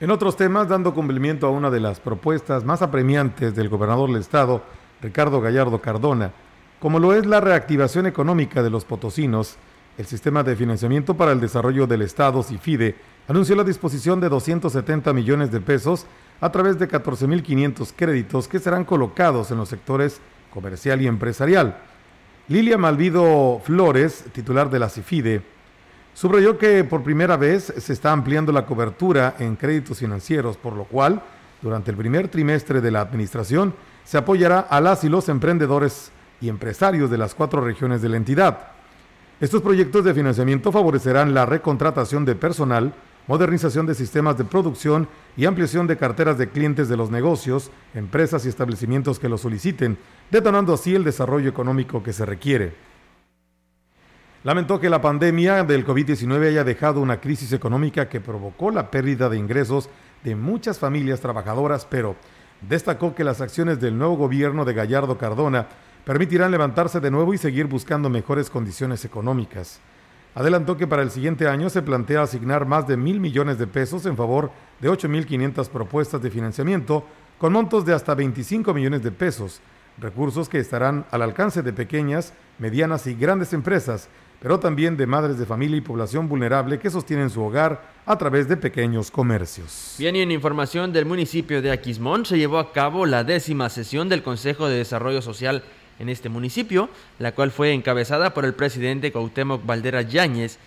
En 0.00 0.12
otros 0.12 0.36
temas, 0.36 0.68
dando 0.68 0.94
cumplimiento 0.94 1.48
a 1.48 1.50
una 1.50 1.70
de 1.70 1.80
las 1.80 1.98
propuestas 1.98 2.64
más 2.64 2.82
apremiantes 2.82 3.56
del 3.56 3.68
gobernador 3.68 4.08
del 4.10 4.20
estado, 4.20 4.62
Ricardo 5.02 5.40
Gallardo 5.40 5.80
Cardona, 5.80 6.30
como 6.78 7.00
lo 7.00 7.12
es 7.12 7.26
la 7.26 7.40
reactivación 7.40 8.06
económica 8.06 8.62
de 8.62 8.70
los 8.70 8.84
potosinos, 8.84 9.56
el 9.96 10.06
sistema 10.06 10.44
de 10.44 10.54
financiamiento 10.54 11.16
para 11.16 11.32
el 11.32 11.40
desarrollo 11.40 11.88
del 11.88 12.02
Estado, 12.02 12.40
CIFIDE, 12.44 12.94
anunció 13.26 13.56
la 13.56 13.64
disposición 13.64 14.20
de 14.20 14.28
270 14.28 15.12
millones 15.12 15.50
de 15.50 15.60
pesos 15.60 16.06
a 16.40 16.52
través 16.52 16.78
de 16.78 16.88
14.500 16.88 17.92
créditos 17.96 18.46
que 18.46 18.60
serán 18.60 18.84
colocados 18.84 19.50
en 19.50 19.58
los 19.58 19.68
sectores 19.68 20.20
comercial 20.54 21.02
y 21.02 21.08
empresarial. 21.08 21.78
Lilia 22.46 22.78
Malvido 22.78 23.60
Flores, 23.64 24.24
titular 24.32 24.70
de 24.70 24.78
la 24.78 24.88
CIFIDE, 24.88 25.42
subrayó 26.18 26.58
que 26.58 26.82
por 26.82 27.04
primera 27.04 27.36
vez 27.36 27.72
se 27.76 27.92
está 27.92 28.10
ampliando 28.10 28.50
la 28.50 28.66
cobertura 28.66 29.36
en 29.38 29.54
créditos 29.54 30.00
financieros, 30.00 30.56
por 30.56 30.72
lo 30.72 30.82
cual, 30.82 31.22
durante 31.62 31.92
el 31.92 31.96
primer 31.96 32.26
trimestre 32.26 32.80
de 32.80 32.90
la 32.90 33.02
administración, 33.02 33.72
se 34.04 34.18
apoyará 34.18 34.58
a 34.58 34.80
las 34.80 35.04
y 35.04 35.08
los 35.08 35.28
emprendedores 35.28 36.10
y 36.40 36.48
empresarios 36.48 37.08
de 37.08 37.18
las 37.18 37.36
cuatro 37.36 37.60
regiones 37.60 38.02
de 38.02 38.08
la 38.08 38.16
entidad. 38.16 38.58
Estos 39.40 39.62
proyectos 39.62 40.04
de 40.04 40.12
financiamiento 40.12 40.72
favorecerán 40.72 41.34
la 41.34 41.46
recontratación 41.46 42.24
de 42.24 42.34
personal, 42.34 42.92
modernización 43.28 43.86
de 43.86 43.94
sistemas 43.94 44.36
de 44.36 44.44
producción 44.44 45.06
y 45.36 45.44
ampliación 45.44 45.86
de 45.86 45.98
carteras 45.98 46.36
de 46.36 46.48
clientes 46.48 46.88
de 46.88 46.96
los 46.96 47.12
negocios, 47.12 47.70
empresas 47.94 48.44
y 48.44 48.48
establecimientos 48.48 49.20
que 49.20 49.28
lo 49.28 49.38
soliciten, 49.38 49.96
detonando 50.32 50.74
así 50.74 50.96
el 50.96 51.04
desarrollo 51.04 51.48
económico 51.48 52.02
que 52.02 52.12
se 52.12 52.26
requiere. 52.26 52.87
Lamentó 54.44 54.78
que 54.78 54.88
la 54.88 55.00
pandemia 55.00 55.64
del 55.64 55.84
COVID-19 55.84 56.46
haya 56.46 56.62
dejado 56.62 57.00
una 57.00 57.20
crisis 57.20 57.52
económica 57.52 58.08
que 58.08 58.20
provocó 58.20 58.70
la 58.70 58.88
pérdida 58.88 59.28
de 59.28 59.36
ingresos 59.36 59.90
de 60.22 60.36
muchas 60.36 60.78
familias 60.78 61.18
trabajadoras, 61.18 61.84
pero 61.84 62.14
destacó 62.60 63.16
que 63.16 63.24
las 63.24 63.40
acciones 63.40 63.80
del 63.80 63.98
nuevo 63.98 64.16
gobierno 64.16 64.64
de 64.64 64.74
Gallardo 64.74 65.18
Cardona 65.18 65.66
permitirán 66.04 66.52
levantarse 66.52 67.00
de 67.00 67.10
nuevo 67.10 67.34
y 67.34 67.38
seguir 67.38 67.66
buscando 67.66 68.08
mejores 68.10 68.48
condiciones 68.48 69.04
económicas. 69.04 69.80
Adelantó 70.36 70.76
que 70.76 70.86
para 70.86 71.02
el 71.02 71.10
siguiente 71.10 71.48
año 71.48 71.68
se 71.68 71.82
plantea 71.82 72.22
asignar 72.22 72.64
más 72.64 72.86
de 72.86 72.96
mil 72.96 73.18
millones 73.18 73.58
de 73.58 73.66
pesos 73.66 74.06
en 74.06 74.16
favor 74.16 74.52
de 74.80 74.88
8.500 74.88 75.68
propuestas 75.68 76.22
de 76.22 76.30
financiamiento 76.30 77.04
con 77.38 77.52
montos 77.52 77.84
de 77.84 77.92
hasta 77.92 78.14
25 78.14 78.72
millones 78.72 79.02
de 79.02 79.10
pesos, 79.10 79.60
recursos 79.98 80.48
que 80.48 80.60
estarán 80.60 81.06
al 81.10 81.22
alcance 81.22 81.62
de 81.62 81.72
pequeñas, 81.72 82.34
medianas 82.60 83.08
y 83.08 83.14
grandes 83.14 83.52
empresas, 83.52 84.08
pero 84.40 84.60
también 84.60 84.96
de 84.96 85.06
madres 85.06 85.38
de 85.38 85.46
familia 85.46 85.76
y 85.76 85.80
población 85.80 86.28
vulnerable 86.28 86.78
que 86.78 86.90
sostienen 86.90 87.30
su 87.30 87.42
hogar 87.42 87.82
a 88.06 88.16
través 88.16 88.48
de 88.48 88.56
pequeños 88.56 89.10
comercios. 89.10 89.96
Bien, 89.98 90.14
y 90.14 90.20
en 90.20 90.30
información 90.30 90.92
del 90.92 91.06
municipio 91.06 91.60
de 91.60 91.72
Aquismón 91.72 92.24
se 92.24 92.38
llevó 92.38 92.58
a 92.58 92.72
cabo 92.72 93.04
la 93.06 93.24
décima 93.24 93.68
sesión 93.68 94.08
del 94.08 94.22
Consejo 94.22 94.68
de 94.68 94.78
Desarrollo 94.78 95.22
Social 95.22 95.64
en 95.98 96.08
este 96.08 96.28
municipio, 96.28 96.88
la 97.18 97.32
cual 97.32 97.50
fue 97.50 97.72
encabezada 97.72 98.32
por 98.32 98.44
el 98.44 98.54
presidente 98.54 99.10
Cuauhtémoc 99.10 99.66
Valdera 99.66 100.02
Yáñez 100.02 100.58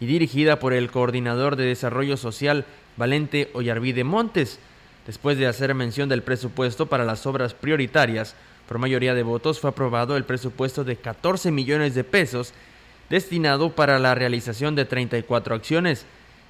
y 0.00 0.06
dirigida 0.06 0.58
por 0.58 0.72
el 0.72 0.90
coordinador 0.90 1.56
de 1.56 1.66
Desarrollo 1.66 2.16
Social 2.16 2.64
Valente 2.96 3.50
Ollarvide 3.54 4.02
Montes. 4.02 4.58
Después 5.06 5.38
de 5.38 5.46
hacer 5.46 5.74
mención 5.74 6.08
del 6.08 6.22
presupuesto 6.22 6.86
para 6.86 7.04
las 7.04 7.24
obras 7.26 7.54
prioritarias, 7.54 8.34
por 8.68 8.78
mayoría 8.78 9.14
de 9.14 9.22
votos 9.22 9.60
fue 9.60 9.70
aprobado 9.70 10.16
el 10.16 10.24
presupuesto 10.24 10.84
de 10.84 10.96
14 10.96 11.50
millones 11.50 11.94
de 11.94 12.04
pesos 12.04 12.52
destinado 13.10 13.72
para 13.74 13.98
la 13.98 14.14
realización 14.14 14.74
de 14.76 14.86
34 14.86 15.54
acciones. 15.54 16.06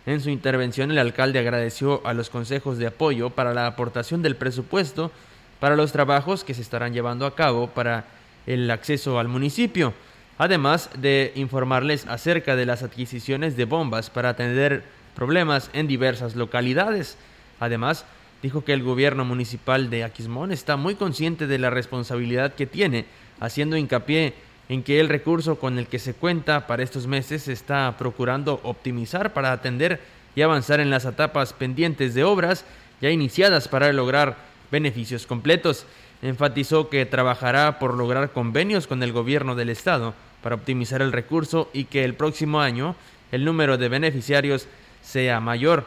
En 0.06 0.20
su 0.20 0.30
intervención 0.30 0.90
el 0.90 0.98
alcalde 0.98 1.38
agradeció 1.38 2.06
a 2.06 2.14
los 2.14 2.30
consejos 2.30 2.78
de 2.78 2.86
apoyo 2.86 3.30
para 3.30 3.54
la 3.54 3.66
aportación 3.66 4.22
del 4.22 4.36
presupuesto 4.36 5.11
para 5.58 5.76
los 5.76 5.92
trabajos 5.92 6.44
que 6.44 6.54
se 6.54 6.62
estarán 6.62 6.94
llevando 6.94 7.26
a 7.26 7.34
cabo 7.34 7.68
para 7.68 8.06
el 8.46 8.70
acceso 8.70 9.18
al 9.18 9.28
municipio, 9.28 9.92
además 10.38 10.90
de 10.98 11.32
informarles 11.36 12.06
acerca 12.06 12.56
de 12.56 12.66
las 12.66 12.82
adquisiciones 12.82 13.56
de 13.56 13.66
bombas 13.66 14.08
para 14.08 14.30
atender 14.30 14.84
problemas 15.14 15.70
en 15.74 15.86
diversas 15.86 16.34
localidades. 16.34 17.18
Además, 17.61 18.06
dijo 18.42 18.64
que 18.64 18.72
el 18.72 18.82
gobierno 18.82 19.26
municipal 19.26 19.90
de 19.90 20.02
Aquismón 20.02 20.50
está 20.50 20.76
muy 20.76 20.94
consciente 20.94 21.46
de 21.46 21.58
la 21.58 21.68
responsabilidad 21.68 22.54
que 22.54 22.66
tiene, 22.66 23.04
haciendo 23.38 23.76
hincapié 23.76 24.32
en 24.70 24.84
que 24.84 25.00
el 25.00 25.08
recurso 25.08 25.58
con 25.58 25.80
el 25.80 25.88
que 25.88 25.98
se 25.98 26.14
cuenta 26.14 26.68
para 26.68 26.84
estos 26.84 27.08
meses 27.08 27.42
se 27.42 27.52
está 27.52 27.96
procurando 27.98 28.60
optimizar 28.62 29.32
para 29.32 29.50
atender 29.50 30.00
y 30.36 30.42
avanzar 30.42 30.78
en 30.78 30.90
las 30.90 31.04
etapas 31.04 31.52
pendientes 31.52 32.14
de 32.14 32.22
obras 32.22 32.64
ya 33.00 33.10
iniciadas 33.10 33.66
para 33.66 33.92
lograr 33.92 34.36
beneficios 34.70 35.26
completos. 35.26 35.86
Enfatizó 36.22 36.88
que 36.88 37.04
trabajará 37.04 37.80
por 37.80 37.94
lograr 37.94 38.30
convenios 38.30 38.86
con 38.86 39.02
el 39.02 39.12
gobierno 39.12 39.56
del 39.56 39.70
estado 39.70 40.14
para 40.40 40.54
optimizar 40.54 41.02
el 41.02 41.10
recurso 41.10 41.68
y 41.72 41.86
que 41.86 42.04
el 42.04 42.14
próximo 42.14 42.60
año 42.60 42.94
el 43.32 43.44
número 43.44 43.76
de 43.76 43.88
beneficiarios 43.88 44.68
sea 45.02 45.40
mayor. 45.40 45.84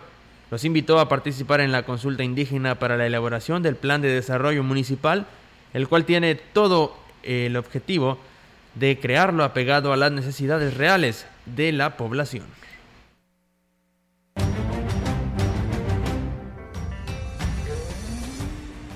Los 0.51 0.65
invitó 0.65 0.99
a 0.99 1.07
participar 1.07 1.61
en 1.61 1.71
la 1.71 1.83
consulta 1.83 2.25
indígena 2.25 2.75
para 2.79 2.97
la 2.97 3.05
elaboración 3.05 3.63
del 3.63 3.77
plan 3.77 4.01
de 4.01 4.09
desarrollo 4.09 4.61
municipal, 4.61 5.25
el 5.73 5.87
cual 5.87 6.03
tiene 6.03 6.35
todo 6.35 6.97
el 7.23 7.55
objetivo 7.55 8.19
de 8.75 8.99
crearlo 8.99 9.43
apegado 9.43 9.93
a 9.93 9.97
las 9.97 10.11
necesidades 10.11 10.75
reales 10.75 11.25
de 11.45 11.71
la 11.71 11.97
población. 11.97 12.45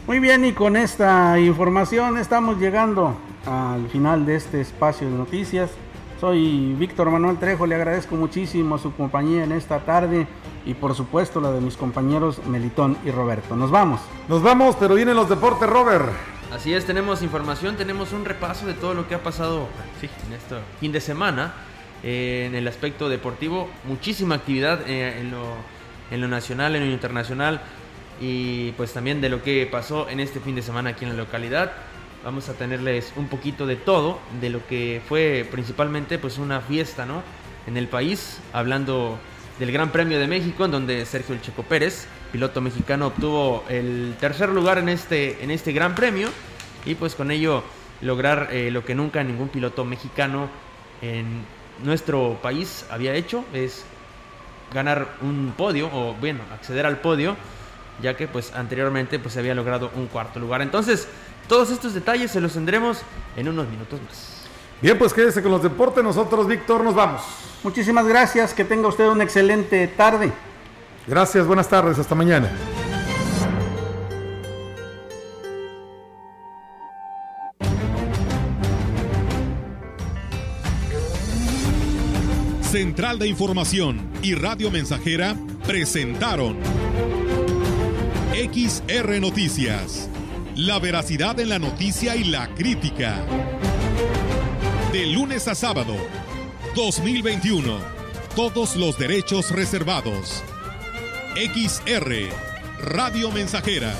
Muy 0.07 0.19
bien, 0.19 0.45
y 0.45 0.53
con 0.53 0.78
esta 0.78 1.38
información 1.38 2.17
estamos 2.17 2.57
llegando 2.59 3.17
al 3.45 3.89
final 3.89 4.25
de 4.25 4.36
este 4.36 4.61
espacio 4.61 5.09
de 5.09 5.13
noticias. 5.13 5.69
Soy 6.21 6.73
Víctor 6.75 7.11
Manuel 7.11 7.38
Trejo, 7.38 7.67
le 7.67 7.75
agradezco 7.75 8.15
muchísimo 8.15 8.78
su 8.78 8.93
compañía 8.93 9.43
en 9.43 9.51
esta 9.51 9.80
tarde 9.80 10.25
y 10.65 10.73
por 10.73 10.95
supuesto 10.95 11.39
la 11.41 11.51
de 11.51 11.61
mis 11.61 11.78
compañeros 11.78 12.43
Melitón 12.47 12.97
y 13.05 13.11
Roberto. 13.11 13.55
Nos 13.55 13.69
vamos. 13.69 13.99
Nos 14.28 14.41
vamos, 14.41 14.75
pero 14.80 14.95
vienen 14.95 15.15
los 15.15 15.30
deportes, 15.30 15.69
Robert. 15.69 16.07
Así 16.52 16.74
es, 16.74 16.86
tenemos 16.86 17.22
información, 17.24 17.76
tenemos 17.76 18.14
un 18.14 18.24
repaso 18.24 18.66
de 18.66 18.74
todo 18.74 18.93
lo 18.93 19.06
que 19.06 19.16
ha 19.16 19.22
pasado 19.22 19.68
en 20.02 20.34
este 20.34 20.56
fin 20.80 20.93
de 20.93 21.02
semana 21.02 21.54
eh, 22.04 22.45
en 22.48 22.56
el 22.56 22.66
aspecto 22.70 23.10
deportivo. 23.10 23.70
Muchísima 23.84 24.36
actividad 24.36 24.80
eh, 24.88 25.20
en, 25.20 25.32
lo, 25.32 25.43
en 26.10 26.22
lo 26.22 26.30
nacional, 26.30 26.78
en 26.78 26.88
lo 26.88 26.93
internacional 26.93 27.62
y 28.22 28.72
pues 28.72 28.93
también 28.93 29.20
de 29.20 29.28
lo 29.28 29.43
que 29.43 29.68
pasó 29.70 30.08
en 30.08 30.22
este 30.22 30.39
fin 30.39 30.56
de 30.56 30.62
semana 30.62 30.91
aquí 30.91 31.04
en 31.04 31.12
la 31.12 31.18
localidad. 31.18 31.74
Vamos 32.24 32.48
a 32.48 32.54
tenerles 32.54 33.12
un 33.18 33.28
poquito 33.28 33.68
de 33.68 33.76
todo, 33.76 34.20
de 34.39 34.50
lo 34.50 34.66
que 34.68 35.02
fue 35.06 35.45
principalmente 35.52 36.18
pues 36.18 36.38
una 36.38 36.62
fiesta, 36.62 37.06
¿no? 37.06 37.24
En 37.68 37.76
el 37.76 37.89
país, 37.89 38.39
hablando 38.54 39.20
del 39.60 39.74
Gran 39.74 39.91
Premio 39.91 40.18
de 40.18 40.28
México, 40.28 40.64
en 40.64 40.72
donde 40.72 41.06
Sergio 41.06 41.36
El 41.36 41.41
Checo 41.41 41.64
Pérez, 41.64 42.08
piloto 42.32 42.61
mexicano, 42.61 43.07
obtuvo 43.07 43.63
el 43.69 44.15
tercer 44.19 44.49
lugar 44.49 44.78
en 44.78 44.89
este, 44.89 45.43
en 45.43 45.51
este 45.51 45.71
Gran 45.71 45.95
Premio 45.95 46.30
y 46.86 46.95
pues 46.95 47.15
con 47.15 47.32
ello 47.32 47.63
lograr 48.01 48.49
eh, 48.51 48.71
lo 48.71 48.86
que 48.86 48.95
nunca 48.95 49.23
ningún 49.23 49.49
piloto 49.49 49.86
mexicano 49.86 50.49
en 51.01 51.43
nuestro 51.84 52.39
país 52.41 52.86
había 52.89 53.13
hecho, 53.13 53.43
es 53.53 53.86
ganar 54.73 55.15
un 55.21 55.53
podio 55.55 55.89
o 55.93 56.13
bueno, 56.15 56.41
acceder 56.53 56.86
al 56.86 56.99
podio 56.99 57.36
ya 58.01 58.15
que 58.15 58.28
pues 58.28 58.53
anteriormente 58.53 59.19
pues 59.19 59.34
se 59.34 59.39
había 59.39 59.55
logrado 59.55 59.91
un 59.95 60.07
cuarto 60.07 60.39
lugar. 60.39 60.61
Entonces, 60.61 61.07
todos 61.47 61.71
estos 61.71 61.93
detalles 61.93 62.32
se 62.32 62.41
los 62.41 62.53
tendremos 62.53 63.01
en 63.36 63.47
unos 63.47 63.67
minutos 63.67 63.99
más. 64.01 64.34
Bien, 64.82 64.97
pues 64.97 65.13
quédese 65.13 65.41
con 65.41 65.51
los 65.51 65.63
deportes. 65.63 66.03
Nosotros, 66.03 66.47
Víctor, 66.47 66.84
nos 66.84 66.93
vamos. 66.93 67.21
Muchísimas 67.63 68.05
gracias. 68.05 68.53
Que 68.53 68.63
tenga 68.63 68.88
usted 68.88 69.07
una 69.07 69.23
excelente 69.23 69.88
tarde. 69.88 70.32
Gracias, 71.08 71.47
buenas 71.47 71.70
tardes, 71.70 71.97
hasta 71.99 72.16
mañana. 72.16 72.51
Central 82.62 83.18
de 83.20 83.28
Información 83.30 84.12
y 84.22 84.36
Radio 84.36 84.70
Mensajera 84.70 85.38
presentaron 85.66 86.58
XR 88.34 89.22
Noticias. 89.22 90.10
La 90.55 90.78
veracidad 90.78 91.39
en 91.39 91.49
la 91.49 91.60
noticia 91.60 92.18
y 92.18 92.26
la 92.26 92.53
crítica. 92.53 93.24
De 94.91 95.05
lunes 95.05 95.47
a 95.47 95.55
sábado, 95.55 95.95
2021. 96.76 97.80
Todos 98.36 98.76
los 98.76 98.99
derechos 98.99 99.51
reservados. 99.51 100.43
XR, 101.38 102.33
Radio 102.79 103.31
Mensajera 103.31 103.93